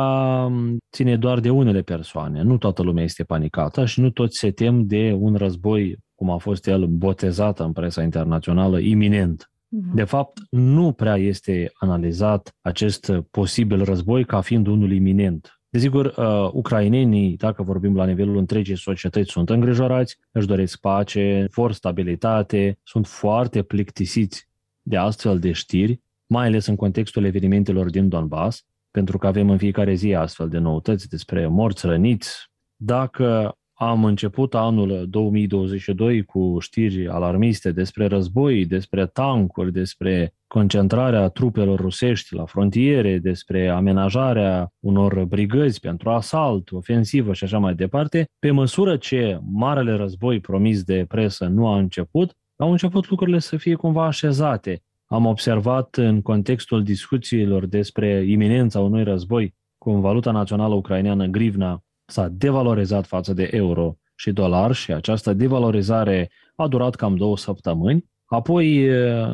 um, 0.51 0.77
ține 0.93 1.17
doar 1.17 1.41
de 1.41 1.51
unele 1.51 1.83
persoane. 1.83 2.43
Nu 2.43 2.57
toată 2.57 2.83
lumea 2.83 3.05
este 3.05 3.25
panicată 3.25 3.85
și 3.85 4.01
nu 4.01 4.11
toți 4.11 4.39
se 4.39 4.51
tem 4.51 4.87
de 4.87 5.17
un 5.19 5.35
război, 5.35 5.97
cum 6.15 6.31
a 6.31 6.37
fost 6.37 6.67
el 6.67 6.87
botezat 6.87 7.61
în 7.61 7.73
presa 7.73 8.03
internațională, 8.03 8.79
iminent. 8.79 9.51
Mhm. 9.69 9.95
De 9.95 10.05
fapt, 10.05 10.39
nu 10.51 10.93
prea 10.93 11.17
este 11.17 11.71
analizat 11.75 12.55
acest 12.61 13.13
posibil 13.31 13.85
război 13.85 14.25
ca 14.25 14.41
fiind 14.41 14.67
unul 14.67 14.93
iminent. 14.93 15.60
Desigur, 15.73 16.07
uh, 16.17 16.51
ucrainenii, 16.53 17.37
dacă 17.37 17.63
vorbim 17.63 17.97
la 17.97 18.05
nivelul 18.05 18.37
întregii 18.37 18.77
societăți, 18.77 19.31
sunt 19.31 19.51
îngrijorați, 19.51 20.19
își 20.31 20.47
doresc 20.47 20.81
pace, 20.81 21.47
vor 21.55 21.73
stabilitate, 21.73 22.79
sunt 22.83 23.07
foarte 23.07 23.63
plictisiți 23.63 24.49
de 24.83 24.97
astfel 24.97 25.39
de 25.39 25.53
știri, 25.53 26.01
mai 26.27 26.47
ales 26.47 26.67
în 26.67 26.77
contextul 26.77 27.25
evenimentelor 27.25 27.91
din 27.91 28.09
Donbass, 28.09 28.65
pentru 28.91 29.19
că 29.19 29.27
avem 29.27 29.51
în 29.51 29.59
fiecare 29.59 29.95
zi 29.95 30.15
astfel 30.15 30.49
de 30.49 30.59
noutăți 30.59 31.09
despre 31.09 31.47
morți, 31.47 31.87
răniți. 31.87 32.51
Dacă 32.77 33.59
am 33.83 34.05
început 34.05 34.55
anul 34.55 35.07
2022 35.09 36.25
cu 36.25 36.57
știri 36.59 37.09
alarmiste 37.09 37.73
despre 37.73 38.07
război, 38.07 38.67
despre 38.67 39.07
tancuri, 39.07 39.73
despre 39.73 40.35
concentrarea 40.47 41.29
trupelor 41.29 41.81
rusești 41.81 42.35
la 42.35 42.45
frontiere, 42.45 43.19
despre 43.19 43.69
amenajarea 43.69 44.73
unor 44.81 45.25
brigăzi 45.25 45.81
pentru 45.81 46.11
asalt, 46.11 46.71
ofensivă 46.73 47.33
și 47.33 47.45
așa 47.45 47.59
mai 47.59 47.75
departe, 47.75 48.25
pe 48.39 48.51
măsură 48.51 48.97
ce 48.97 49.41
marele 49.53 49.93
război 49.93 50.41
promis 50.41 50.83
de 50.83 51.05
presă 51.09 51.47
nu 51.47 51.69
a 51.69 51.79
început, 51.79 52.37
au 52.57 52.71
început 52.71 53.09
lucrurile 53.09 53.39
să 53.39 53.57
fie 53.57 53.75
cumva 53.75 54.07
așezate. 54.07 54.83
Am 55.07 55.27
observat 55.27 55.97
în 55.97 56.23
contextul 56.23 56.83
discuțiilor 56.83 57.67
despre 57.67 58.25
iminența 58.27 58.81
unui 58.81 59.03
război 59.03 59.55
cum 59.79 60.01
valuta 60.01 60.31
națională 60.31 60.75
ucraineană 60.75 61.27
grivna 61.27 61.85
s-a 62.11 62.29
devalorizat 62.29 63.07
față 63.07 63.33
de 63.33 63.49
euro 63.53 63.97
și 64.15 64.33
dolar 64.33 64.73
și 64.73 64.93
această 64.93 65.33
devalorizare 65.33 66.31
a 66.57 66.69
durat 66.69 66.95
cam 66.95 67.17
două 67.17 67.37
săptămâni. 67.37 68.09
Apoi, 68.25 68.87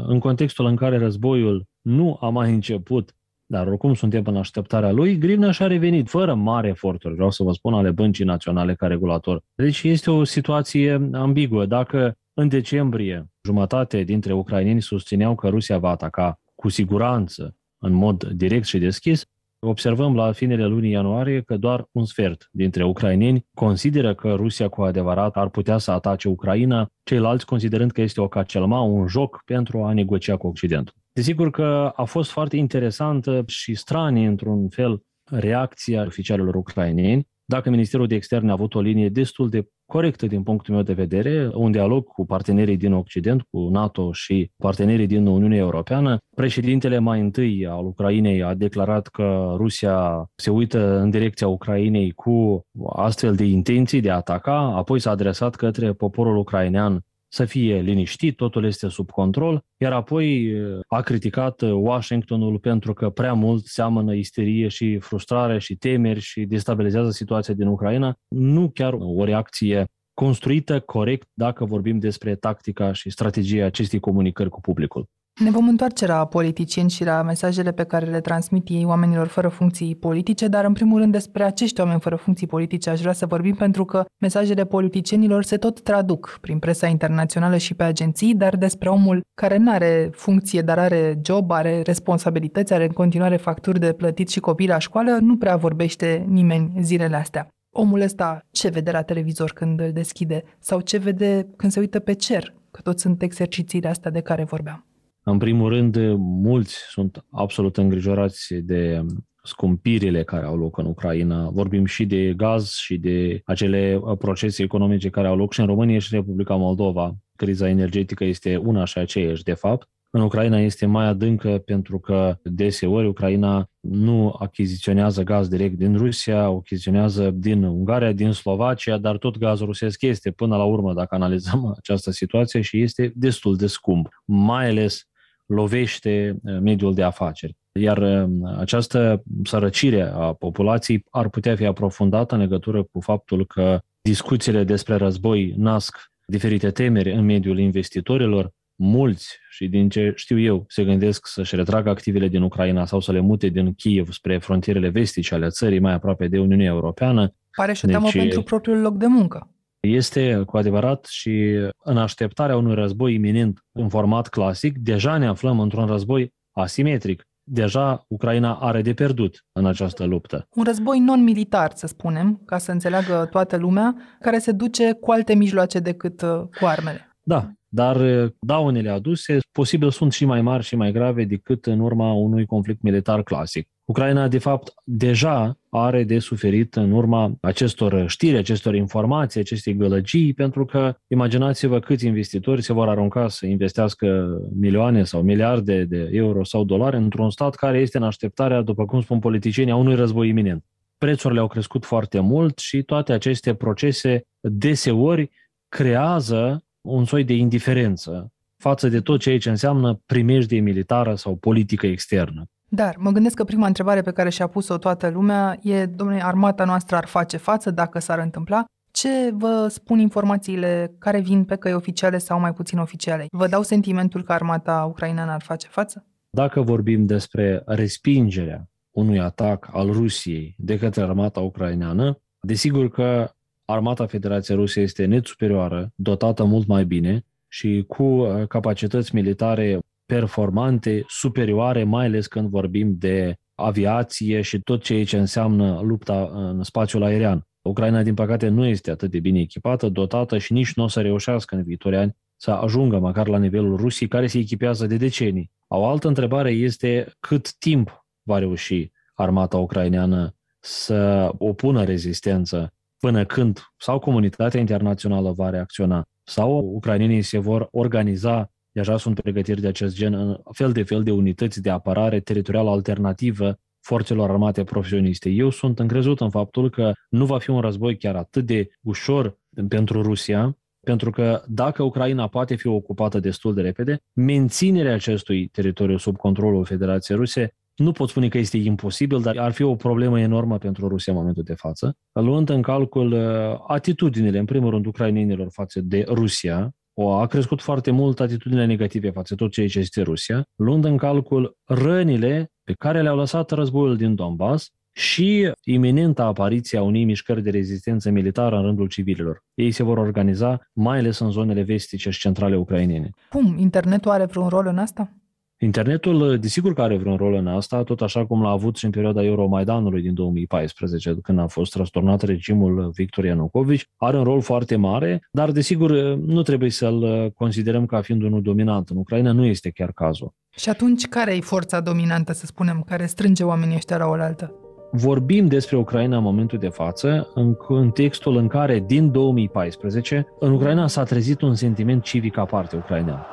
în 0.07 0.19
contextul 0.19 0.67
în 0.67 0.77
care 0.77 0.99
războiul 0.99 1.67
nu 1.81 2.19
a 2.21 2.29
mai 2.29 2.53
început, 2.53 3.15
dar 3.47 3.67
oricum 3.67 3.95
suntem 3.95 4.23
în 4.27 4.37
așteptarea 4.37 4.93
lui, 4.93 5.19
grivna 5.19 5.51
și-a 5.51 5.67
revenit 5.67 6.09
fără 6.09 6.35
mare 6.35 6.69
eforturi, 6.69 7.15
vreau 7.15 7.31
să 7.31 7.43
vă 7.43 7.53
spun, 7.53 7.75
ale 7.75 7.91
băncii 7.91 8.25
naționale 8.25 8.75
ca 8.75 8.87
regulator. 8.87 9.43
Deci 9.55 9.83
este 9.83 10.11
o 10.11 10.25
situație 10.25 11.09
ambiguă. 11.12 11.67
Dacă 11.67 12.19
în 12.35 12.49
decembrie 12.49 13.31
jumătate 13.45 14.03
dintre 14.03 14.33
ucraineni 14.33 14.83
susțineau 14.83 15.35
că 15.35 15.49
Rusia 15.49 15.79
va 15.79 15.91
ataca 15.91 16.41
cu 16.55 16.69
siguranță 16.69 17.57
în 17.79 17.93
mod 17.93 18.25
direct 18.25 18.67
și 18.67 18.79
deschis, 18.79 19.25
Observăm 19.59 20.14
la 20.14 20.33
finele 20.33 20.66
lunii 20.66 20.90
ianuarie 20.90 21.40
că 21.40 21.57
doar 21.57 21.85
un 21.92 22.05
sfert 22.05 22.49
dintre 22.51 22.85
ucraineni 22.85 23.47
consideră 23.55 24.14
că 24.14 24.35
Rusia 24.35 24.69
cu 24.69 24.83
adevărat 24.83 25.37
ar 25.37 25.49
putea 25.49 25.79
să 25.79 25.90
atace 25.90 26.29
Ucraina, 26.29 26.88
ceilalți 27.03 27.47
considerând 27.47 27.90
că 27.90 28.01
este 28.01 28.21
o 28.21 28.29
cacelma, 28.29 28.81
un 28.81 29.07
joc 29.07 29.42
pentru 29.45 29.83
a 29.83 29.92
negocia 29.92 30.37
cu 30.37 30.47
Occidentul. 30.47 30.95
Desigur 31.12 31.51
că 31.51 31.92
a 31.95 32.05
fost 32.05 32.31
foarte 32.31 32.57
interesantă 32.57 33.45
și 33.47 33.75
stranie, 33.75 34.27
într-un 34.27 34.69
fel, 34.69 35.03
reacția 35.31 36.05
oficialilor 36.07 36.55
ucraineni, 36.55 37.29
dacă 37.45 37.71
Ministerul 37.71 38.07
de 38.07 38.14
Externe 38.14 38.49
a 38.49 38.53
avut 38.53 38.75
o 38.75 38.81
linie 38.81 39.09
destul 39.09 39.49
de 39.49 39.69
corectă 39.87 40.27
din 40.27 40.42
punctul 40.42 40.75
meu 40.75 40.83
de 40.83 40.92
vedere, 40.92 41.51
un 41.55 41.70
dialog 41.70 42.05
cu 42.05 42.27
partenerii 42.27 42.77
din 42.77 42.92
Occident, 42.92 43.42
cu 43.51 43.59
NATO 43.59 44.12
și 44.12 44.51
partenerii 44.57 45.07
din 45.07 45.27
Uniunea 45.27 45.59
Europeană. 45.59 46.18
Președintele 46.37 46.99
mai 46.99 47.20
întâi 47.20 47.66
al 47.66 47.85
Ucrainei 47.85 48.42
a 48.42 48.55
declarat 48.55 49.07
că 49.07 49.55
Rusia 49.57 50.31
se 50.35 50.51
uită 50.51 50.99
în 51.01 51.11
direcția 51.11 51.49
Ucrainei 51.49 52.11
cu 52.11 52.62
astfel 52.92 53.35
de 53.35 53.44
intenții 53.44 54.01
de 54.01 54.11
a 54.11 54.16
ataca, 54.16 54.59
apoi 54.77 55.01
s-a 55.01 55.11
adresat 55.11 55.55
către 55.55 55.92
poporul 55.92 56.37
ucrainean 56.37 57.05
să 57.29 57.45
fie 57.45 57.81
liniștit, 57.81 58.37
totul 58.37 58.65
este 58.65 58.89
sub 58.89 59.11
control, 59.11 59.62
iar 59.77 59.93
apoi 59.93 60.53
a 60.87 61.01
criticat 61.01 61.61
Washingtonul 61.61 62.59
pentru 62.59 62.93
că 62.93 63.11
prea 63.11 63.33
mult 63.33 63.65
seamănă 63.65 64.15
isterie 64.15 64.69
și 64.69 64.99
frustrare 64.99 65.59
și 65.59 65.77
temeri 65.77 66.21
și 66.21 66.45
destabilizează 66.45 67.11
situația 67.11 67.55
din 67.55 67.67
Ucraina. 67.67 68.15
Nu 68.29 68.71
chiar 68.71 68.93
o 68.99 69.25
reacție 69.25 69.87
construită 70.15 70.81
corect 70.81 71.29
dacă 71.35 71.65
vorbim 71.65 71.99
despre 71.99 72.35
tactica 72.35 72.93
și 72.93 73.11
strategia 73.11 73.65
acestei 73.65 74.01
comunicări 74.01 74.49
cu 74.49 74.61
publicul. 74.61 75.09
Ne 75.44 75.51
vom 75.51 75.68
întoarce 75.68 76.07
la 76.07 76.27
politicieni 76.27 76.90
și 76.90 77.05
la 77.05 77.22
mesajele 77.22 77.72
pe 77.72 77.85
care 77.85 78.07
le 78.07 78.20
transmit 78.20 78.68
ei 78.68 78.85
oamenilor 78.85 79.27
fără 79.27 79.49
funcții 79.49 79.94
politice, 79.94 80.49
dar 80.49 80.64
în 80.64 80.72
primul 80.72 80.99
rând 80.99 81.12
despre 81.12 81.42
acești 81.42 81.81
oameni 81.81 82.01
fără 82.01 82.16
funcții 82.16 82.46
politice 82.46 82.90
aș 82.90 83.01
vrea 83.01 83.12
să 83.12 83.27
vorbim 83.27 83.55
pentru 83.55 83.85
că 83.85 84.05
mesajele 84.18 84.64
politicienilor 84.64 85.44
se 85.44 85.57
tot 85.57 85.81
traduc 85.83 86.38
prin 86.40 86.59
presa 86.59 86.87
internațională 86.87 87.57
și 87.57 87.75
pe 87.75 87.83
agenții, 87.83 88.35
dar 88.35 88.57
despre 88.57 88.88
omul 88.88 89.20
care 89.35 89.57
nu 89.57 89.70
are 89.70 90.11
funcție, 90.12 90.61
dar 90.61 90.79
are 90.79 91.20
job, 91.25 91.51
are 91.51 91.83
responsabilități, 91.83 92.72
are 92.72 92.85
în 92.85 92.92
continuare 92.92 93.37
facturi 93.37 93.81
de 93.81 93.92
plătit 93.92 94.29
și 94.29 94.40
copii 94.40 94.68
la 94.68 94.79
școală, 94.79 95.18
nu 95.20 95.37
prea 95.37 95.57
vorbește 95.57 96.25
nimeni 96.29 96.72
zilele 96.81 97.16
astea. 97.16 97.49
Omul 97.75 98.01
ăsta 98.01 98.40
ce 98.51 98.68
vede 98.68 98.90
la 98.90 99.03
televizor 99.03 99.53
când 99.53 99.81
îl 99.81 99.92
deschide? 99.92 100.42
Sau 100.59 100.81
ce 100.81 100.99
vede 100.99 101.46
când 101.57 101.72
se 101.72 101.81
uită 101.81 101.99
pe 101.99 102.12
cer? 102.12 102.55
Că 102.70 102.81
tot 102.81 103.01
sunt 103.01 103.22
exercițiile 103.22 103.88
astea 103.88 104.11
de 104.11 104.20
care 104.20 104.44
vorbeam? 104.44 104.86
În 105.29 105.39
primul 105.39 105.69
rând, 105.69 105.97
mulți 106.19 106.77
sunt 106.89 107.25
absolut 107.31 107.77
îngrijorați 107.77 108.55
de 108.55 109.05
scumpirile 109.43 110.25
care 110.25 110.47
au 110.47 110.57
loc 110.57 110.79
în 110.79 110.87
Ucraina. 110.87 111.49
Vorbim 111.49 111.85
și 111.85 112.07
de 112.07 112.35
gaz 112.37 112.71
și 112.71 112.97
de 112.97 113.41
acele 113.45 114.01
procese 114.19 114.62
economice 114.62 115.09
care 115.09 115.27
au 115.27 115.37
loc 115.37 115.53
și 115.53 115.61
în 115.61 115.67
România 115.67 115.99
și 115.99 116.15
în 116.15 116.21
Republica 116.21 116.55
Moldova. 116.55 117.15
Criza 117.37 117.69
energetică 117.69 118.25
este 118.25 118.57
una 118.57 118.85
și 118.85 118.99
aceeași, 118.99 119.43
de 119.43 119.53
fapt. 119.53 119.89
În 120.11 120.21
Ucraina 120.21 120.59
este 120.59 120.87
mai 120.87 121.07
adâncă 121.07 121.62
pentru 121.65 121.99
că 121.99 122.37
deseori 122.43 123.07
Ucraina 123.07 123.71
nu 123.81 124.37
achiziționează 124.39 125.23
gaz 125.23 125.49
direct 125.49 125.77
din 125.77 125.97
Rusia, 125.97 126.43
achiziționează 126.43 127.31
din 127.31 127.62
Ungaria, 127.62 128.12
din 128.12 128.33
Slovacia, 128.33 128.99
dar 128.99 129.17
tot 129.17 129.39
gazul 129.39 129.67
rusesc 129.67 130.03
este 130.03 130.31
până 130.31 130.57
la 130.57 130.65
urmă, 130.65 130.95
dacă 130.95 131.15
analizăm 131.15 131.75
această 131.79 132.11
situație, 132.11 132.61
și 132.61 132.83
este 132.83 133.12
destul 133.15 133.57
de 133.57 133.67
scump, 133.67 134.09
mai 134.25 134.69
ales 134.69 135.09
lovește 135.47 136.37
eh, 136.45 136.59
mediul 136.61 136.95
de 136.95 137.03
afaceri. 137.03 137.57
Iar 137.73 138.03
eh, 138.03 138.25
această 138.59 139.23
sărăcire 139.45 140.03
a 140.03 140.33
populației 140.33 141.05
ar 141.11 141.29
putea 141.29 141.57
fi 141.57 141.65
aprofundată 141.65 142.35
în 142.35 142.41
legătură 142.41 142.83
cu 142.83 143.01
faptul 143.01 143.47
că 143.47 143.81
discuțiile 144.01 144.65
despre 144.65 144.95
război 144.95 145.55
nasc 145.57 145.97
diferite 146.27 146.71
temeri 146.71 147.13
în 147.13 147.25
mediul 147.25 147.59
investitorilor, 147.59 148.51
mulți 148.75 149.39
și 149.51 149.69
din 149.69 149.89
ce 149.89 150.13
știu 150.15 150.41
eu 150.41 150.65
se 150.69 150.85
gândesc 150.85 151.27
să-și 151.27 151.57
retragă 151.57 151.91
activele 151.91 152.29
din 152.29 152.43
Ucraina 152.43 152.87
sau 152.87 153.01
să 153.01 153.13
le 153.13 153.21
mute 153.21 153.49
din 153.49 153.75
Kiev 153.75 154.11
spre 154.11 154.39
frontierele 154.39 154.89
vestice 154.89 155.35
ale 155.35 155.49
țării, 155.49 155.79
mai 155.79 155.93
aproape 155.93 156.29
de 156.29 156.39
Uniunea 156.39 156.67
Europeană. 156.67 157.35
Pare 157.57 157.73
și 157.73 157.85
o 157.85 157.89
teamă 157.89 158.05
deci, 158.05 158.17
pentru 158.17 158.43
propriul 158.43 158.81
loc 158.81 158.97
de 158.97 159.07
muncă. 159.07 159.51
Este 159.94 160.42
cu 160.46 160.57
adevărat 160.57 161.05
și 161.05 161.55
în 161.85 161.99
așteptarea 161.99 162.57
unui 162.57 162.75
război 162.75 163.14
iminent 163.14 163.64
în 163.72 163.88
format 163.88 164.29
clasic, 164.29 164.79
deja 164.79 165.16
ne 165.16 165.27
aflăm 165.27 165.61
într-un 165.61 165.87
război 165.87 166.35
asimetric. 166.53 167.22
Deja 167.49 168.05
Ucraina 168.09 168.55
are 168.55 168.83
de 168.83 168.92
pierdut 168.92 169.44
în 169.53 169.66
această 169.66 170.05
luptă. 170.05 170.46
Un 170.51 170.64
război 170.64 170.99
non-militar, 170.99 171.72
să 171.75 171.87
spunem, 171.87 172.42
ca 172.46 172.59
să 172.59 172.72
înțeleagă 172.72 173.29
toată 173.31 173.57
lumea, 173.57 173.94
care 174.20 174.38
se 174.38 174.53
duce 174.53 174.92
cu 174.92 175.11
alte 175.11 175.35
mijloace 175.35 175.79
decât 175.79 176.22
uh, 176.22 176.40
cu 176.61 176.64
armele. 176.64 177.16
Da, 177.22 177.53
dar 177.77 177.97
uh, 177.97 178.31
daunele 178.41 178.91
aduse 178.91 179.39
posibil 179.53 179.91
sunt 179.91 180.12
și 180.12 180.25
mai 180.25 180.43
mari 180.43 180.62
și 180.62 180.77
mai 180.77 180.93
grave 180.93 181.25
decât 181.25 181.67
în 181.67 181.81
urma 181.81 182.12
unui 182.12 182.47
conflict 182.47 182.83
militar 182.83 183.23
clasic. 183.23 183.69
Ucraina, 183.85 184.29
de 184.29 184.39
fapt, 184.39 184.73
deja 184.85 185.59
are 185.71 186.05
de 186.05 186.19
suferit 186.19 186.77
în 186.77 186.93
urma 186.93 187.33
acestor 187.41 188.05
știri, 188.09 188.37
acestor 188.37 188.75
informații, 188.75 189.41
acestei 189.41 189.77
gălăgii, 189.77 190.35
pentru 190.35 190.65
că 190.65 190.95
imaginați-vă 191.07 191.79
câți 191.79 192.07
investitori 192.07 192.62
se 192.62 192.73
vor 192.73 192.89
arunca 192.89 193.29
să 193.29 193.47
investească 193.47 194.39
milioane 194.59 195.05
sau 195.05 195.23
miliarde 195.23 195.85
de 195.85 196.09
euro 196.12 196.45
sau 196.45 196.65
dolari 196.65 196.97
într-un 196.97 197.31
stat 197.31 197.55
care 197.55 197.79
este 197.79 197.97
în 197.97 198.03
așteptarea, 198.03 198.62
după 198.62 198.85
cum 198.85 199.01
spun 199.01 199.19
politicienii, 199.19 199.73
a 199.73 199.77
unui 199.77 199.95
război 199.95 200.29
iminent. 200.29 200.65
Prețurile 200.99 201.41
au 201.41 201.47
crescut 201.47 201.85
foarte 201.85 202.21
mult 202.21 202.59
și 202.59 202.83
toate 202.83 203.12
aceste 203.12 203.55
procese 203.55 204.23
deseori 204.41 205.31
creează 205.69 206.65
un 206.87 207.05
soi 207.05 207.25
de 207.25 207.35
indiferență 207.35 208.33
față 208.57 208.88
de 208.88 209.01
tot 209.01 209.20
ceea 209.20 209.38
ce 209.38 209.51
înseamnă 209.51 210.01
primejdie 210.07 210.61
militară 210.61 211.14
sau 211.14 211.37
politică 211.37 211.87
externă. 211.87 212.44
Dar 212.68 212.94
mă 212.99 213.11
gândesc 213.11 213.35
că 213.35 213.44
prima 213.44 213.66
întrebare 213.66 214.03
pe 214.03 214.12
care 214.12 214.31
și-a 214.31 214.46
pus-o 214.46 214.79
toată 214.79 215.09
lumea 215.09 215.59
e, 215.62 215.87
domnule, 215.87 216.25
armata 216.25 216.64
noastră 216.64 216.96
ar 216.96 217.07
face 217.07 217.37
față 217.37 217.70
dacă 217.70 217.99
s-ar 217.99 218.18
întâmpla? 218.18 218.64
Ce 218.90 219.31
vă 219.33 219.66
spun 219.70 219.99
informațiile 219.99 220.94
care 220.99 221.20
vin 221.20 221.44
pe 221.44 221.57
căi 221.57 221.75
oficiale 221.75 222.18
sau 222.18 222.40
mai 222.40 222.53
puțin 222.53 222.79
oficiale? 222.79 223.27
Vă 223.31 223.46
dau 223.46 223.62
sentimentul 223.62 224.22
că 224.22 224.33
armata 224.33 224.87
ucraineană 224.88 225.33
ar 225.33 225.42
face 225.42 225.66
față? 225.70 226.07
Dacă 226.31 226.61
vorbim 226.61 227.07
despre 227.07 227.62
respingerea 227.66 228.70
unui 228.90 229.20
atac 229.20 229.68
al 229.72 229.92
Rusiei 229.92 230.55
de 230.59 230.79
către 230.79 231.03
armata 231.03 231.40
ucraineană, 231.40 232.20
desigur 232.40 232.88
că 232.88 233.31
armata 233.66 234.07
Federației 234.07 234.57
Ruse 234.57 234.81
este 234.81 235.05
net 235.05 235.26
superioară, 235.26 235.92
dotată 235.94 236.44
mult 236.44 236.66
mai 236.66 236.85
bine 236.85 237.24
și 237.48 237.85
cu 237.87 238.02
uh, 238.02 238.46
capacități 238.46 239.14
militare 239.14 239.79
performante, 240.07 241.05
superioare, 241.09 241.85
mai 241.85 242.07
ales 242.07 242.26
când 242.26 242.48
vorbim 242.48 242.94
de 242.98 243.37
aviație 243.55 244.40
și 244.40 244.61
tot 244.61 244.83
ceea 244.83 245.05
ce 245.05 245.18
înseamnă 245.18 245.81
lupta 245.83 246.31
în 246.33 246.62
spațiul 246.62 247.02
aerian. 247.02 247.46
Ucraina, 247.62 248.02
din 248.02 248.14
păcate, 248.14 248.48
nu 248.48 248.66
este 248.66 248.90
atât 248.90 249.11
de 249.11 249.20
bine 249.20 249.40
echipată, 249.40 249.88
dotată 249.88 250.38
și 250.38 250.52
nici 250.52 250.74
nu 250.74 250.83
o 250.85 250.88
să 250.88 251.00
reușească 251.00 251.55
în 251.55 251.62
viitorii 251.62 251.98
ani 251.98 252.16
să 252.37 252.50
ajungă 252.50 252.98
măcar 252.98 253.29
la 253.29 253.38
nivelul 253.38 253.76
Rusiei, 253.76 254.09
care 254.09 254.26
se 254.26 254.38
echipează 254.38 254.87
de 254.87 254.96
decenii. 254.96 255.50
O 255.66 255.87
altă 255.87 256.09
întrebare 256.09 256.50
este 256.50 257.12
cât 257.20 257.55
timp 257.55 258.07
va 258.22 258.38
reuși 258.38 258.90
armata 259.14 259.57
ucraineană 259.57 260.35
să 260.61 261.31
opună 261.38 261.85
rezistență 261.85 262.74
până 262.99 263.25
când 263.25 263.61
sau 263.77 263.99
comunitatea 263.99 264.61
internațională 264.61 265.33
va 265.33 265.51
reacționa 265.51 266.09
sau 266.23 266.59
ucrainenii 266.59 267.23
se 267.23 267.39
vor 267.39 267.69
organiza 267.71 268.51
Deja 268.77 268.97
sunt 268.97 269.21
pregătiri 269.21 269.61
de 269.61 269.67
acest 269.67 269.95
gen 269.95 270.15
în 270.15 270.41
fel 270.53 270.73
de 270.73 270.83
fel 270.83 271.03
de 271.03 271.11
unități 271.11 271.63
de 271.63 271.71
apărare 271.71 272.21
teritorială 272.21 272.71
alternativă 272.71 273.59
forțelor 273.81 274.31
armate 274.31 274.65
profesioniste. 274.65 275.29
Eu 275.29 275.51
sunt 275.51 275.79
încrezut 275.79 276.21
în 276.21 276.31
faptul 276.31 276.71
că 276.71 276.93
nu 277.09 277.25
va 277.25 277.39
fi 277.39 277.51
un 277.51 277.61
război 277.61 277.97
chiar 277.97 278.17
atât 278.17 278.47
de 278.47 278.69
ușor 278.83 279.39
pentru 279.69 280.03
Rusia, 280.03 280.59
pentru 280.81 281.11
că 281.11 281.43
dacă 281.47 281.83
Ucraina 281.83 282.27
poate 282.27 282.55
fi 282.55 282.67
ocupată 282.67 283.21
destul 283.21 283.55
de 283.55 283.61
repede, 283.61 284.03
menținerea 284.13 284.95
acestui 284.95 285.47
teritoriu 285.47 285.97
sub 285.97 286.17
controlul 286.17 286.65
Federației 286.65 287.19
Ruse 287.19 287.55
nu 287.77 287.93
pot 287.93 288.09
spune 288.09 288.29
că 288.29 288.39
este 288.39 288.57
imposibil, 288.57 289.21
dar 289.21 289.37
ar 289.39 289.53
fi 289.53 289.62
o 289.62 289.75
problemă 289.75 290.21
enormă 290.21 290.59
pentru 290.59 290.89
Rusia 290.89 291.12
în 291.12 291.19
momentul 291.19 291.43
de 291.43 291.55
față, 291.55 291.97
luând 292.12 292.49
în 292.49 292.62
calcul 292.62 293.12
uh, 293.12 293.59
atitudinile, 293.67 294.39
în 294.39 294.45
primul 294.45 294.71
rând, 294.71 294.87
ucrainenilor 294.87 295.49
față 295.51 295.81
de 295.81 296.05
Rusia, 296.09 296.71
o, 296.99 297.12
a 297.12 297.27
crescut 297.27 297.62
foarte 297.62 297.91
mult 297.91 298.21
atitudinile 298.21 298.67
negative 298.67 299.11
față 299.11 299.35
tot 299.35 299.51
ceea 299.51 299.69
ce 299.69 299.79
este 299.79 300.03
Rusia, 300.03 300.45
luând 300.55 300.85
în 300.85 300.97
calcul 300.97 301.57
rănile 301.65 302.51
pe 302.65 302.73
care 302.73 303.03
le-au 303.03 303.17
lăsat 303.17 303.51
războiul 303.51 303.97
din 303.97 304.15
Donbass 304.15 304.71
și 304.93 305.53
iminenta 305.65 306.25
apariția 306.25 306.83
unei 306.83 307.05
mișcări 307.05 307.43
de 307.43 307.51
rezistență 307.51 308.11
militară 308.11 308.57
în 308.57 308.62
rândul 308.62 308.89
civililor. 308.89 309.45
Ei 309.55 309.71
se 309.71 309.83
vor 309.83 309.99
organiza 309.99 310.69
mai 310.73 310.99
ales 310.99 311.19
în 311.19 311.31
zonele 311.31 311.62
vestice 311.62 312.11
și 312.11 312.21
centrale 312.21 312.57
ucrainene. 312.57 313.11
Cum? 313.31 313.57
Internetul 313.59 314.11
are 314.11 314.25
vreun 314.25 314.49
rol 314.49 314.67
în 314.67 314.79
asta? 314.79 315.12
Internetul, 315.59 316.38
desigur 316.38 316.75
că 316.75 316.83
are 316.83 316.97
vreun 316.97 317.16
rol 317.16 317.35
în 317.35 317.47
asta, 317.47 317.83
tot 317.83 318.01
așa 318.01 318.27
cum 318.27 318.42
l-a 318.42 318.51
avut 318.51 318.77
și 318.77 318.85
în 318.85 318.90
perioada 318.90 319.23
Euromaidanului 319.23 320.03
din 320.03 320.14
2014, 320.14 321.16
când 321.23 321.38
a 321.38 321.47
fost 321.47 321.75
răsturnat 321.75 322.23
regimul 322.23 322.90
Victor 322.95 323.25
Ianucovici, 323.25 323.88
are 323.97 324.19
un 324.19 324.25
rol 324.25 324.40
foarte 324.40 324.77
mare, 324.77 325.29
dar 325.31 325.51
desigur 325.51 325.90
nu 326.14 326.42
trebuie 326.42 326.71
să-l 326.71 327.31
considerăm 327.35 327.87
ca 327.87 328.01
fiind 328.01 328.23
unul 328.23 328.42
dominant. 328.42 328.88
În 328.88 328.97
Ucraina 328.97 329.33
nu 329.33 329.45
este 329.45 329.71
chiar 329.71 329.92
cazul. 329.92 330.35
Și 330.51 330.69
atunci 330.69 331.07
care 331.07 331.37
e 331.37 331.40
forța 331.40 331.81
dominantă, 331.81 332.33
să 332.33 332.47
spunem, 332.47 332.83
care 332.87 333.07
strânge 333.07 333.45
oamenii 333.45 333.77
ăștia 333.77 333.97
la 333.97 334.07
oaltă? 334.07 334.53
Vorbim 334.92 335.47
despre 335.47 335.77
Ucraina 335.77 336.16
în 336.16 336.23
momentul 336.23 336.59
de 336.59 336.69
față, 336.69 337.31
în 337.35 337.55
contextul 337.55 338.37
în 338.37 338.47
care, 338.47 338.85
din 338.87 339.11
2014, 339.11 340.27
în 340.40 340.53
Ucraina 340.53 340.87
s-a 340.87 341.03
trezit 341.03 341.40
un 341.40 341.55
sentiment 341.55 342.03
civic 342.03 342.38
aparte 342.38 342.77
ucrainean 342.77 343.27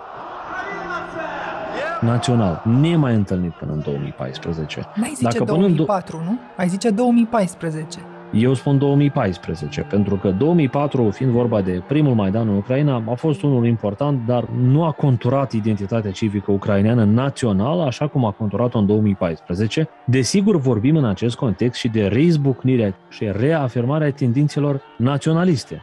național, 2.03 2.63
nemai 2.81 3.15
întâlnit 3.15 3.51
până 3.51 3.71
în 3.71 3.81
2014. 3.83 4.85
N-ai 4.95 5.11
zice 5.15 5.37
Dacă 5.37 5.43
2004, 5.43 6.17
până 6.17 6.29
în... 6.29 6.33
nu? 6.33 6.39
Ai 6.57 6.67
zice 6.67 6.89
2014. 6.89 7.99
Eu 8.33 8.53
spun 8.53 8.77
2014, 8.77 9.81
pentru 9.81 10.15
că 10.15 10.29
2004, 10.29 11.09
fiind 11.09 11.31
vorba 11.31 11.61
de 11.61 11.81
primul 11.87 12.13
Maidan 12.13 12.47
în 12.47 12.55
Ucraina, 12.55 13.03
a 13.09 13.13
fost 13.13 13.41
unul 13.41 13.65
important, 13.65 14.25
dar 14.25 14.47
nu 14.61 14.83
a 14.83 14.91
conturat 14.91 15.51
identitatea 15.51 16.11
civică 16.11 16.51
ucraineană 16.51 17.03
națională, 17.03 17.83
așa 17.83 18.07
cum 18.07 18.25
a 18.25 18.31
conturat-o 18.31 18.79
în 18.79 18.85
2014. 18.85 19.89
Desigur, 20.05 20.57
vorbim 20.57 20.95
în 20.95 21.05
acest 21.05 21.35
context 21.35 21.79
și 21.79 21.87
de 21.87 22.07
reizbucnirea 22.07 22.95
și 23.09 23.31
reafirmarea 23.31 24.11
tendințelor 24.11 24.81
naționaliste. 24.97 25.81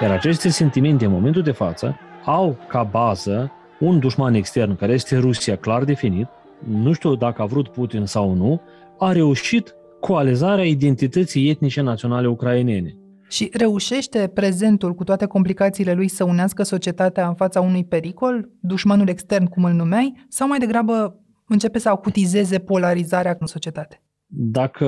Iar 0.00 0.10
aceste 0.10 0.48
sentimente, 0.48 1.04
în 1.04 1.12
momentul 1.12 1.42
de 1.42 1.52
față, 1.52 1.96
au 2.24 2.56
ca 2.68 2.82
bază 2.82 3.52
un 3.80 3.98
dușman 3.98 4.34
extern, 4.34 4.76
care 4.76 4.92
este 4.92 5.16
Rusia, 5.16 5.56
clar 5.56 5.84
definit, 5.84 6.26
nu 6.68 6.92
știu 6.92 7.14
dacă 7.14 7.42
a 7.42 7.44
vrut 7.44 7.68
Putin 7.68 8.04
sau 8.04 8.34
nu, 8.34 8.60
a 8.98 9.12
reușit 9.12 9.74
coalizarea 10.00 10.64
identității 10.64 11.48
etnice 11.48 11.80
naționale 11.80 12.26
ucrainene. 12.26 12.96
Și 13.28 13.50
reușește 13.52 14.30
prezentul, 14.34 14.94
cu 14.94 15.04
toate 15.04 15.26
complicațiile 15.26 15.92
lui, 15.92 16.08
să 16.08 16.24
unească 16.24 16.62
societatea 16.62 17.28
în 17.28 17.34
fața 17.34 17.60
unui 17.60 17.84
pericol, 17.84 18.48
dușmanul 18.60 19.08
extern, 19.08 19.44
cum 19.44 19.64
îl 19.64 19.72
numeai, 19.72 20.26
sau 20.28 20.48
mai 20.48 20.58
degrabă 20.58 21.20
începe 21.48 21.78
să 21.78 21.88
acutizeze 21.88 22.58
polarizarea 22.58 23.36
în 23.40 23.46
societate? 23.46 24.02
Dacă 24.26 24.86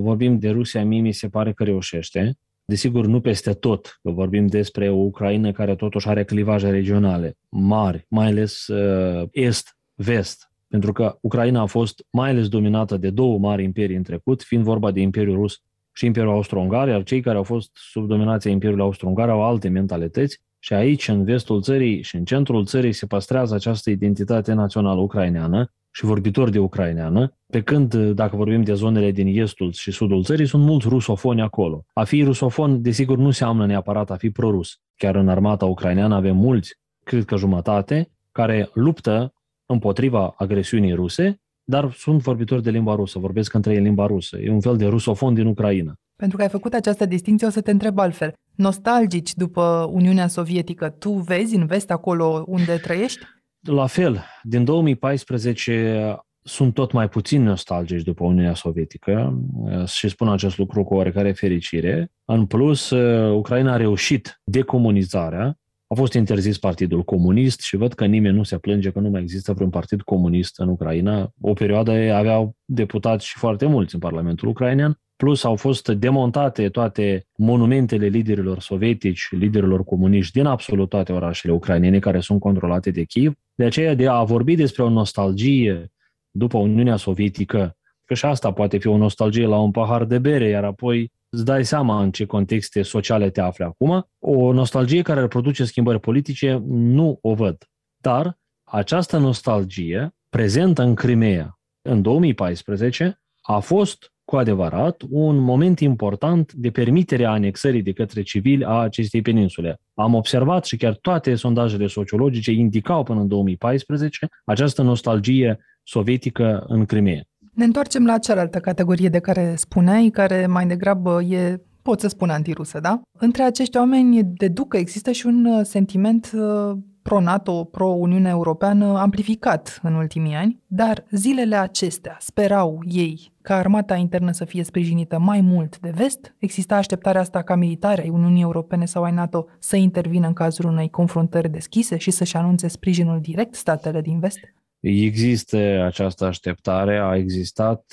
vorbim 0.00 0.38
de 0.38 0.48
Rusia, 0.48 0.84
mie 0.84 1.00
mi 1.00 1.12
se 1.12 1.28
pare 1.28 1.52
că 1.52 1.64
reușește. 1.64 2.38
Desigur 2.68 3.06
nu 3.06 3.20
peste 3.20 3.52
tot, 3.52 3.98
că 4.02 4.10
vorbim 4.10 4.46
despre 4.46 4.90
o 4.90 4.96
Ucraina 4.96 5.52
care 5.52 5.74
totuși 5.74 6.08
are 6.08 6.24
clivaje 6.24 6.70
regionale 6.70 7.36
mari, 7.48 8.06
mai 8.08 8.26
ales 8.26 8.66
uh, 8.66 9.28
est-vest, 9.32 10.50
pentru 10.68 10.92
că 10.92 11.18
Ucraina 11.20 11.60
a 11.60 11.66
fost 11.66 12.04
mai 12.10 12.30
ales 12.30 12.48
dominată 12.48 12.96
de 12.96 13.10
două 13.10 13.38
mari 13.38 13.62
imperii 13.62 13.96
în 13.96 14.02
trecut, 14.02 14.42
fiind 14.42 14.64
vorba 14.64 14.90
de 14.90 15.00
Imperiul 15.00 15.36
Rus 15.36 15.62
și 15.92 16.06
Imperiul 16.06 16.32
Austro-Ungar, 16.32 16.88
iar 16.88 17.02
cei 17.02 17.20
care 17.20 17.36
au 17.36 17.42
fost 17.42 17.70
sub 17.72 18.06
dominația 18.06 18.50
Imperiului 18.50 18.84
Austro-Ungar 18.84 19.28
au 19.28 19.42
alte 19.42 19.68
mentalități 19.68 20.42
și 20.58 20.72
aici, 20.72 21.08
în 21.08 21.24
vestul 21.24 21.62
țării 21.62 22.02
și 22.02 22.16
în 22.16 22.24
centrul 22.24 22.64
țării, 22.64 22.92
se 22.92 23.06
păstrează 23.06 23.54
această 23.54 23.90
identitate 23.90 24.52
națională 24.52 25.00
ucraineană 25.00 25.72
și 25.98 26.04
vorbitori 26.04 26.50
de 26.50 26.58
ucraineană, 26.58 27.32
pe 27.46 27.62
când, 27.62 27.94
dacă 27.94 28.36
vorbim 28.36 28.62
de 28.62 28.74
zonele 28.74 29.10
din 29.10 29.40
estul 29.40 29.72
și 29.72 29.90
sudul 29.90 30.24
țării, 30.24 30.46
sunt 30.46 30.62
mulți 30.64 30.88
rusofoni 30.88 31.40
acolo. 31.40 31.84
A 31.92 32.04
fi 32.04 32.22
rusofon, 32.22 32.82
desigur, 32.82 33.18
nu 33.18 33.24
înseamnă 33.24 33.66
neapărat 33.66 34.10
a 34.10 34.16
fi 34.16 34.30
prorus. 34.30 34.80
Chiar 34.96 35.14
în 35.14 35.28
armata 35.28 35.64
ucraineană 35.64 36.14
avem 36.14 36.36
mulți, 36.36 36.74
cred 37.04 37.24
că 37.24 37.36
jumătate, 37.36 38.10
care 38.32 38.70
luptă 38.72 39.32
împotriva 39.66 40.34
agresiunii 40.36 40.92
ruse, 40.92 41.40
dar 41.64 41.92
sunt 41.92 42.22
vorbitori 42.22 42.62
de 42.62 42.70
limba 42.70 42.94
rusă, 42.94 43.18
vorbesc 43.18 43.54
între 43.54 43.74
ei 43.74 43.80
limba 43.80 44.06
rusă. 44.06 44.38
E 44.40 44.50
un 44.50 44.60
fel 44.60 44.76
de 44.76 44.86
rusofon 44.86 45.34
din 45.34 45.46
Ucraina. 45.46 45.94
Pentru 46.16 46.36
că 46.36 46.42
ai 46.42 46.48
făcut 46.48 46.72
această 46.72 47.06
distinție, 47.06 47.46
o 47.46 47.50
să 47.50 47.60
te 47.60 47.70
întreb 47.70 47.98
altfel. 47.98 48.32
Nostalgici 48.54 49.34
după 49.34 49.88
Uniunea 49.92 50.26
Sovietică, 50.26 50.88
tu 50.88 51.10
vezi 51.10 51.56
în 51.56 51.66
vest 51.66 51.90
acolo 51.90 52.44
unde 52.46 52.76
trăiești? 52.76 53.26
La 53.60 53.86
fel, 53.86 54.24
din 54.42 54.64
2014 54.64 56.16
sunt 56.42 56.74
tot 56.74 56.92
mai 56.92 57.08
puțin 57.08 57.42
nostalgici 57.42 58.02
după 58.02 58.24
Uniunea 58.24 58.54
Sovietică 58.54 59.42
și 59.86 60.08
spun 60.08 60.28
acest 60.28 60.58
lucru 60.58 60.84
cu 60.84 60.94
oarecare 60.94 61.32
fericire. 61.32 62.12
În 62.24 62.46
plus, 62.46 62.90
Ucraina 63.32 63.72
a 63.72 63.76
reușit 63.76 64.40
decomunizarea, 64.44 65.58
a 65.86 65.94
fost 65.94 66.12
interzis 66.12 66.58
Partidul 66.58 67.02
Comunist 67.02 67.60
și 67.60 67.76
văd 67.76 67.92
că 67.92 68.04
nimeni 68.04 68.36
nu 68.36 68.42
se 68.42 68.58
plânge 68.58 68.90
că 68.90 69.00
nu 69.00 69.08
mai 69.08 69.20
există 69.20 69.52
vreun 69.52 69.70
partid 69.70 70.02
comunist 70.02 70.58
în 70.58 70.68
Ucraina. 70.68 71.32
O 71.40 71.52
perioadă 71.52 71.92
aveau 72.12 72.56
deputați 72.64 73.26
și 73.26 73.38
foarte 73.38 73.66
mulți 73.66 73.94
în 73.94 74.00
Parlamentul 74.00 74.48
ucrainean 74.48 75.00
plus 75.16 75.44
au 75.44 75.56
fost 75.56 75.88
demontate 75.88 76.68
toate 76.68 77.26
monumentele 77.36 78.06
liderilor 78.06 78.60
sovietici, 78.60 79.28
liderilor 79.30 79.84
comuniști 79.84 80.32
din 80.32 80.46
absolut 80.46 80.88
toate 80.88 81.12
orașele 81.12 81.52
ucrainene 81.52 81.98
care 81.98 82.20
sunt 82.20 82.40
controlate 82.40 82.90
de 82.90 83.04
Kiev. 83.04 83.32
De 83.58 83.64
aceea, 83.64 83.94
de 83.94 84.08
a 84.08 84.22
vorbi 84.22 84.54
despre 84.54 84.82
o 84.82 84.88
nostalgie 84.88 85.92
după 86.30 86.58
Uniunea 86.58 86.96
Sovietică, 86.96 87.76
că 88.04 88.14
și 88.14 88.24
asta 88.24 88.52
poate 88.52 88.78
fi 88.78 88.86
o 88.86 88.96
nostalgie 88.96 89.46
la 89.46 89.58
un 89.58 89.70
pahar 89.70 90.04
de 90.04 90.18
bere, 90.18 90.48
iar 90.48 90.64
apoi 90.64 91.12
îți 91.28 91.44
dai 91.44 91.64
seama 91.64 92.02
în 92.02 92.10
ce 92.10 92.26
contexte 92.26 92.82
sociale 92.82 93.30
te 93.30 93.40
afli 93.40 93.64
acum, 93.64 94.08
o 94.18 94.52
nostalgie 94.52 95.02
care 95.02 95.20
ar 95.20 95.28
produce 95.28 95.64
schimbări 95.64 96.00
politice, 96.00 96.62
nu 96.66 97.18
o 97.22 97.34
văd. 97.34 97.64
Dar 98.02 98.38
această 98.64 99.18
nostalgie, 99.18 100.14
prezentă 100.28 100.82
în 100.82 100.94
Crimea 100.94 101.58
în 101.82 102.02
2014, 102.02 103.20
a 103.40 103.58
fost 103.58 104.12
cu 104.28 104.36
adevărat 104.36 105.02
un 105.10 105.36
moment 105.38 105.80
important 105.80 106.52
de 106.52 106.70
permitere 106.70 107.24
a 107.24 107.30
anexării 107.30 107.82
de 107.82 107.92
către 107.92 108.22
civili 108.22 108.64
a 108.64 108.78
acestei 108.78 109.22
peninsule. 109.22 109.80
Am 109.94 110.14
observat 110.14 110.64
și 110.64 110.76
chiar 110.76 110.94
toate 111.00 111.34
sondajele 111.34 111.86
sociologice 111.86 112.50
indicau 112.52 113.02
până 113.02 113.20
în 113.20 113.28
2014 113.28 114.28
această 114.44 114.82
nostalgie 114.82 115.58
sovietică 115.82 116.64
în 116.66 116.84
Crimea. 116.84 117.20
Ne 117.54 117.64
întoarcem 117.64 118.06
la 118.06 118.18
cealaltă 118.18 118.58
categorie 118.58 119.08
de 119.08 119.18
care 119.18 119.54
spuneai, 119.56 120.08
care 120.12 120.46
mai 120.46 120.66
degrabă 120.66 121.22
e 121.22 121.60
pot 121.82 122.00
să 122.00 122.08
spun 122.08 122.30
antirusă, 122.30 122.80
da? 122.80 123.00
Între 123.18 123.42
acești 123.42 123.76
oameni 123.76 124.22
deduc 124.24 124.68
că 124.68 124.76
există 124.76 125.10
și 125.10 125.26
un 125.26 125.64
sentiment 125.64 126.30
uh, 126.34 126.76
pro-NATO, 127.08 127.64
pro-Uniunea 127.64 128.30
Europeană 128.30 128.98
amplificat 128.98 129.80
în 129.82 129.94
ultimii 129.94 130.34
ani, 130.34 130.62
dar 130.66 131.04
zilele 131.10 131.56
acestea 131.56 132.16
sperau 132.20 132.80
ei 132.84 133.32
ca 133.42 133.56
armata 133.56 133.96
internă 133.96 134.30
să 134.30 134.44
fie 134.44 134.62
sprijinită 134.62 135.18
mai 135.18 135.40
mult 135.40 135.78
de 135.78 135.92
vest? 135.94 136.34
Exista 136.38 136.76
așteptarea 136.76 137.20
asta 137.20 137.42
ca 137.42 137.54
militari 137.54 138.00
ai 138.00 138.08
Uniunii 138.08 138.42
Europene 138.42 138.84
sau 138.84 139.02
ai 139.02 139.12
NATO 139.12 139.46
să 139.58 139.76
intervină 139.76 140.26
în 140.26 140.32
cazul 140.32 140.70
unei 140.70 140.90
confruntări 140.90 141.48
deschise 141.50 141.96
și 141.96 142.10
să-și 142.10 142.36
anunțe 142.36 142.68
sprijinul 142.68 143.20
direct 143.20 143.54
statele 143.54 144.00
din 144.00 144.18
vest? 144.18 144.38
Există 144.80 145.82
această 145.86 146.24
așteptare, 146.24 146.98
a 146.98 147.16
existat 147.16 147.92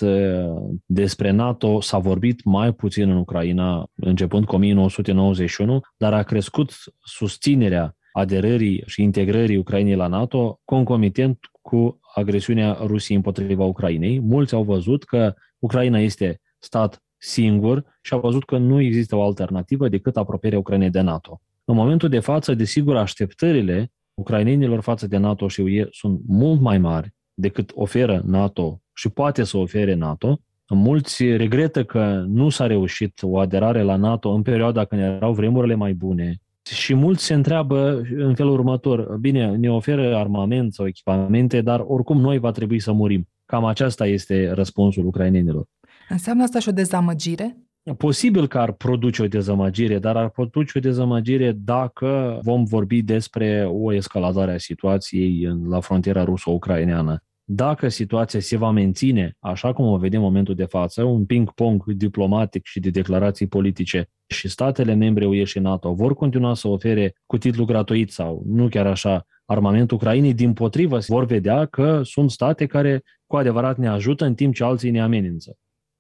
despre 0.86 1.32
NATO, 1.32 1.82
s-a 1.82 1.98
vorbit 1.98 2.44
mai 2.44 2.72
puțin 2.72 3.10
în 3.10 3.18
Ucraina 3.18 3.86
începând 3.96 4.46
cu 4.46 4.56
1991, 4.56 5.82
dar 5.98 6.14
a 6.14 6.24
crescut 6.24 6.74
susținerea 7.04 7.96
aderării 8.16 8.84
și 8.86 9.02
integrării 9.02 9.58
Ucrainei 9.58 9.96
la 9.96 10.08
NATO 10.08 10.60
concomitent 10.66 11.40
cu 11.62 12.00
agresiunea 12.16 12.78
Rusiei 12.82 13.18
împotriva 13.18 13.64
Ucrainei. 13.64 14.20
Mulți 14.20 14.54
au 14.54 14.64
văzut 14.64 15.04
că 15.04 15.34
Ucraina 15.60 16.00
este 16.00 16.42
stat 16.60 17.04
singur 17.18 17.84
și 18.02 18.14
au 18.14 18.20
văzut 18.20 18.46
că 18.46 18.58
nu 18.58 18.82
există 18.82 19.16
o 19.16 19.24
alternativă 19.24 19.90
decât 19.90 20.18
apropierea 20.18 20.60
Ucrainei 20.60 20.90
de 20.90 21.02
NATO. 21.02 21.42
În 21.66 21.76
momentul 21.76 22.10
de 22.10 22.20
față, 22.20 22.54
desigur, 22.54 22.96
așteptările 22.96 23.92
ucrainenilor 24.14 24.82
față 24.82 25.08
de 25.08 25.18
NATO 25.18 25.48
și 25.48 25.62
UE 25.62 25.88
sunt 25.92 26.22
mult 26.28 26.62
mai 26.62 26.78
mari 26.78 27.14
decât 27.34 27.72
oferă 27.74 28.22
NATO 28.26 28.82
și 28.94 29.10
poate 29.10 29.44
să 29.44 29.58
ofere 29.58 29.94
NATO. 29.94 30.40
Mulți 30.70 31.36
regretă 31.36 31.84
că 31.84 32.24
nu 32.28 32.50
s-a 32.50 32.68
reușit 32.68 33.20
o 33.22 33.40
aderare 33.40 33.82
la 33.82 33.96
NATO 33.96 34.30
în 34.30 34.42
perioada 34.42 34.86
când 34.86 35.02
erau 35.02 35.34
vremurile 35.34 35.76
mai 35.76 35.94
bune, 35.94 36.40
și 36.70 36.94
mulți 36.94 37.26
se 37.26 37.34
întreabă 37.34 38.02
în 38.16 38.36
felul 38.36 38.54
următor, 38.54 39.18
bine, 39.20 39.56
ne 39.56 39.72
oferă 39.72 40.16
armament 40.18 40.74
sau 40.74 40.88
echipamente, 40.88 41.62
dar 41.62 41.84
oricum 41.88 42.20
noi 42.20 42.38
va 42.38 42.52
trebui 42.52 42.80
să 42.80 42.92
murim. 42.92 43.28
Cam 43.46 43.66
aceasta 43.66 44.06
este 44.06 44.52
răspunsul 44.52 45.06
ucrainenilor. 45.06 45.66
Înseamnă 46.10 46.44
asta 46.44 46.60
și 46.60 46.70
o 46.70 46.72
dezamăgire? 46.72 47.58
Posibil 47.98 48.48
că 48.48 48.58
ar 48.58 48.72
produce 48.72 49.22
o 49.22 49.28
dezamăgire, 49.28 50.00
dar 50.00 50.18
ar 50.18 50.30
produce 50.30 50.78
o 50.78 50.82
dezamăgire 50.82 51.52
dacă 51.52 52.40
vom 52.44 52.64
vorbi 52.64 53.02
despre 53.02 53.66
o 53.72 53.94
escaladare 53.94 54.54
a 54.54 54.58
situației 54.58 55.58
la 55.68 55.80
frontiera 55.80 56.24
ruso-ucraineană. 56.24 57.24
Dacă 57.48 57.88
situația 57.88 58.40
se 58.40 58.58
va 58.58 58.72
menține 58.72 59.36
așa 59.40 59.74
cum 59.74 59.86
o 59.86 59.98
vedem 59.98 60.20
în 60.20 60.26
momentul 60.26 60.56
de 60.56 60.66
față, 60.66 61.04
un 61.04 61.26
ping-pong 61.26 61.84
diplomatic 61.86 62.66
și 62.66 62.80
de 62.80 62.90
declarații 62.90 63.48
politice 63.48 64.10
și 64.28 64.48
statele 64.48 64.94
membre 64.94 65.26
UE 65.26 65.44
și 65.44 65.60
NATO 65.60 65.94
vor 65.94 66.16
continua 66.16 66.54
să 66.54 66.68
ofere 66.68 67.16
cu 67.26 67.38
titlu 67.38 67.66
gratuit 67.66 68.12
sau 68.12 68.44
nu 68.46 68.68
chiar 68.68 68.88
așa 68.88 69.26
armament 69.46 69.92
Ucrainei, 69.92 70.34
din 70.34 70.54
potrivă 70.54 70.98
vor 71.08 71.26
vedea 71.26 71.66
că 71.66 72.02
sunt 72.04 72.32
state 72.32 72.66
care 72.66 73.04
cu 73.26 73.36
adevărat 73.36 73.78
ne 73.78 73.88
ajută 73.88 74.26
în 74.26 74.36
timp 74.36 74.54
ce 74.54 74.64
alții 74.64 74.92
ne 74.92 75.02
amenință. 75.02 75.58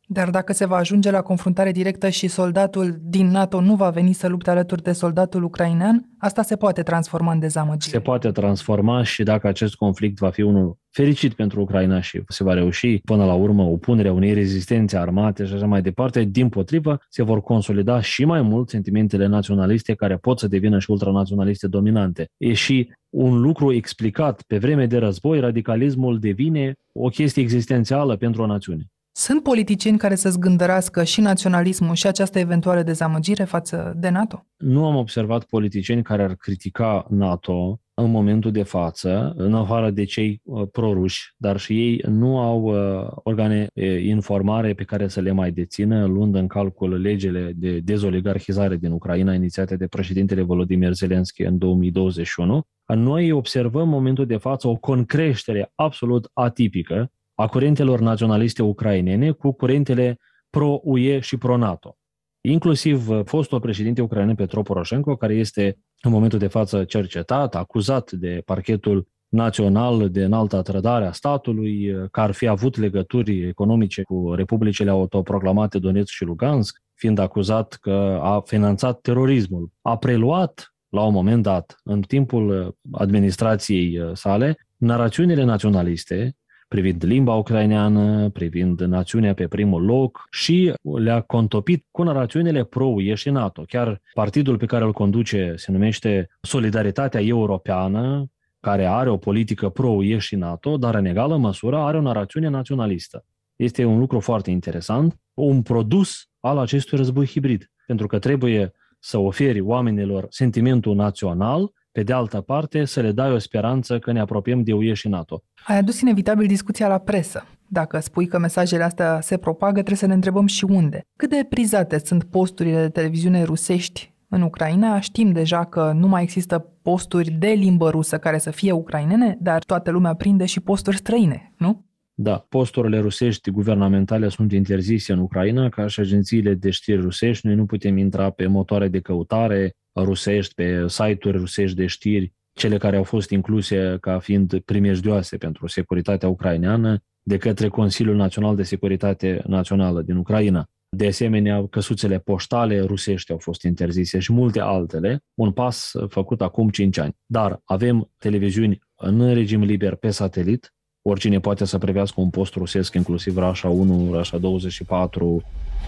Dar 0.07 0.29
dacă 0.29 0.53
se 0.53 0.65
va 0.65 0.75
ajunge 0.75 1.11
la 1.11 1.21
confruntare 1.21 1.71
directă 1.71 2.09
și 2.09 2.27
soldatul 2.27 2.97
din 3.01 3.27
NATO 3.27 3.61
nu 3.61 3.75
va 3.75 3.89
veni 3.89 4.13
să 4.13 4.27
lupte 4.27 4.49
alături 4.49 4.83
de 4.83 4.91
soldatul 4.91 5.43
ucrainean, 5.43 6.09
asta 6.19 6.41
se 6.41 6.55
poate 6.55 6.81
transforma 6.83 7.31
în 7.31 7.39
dezamăgire. 7.39 7.91
Se 7.91 7.99
poate 7.99 8.31
transforma 8.31 9.03
și 9.03 9.23
dacă 9.23 9.47
acest 9.47 9.75
conflict 9.75 10.17
va 10.17 10.29
fi 10.29 10.41
unul 10.41 10.77
fericit 10.89 11.33
pentru 11.33 11.61
Ucraina 11.61 12.01
și 12.01 12.21
se 12.27 12.43
va 12.43 12.53
reuși 12.53 12.97
până 12.97 13.25
la 13.25 13.33
urmă 13.33 13.63
opunerea 13.63 14.13
unei 14.13 14.33
rezistențe 14.33 14.97
armate 14.97 15.45
și 15.45 15.53
așa 15.53 15.65
mai 15.65 15.81
departe, 15.81 16.23
din 16.23 16.49
potrivă 16.49 16.99
se 17.09 17.23
vor 17.23 17.41
consolida 17.41 18.01
și 18.01 18.25
mai 18.25 18.41
mult 18.41 18.69
sentimentele 18.69 19.25
naționaliste 19.25 19.93
care 19.93 20.17
pot 20.17 20.39
să 20.39 20.47
devină 20.47 20.79
și 20.79 20.91
ultranaționaliste 20.91 21.67
dominante. 21.67 22.25
E 22.37 22.53
și 22.53 22.91
un 23.09 23.41
lucru 23.41 23.73
explicat 23.73 24.41
pe 24.41 24.57
vreme 24.57 24.85
de 24.85 24.97
război, 24.97 25.39
radicalismul 25.39 26.19
devine 26.19 26.73
o 26.93 27.07
chestie 27.07 27.41
existențială 27.41 28.15
pentru 28.15 28.41
o 28.41 28.45
națiune. 28.45 28.83
Sunt 29.17 29.43
politicieni 29.43 29.97
care 29.97 30.15
să 30.15 30.29
zgândărească 30.29 31.03
și 31.03 31.21
naționalismul 31.21 31.95
și 31.95 32.07
această 32.07 32.39
eventuală 32.39 32.81
dezamăgire 32.81 33.43
față 33.43 33.93
de 33.97 34.09
NATO? 34.09 34.45
Nu 34.57 34.85
am 34.85 34.95
observat 34.95 35.43
politicieni 35.43 36.03
care 36.03 36.23
ar 36.23 36.35
critica 36.35 37.05
NATO 37.09 37.79
în 37.93 38.11
momentul 38.11 38.51
de 38.51 38.63
față, 38.63 39.33
în 39.37 39.53
afară 39.53 39.89
de 39.89 40.03
cei 40.03 40.41
uh, 40.43 40.67
proruși, 40.71 41.33
dar 41.37 41.57
și 41.57 41.79
ei 41.79 42.01
nu 42.07 42.39
au 42.39 42.61
uh, 42.61 43.07
organe 43.13 43.67
informare 44.05 44.73
pe 44.73 44.83
care 44.83 45.07
să 45.07 45.21
le 45.21 45.31
mai 45.31 45.51
dețină, 45.51 46.05
luând 46.05 46.35
în 46.35 46.47
calcul 46.47 47.01
legile 47.01 47.51
de 47.55 47.79
dezoligarhizare 47.79 48.75
din 48.75 48.91
Ucraina 48.91 49.33
inițiate 49.33 49.75
de 49.75 49.87
președintele 49.87 50.41
Volodymyr 50.41 50.93
Zelensky 50.93 51.43
în 51.43 51.57
2021. 51.57 52.61
Noi 52.85 53.31
observăm 53.31 53.81
în 53.81 53.89
momentul 53.89 54.25
de 54.25 54.37
față 54.37 54.67
o 54.67 54.75
concreștere 54.75 55.71
absolut 55.75 56.29
atipică 56.33 57.11
a 57.35 57.47
curentelor 57.47 57.99
naționaliste 57.99 58.61
ucrainene 58.63 59.31
cu 59.31 59.51
curentele 59.51 60.19
pro-UE 60.49 61.19
și 61.19 61.37
pro-NATO. 61.37 61.97
Inclusiv 62.41 63.09
uh, 63.09 63.21
fostul 63.25 63.59
președinte 63.59 64.01
ucrainean 64.01 64.35
Petro 64.35 64.61
Poroshenko, 64.61 65.15
care 65.15 65.33
este 65.33 65.77
în 66.01 66.11
momentul 66.11 66.39
de 66.39 66.47
față 66.47 66.83
cercetat, 66.83 67.55
acuzat 67.55 68.11
de 68.11 68.41
parchetul 68.45 69.07
național 69.27 70.09
de 70.09 70.23
înaltă 70.23 70.61
trădare 70.61 71.05
a 71.05 71.11
statului, 71.11 71.93
că 72.11 72.21
ar 72.21 72.31
fi 72.31 72.47
avut 72.47 72.77
legături 72.77 73.47
economice 73.47 74.03
cu 74.03 74.33
republicile 74.33 74.89
autoproclamate 74.89 75.79
Donetsk 75.79 76.13
și 76.13 76.23
Lugansk, 76.23 76.81
fiind 76.93 77.19
acuzat 77.19 77.77
că 77.81 78.19
a 78.21 78.41
finanțat 78.45 79.01
terorismul. 79.01 79.69
A 79.81 79.97
preluat 79.97 80.75
la 80.89 81.03
un 81.03 81.13
moment 81.13 81.43
dat, 81.43 81.79
în 81.83 82.01
timpul 82.01 82.77
administrației 82.91 84.11
sale, 84.13 84.57
narațiunile 84.77 85.43
naționaliste 85.43 86.35
privind 86.67 87.03
limba 87.05 87.33
ucraineană, 87.33 88.29
privind 88.29 88.81
națiunea 88.81 89.33
pe 89.33 89.47
primul 89.47 89.85
loc 89.85 90.27
și 90.31 90.73
le-a 90.97 91.21
contopit 91.21 91.85
cu 91.91 92.03
narațiunile 92.03 92.63
pro-UE 92.63 93.13
și 93.13 93.29
NATO. 93.29 93.63
Chiar 93.67 94.01
partidul 94.13 94.57
pe 94.57 94.65
care 94.65 94.83
îl 94.83 94.93
conduce 94.93 95.53
se 95.55 95.71
numește 95.71 96.29
Solidaritatea 96.41 97.21
Europeană, 97.21 98.25
care 98.59 98.85
are 98.85 99.09
o 99.09 99.17
politică 99.17 99.69
pro-UE 99.69 100.17
și 100.17 100.35
NATO, 100.35 100.77
dar 100.77 100.95
în 100.95 101.05
egală 101.05 101.37
măsură 101.37 101.77
are 101.77 101.97
o 101.97 102.01
narațiune 102.01 102.47
naționalistă. 102.47 103.25
Este 103.55 103.85
un 103.85 103.99
lucru 103.99 104.19
foarte 104.19 104.51
interesant, 104.51 105.19
un 105.33 105.61
produs 105.61 106.29
al 106.39 106.57
acestui 106.57 106.97
război 106.97 107.25
hibrid, 107.25 107.71
pentru 107.85 108.07
că 108.07 108.19
trebuie 108.19 108.71
să 108.99 109.17
oferi 109.17 109.59
oamenilor 109.59 110.25
sentimentul 110.29 110.95
național 110.95 111.71
pe 111.95 112.03
de 112.03 112.13
altă 112.13 112.41
parte, 112.41 112.85
să 112.85 113.01
le 113.01 113.11
dai 113.11 113.31
o 113.31 113.37
speranță 113.37 113.99
că 113.99 114.11
ne 114.11 114.19
apropiem 114.19 114.63
de 114.63 114.73
UE 114.73 114.93
și 114.93 115.07
NATO. 115.07 115.43
Ai 115.67 115.77
adus 115.77 116.01
inevitabil 116.01 116.47
discuția 116.47 116.87
la 116.87 116.97
presă. 116.97 117.45
Dacă 117.67 117.99
spui 117.99 118.27
că 118.27 118.39
mesajele 118.39 118.83
astea 118.83 119.21
se 119.21 119.37
propagă, 119.37 119.73
trebuie 119.73 119.97
să 119.97 120.05
ne 120.05 120.13
întrebăm 120.13 120.45
și 120.45 120.65
unde. 120.65 121.01
Cât 121.15 121.29
de 121.29 121.45
prizate 121.49 121.99
sunt 121.99 122.23
posturile 122.23 122.81
de 122.81 122.89
televiziune 122.89 123.43
rusești 123.43 124.13
în 124.29 124.41
Ucraina? 124.41 124.99
Știm 124.99 125.31
deja 125.31 125.65
că 125.65 125.91
nu 125.95 126.07
mai 126.07 126.23
există 126.23 126.59
posturi 126.81 127.29
de 127.29 127.47
limbă 127.47 127.89
rusă 127.89 128.17
care 128.17 128.37
să 128.37 128.51
fie 128.51 128.71
ucrainene, 128.71 129.37
dar 129.39 129.63
toată 129.63 129.91
lumea 129.91 130.13
prinde 130.13 130.45
și 130.45 130.59
posturi 130.59 130.97
străine, 130.97 131.53
nu? 131.57 131.85
Da, 132.13 132.45
posturile 132.49 132.99
rusești 132.99 133.51
guvernamentale 133.51 134.29
sunt 134.29 134.51
interzise 134.51 135.13
în 135.13 135.19
Ucraina, 135.19 135.69
ca 135.69 135.87
și 135.87 135.99
agențiile 135.99 136.53
de 136.53 136.69
știri 136.69 137.01
rusești. 137.01 137.47
Noi 137.47 137.55
nu 137.55 137.65
putem 137.65 137.97
intra 137.97 138.29
pe 138.29 138.47
motoare 138.47 138.87
de 138.87 138.99
căutare, 138.99 139.75
rusești, 139.95 140.53
pe 140.53 140.87
site-uri 140.87 141.37
rusești 141.37 141.75
de 141.75 141.85
știri, 141.85 142.33
cele 142.53 142.77
care 142.77 142.95
au 142.95 143.03
fost 143.03 143.29
incluse 143.29 143.97
ca 144.01 144.19
fiind 144.19 144.59
primejdioase 144.59 145.37
pentru 145.37 145.67
securitatea 145.67 146.29
ucraineană 146.29 147.03
de 147.21 147.37
către 147.37 147.67
Consiliul 147.67 148.15
Național 148.15 148.55
de 148.55 148.63
Securitate 148.63 149.43
Națională 149.47 150.01
din 150.01 150.15
Ucraina. 150.15 150.69
De 150.89 151.07
asemenea, 151.07 151.67
căsuțele 151.67 152.19
poștale 152.19 152.81
rusești 152.81 153.31
au 153.31 153.37
fost 153.37 153.63
interzise 153.63 154.19
și 154.19 154.33
multe 154.33 154.59
altele, 154.59 155.23
un 155.33 155.51
pas 155.51 155.91
făcut 156.07 156.41
acum 156.41 156.69
5 156.69 156.97
ani. 156.97 157.17
Dar 157.25 157.61
avem 157.63 158.11
televiziuni 158.17 158.79
în 158.95 159.33
regim 159.33 159.63
liber 159.63 159.95
pe 159.95 160.09
satelit, 160.09 160.74
oricine 161.04 161.40
poate 161.40 161.64
să 161.64 161.78
privească 161.78 162.20
un 162.20 162.30
post 162.30 162.54
rusesc, 162.54 162.94
inclusiv 162.94 163.36
Rașa 163.36 163.68
1, 163.68 164.12
Rașa 164.12 164.38
24, 164.38 165.42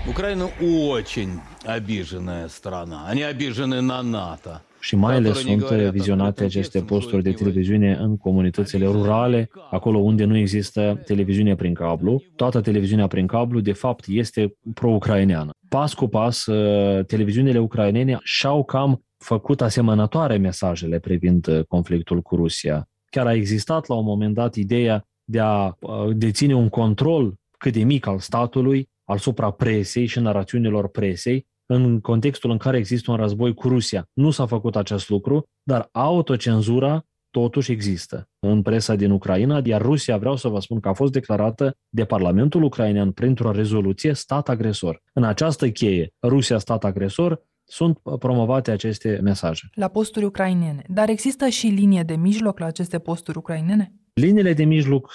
Украина 0.08 0.48
очень 0.90 1.40
обиженная 1.64 2.48
страна. 2.48 3.06
Они 3.08 3.22
обижены 3.22 3.80
на 3.80 4.02
НАТО. 4.02 4.62
Și 4.80 4.96
mai 4.96 5.14
ales 5.14 5.38
sunt 5.38 5.62
vizionate 5.90 6.44
aceste 6.44 6.80
posturi 6.80 7.22
de 7.22 7.32
televiziune 7.32 7.98
în 8.00 8.16
comunitățile 8.16 8.86
rurale, 8.86 9.50
acolo 9.70 9.98
unde 9.98 10.24
nu 10.24 10.36
există 10.36 11.02
televiziune 11.06 11.54
prin 11.54 11.74
cablu. 11.74 12.22
Toată 12.36 12.60
televiziunea 12.60 13.06
prin 13.06 13.26
cablu, 13.26 13.60
de 13.60 13.72
fapt, 13.72 14.04
este 14.08 14.56
pro-ucraineană. 14.74 15.50
Pas 15.68 15.94
cu 15.94 16.08
pas, 16.08 16.46
uh, 16.46 17.04
televiziunile 17.04 17.58
ucrainene 17.58 18.18
și-au 18.22 18.64
cam 18.64 19.04
făcut 19.18 19.60
asemănătoare 19.60 20.36
mesajele 20.36 20.98
privind 20.98 21.46
uh, 21.46 21.60
conflictul 21.68 22.22
cu 22.22 22.36
Rusia. 22.36 22.88
Chiar 23.10 23.26
a 23.26 23.34
existat 23.34 23.86
la 23.86 23.94
un 23.94 24.04
moment 24.04 24.34
dat 24.34 24.54
ideea 24.54 25.05
de 25.29 25.39
a 25.39 25.75
uh, 25.79 26.09
deține 26.11 26.55
un 26.55 26.69
control 26.69 27.33
cât 27.57 27.73
de 27.73 27.83
mic 27.83 28.05
al 28.05 28.19
statului 28.19 28.89
asupra 29.03 29.51
presei 29.51 30.05
și 30.05 30.19
narațiunilor 30.19 30.87
presei 30.87 31.47
în 31.65 31.99
contextul 31.99 32.51
în 32.51 32.57
care 32.57 32.77
există 32.77 33.11
un 33.11 33.17
război 33.17 33.53
cu 33.53 33.67
Rusia. 33.67 34.09
Nu 34.13 34.31
s-a 34.31 34.45
făcut 34.45 34.75
acest 34.75 35.09
lucru, 35.09 35.49
dar 35.63 35.89
autocenzura 35.91 37.05
totuși 37.29 37.71
există 37.71 38.29
în 38.39 38.61
presa 38.61 38.95
din 38.95 39.11
Ucraina, 39.11 39.61
iar 39.63 39.81
Rusia, 39.81 40.17
vreau 40.17 40.35
să 40.35 40.47
vă 40.47 40.59
spun 40.59 40.79
că 40.79 40.87
a 40.87 40.93
fost 40.93 41.11
declarată 41.11 41.77
de 41.89 42.05
Parlamentul 42.05 42.63
ucrainean 42.63 43.11
printr-o 43.11 43.51
rezoluție 43.51 44.13
stat 44.13 44.49
agresor. 44.49 45.01
În 45.13 45.23
această 45.23 45.69
cheie, 45.69 46.13
Rusia 46.21 46.57
stat 46.57 46.83
agresor, 46.83 47.41
sunt 47.63 47.99
promovate 48.19 48.71
aceste 48.71 49.19
mesaje. 49.23 49.69
La 49.73 49.87
posturi 49.87 50.25
ucrainene. 50.25 50.83
Dar 50.87 51.09
există 51.09 51.47
și 51.47 51.67
linie 51.67 52.03
de 52.03 52.15
mijloc 52.15 52.59
la 52.59 52.65
aceste 52.65 52.99
posturi 52.99 53.37
ucrainene? 53.37 53.93
Liniile 54.17 54.53
de 54.53 54.63
mijloc 54.63 55.11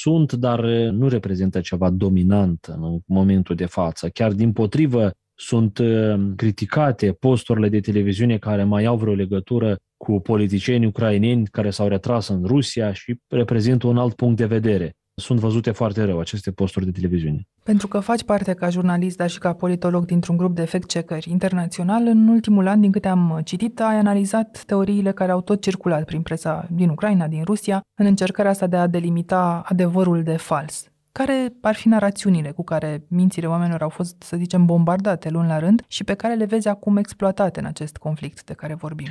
sunt, 0.00 0.32
dar 0.32 0.64
nu 0.90 1.08
reprezintă 1.08 1.60
ceva 1.60 1.90
dominant 1.90 2.64
în 2.76 2.98
momentul 3.06 3.54
de 3.54 3.66
față. 3.66 4.08
Chiar 4.08 4.32
din 4.32 4.52
potrivă, 4.52 5.10
sunt 5.34 5.78
uh, 5.78 6.14
criticate 6.36 7.12
posturile 7.12 7.68
de 7.68 7.80
televiziune 7.80 8.38
care 8.38 8.64
mai 8.64 8.84
au 8.84 8.96
vreo 8.96 9.14
legătură 9.14 9.78
cu 9.96 10.20
politicieni 10.20 10.86
ucraineni 10.86 11.46
care 11.46 11.70
s-au 11.70 11.88
retras 11.88 12.28
în 12.28 12.44
Rusia 12.44 12.92
și 12.92 13.16
reprezintă 13.28 13.86
un 13.86 13.96
alt 13.96 14.14
punct 14.14 14.36
de 14.36 14.46
vedere 14.46 14.94
sunt 15.14 15.38
văzute 15.38 15.70
foarte 15.70 16.04
rău 16.04 16.18
aceste 16.18 16.50
posturi 16.50 16.84
de 16.84 16.90
televiziune. 16.90 17.48
Pentru 17.62 17.88
că 17.88 18.00
faci 18.00 18.22
parte 18.22 18.52
ca 18.54 18.68
jurnalist, 18.68 19.16
dar 19.16 19.30
și 19.30 19.38
ca 19.38 19.52
politolog 19.52 20.04
dintr-un 20.04 20.36
grup 20.36 20.54
de 20.54 20.64
fact-checkeri 20.64 21.30
internațional, 21.30 22.06
în 22.06 22.28
ultimul 22.28 22.66
an, 22.66 22.80
din 22.80 22.92
câte 22.92 23.08
am 23.08 23.40
citit, 23.44 23.80
ai 23.80 23.96
analizat 23.96 24.62
teoriile 24.66 25.12
care 25.12 25.32
au 25.32 25.40
tot 25.40 25.60
circulat 25.60 26.04
prin 26.04 26.22
presa 26.22 26.66
din 26.70 26.88
Ucraina, 26.88 27.28
din 27.28 27.42
Rusia, 27.44 27.80
în 27.94 28.06
încercarea 28.06 28.50
asta 28.50 28.66
de 28.66 28.76
a 28.76 28.86
delimita 28.86 29.62
adevărul 29.64 30.22
de 30.22 30.36
fals. 30.36 30.84
Care 31.12 31.52
ar 31.60 31.74
fi 31.74 31.88
narațiunile 31.88 32.50
cu 32.50 32.64
care 32.64 33.04
mințile 33.08 33.46
oamenilor 33.46 33.82
au 33.82 33.88
fost, 33.88 34.22
să 34.22 34.36
zicem, 34.36 34.66
bombardate 34.66 35.30
luni 35.30 35.48
la 35.48 35.58
rând 35.58 35.84
și 35.88 36.04
pe 36.04 36.14
care 36.14 36.34
le 36.34 36.44
vezi 36.44 36.68
acum 36.68 36.96
exploatate 36.96 37.60
în 37.60 37.66
acest 37.66 37.96
conflict 37.96 38.44
de 38.44 38.52
care 38.52 38.74
vorbim? 38.74 39.08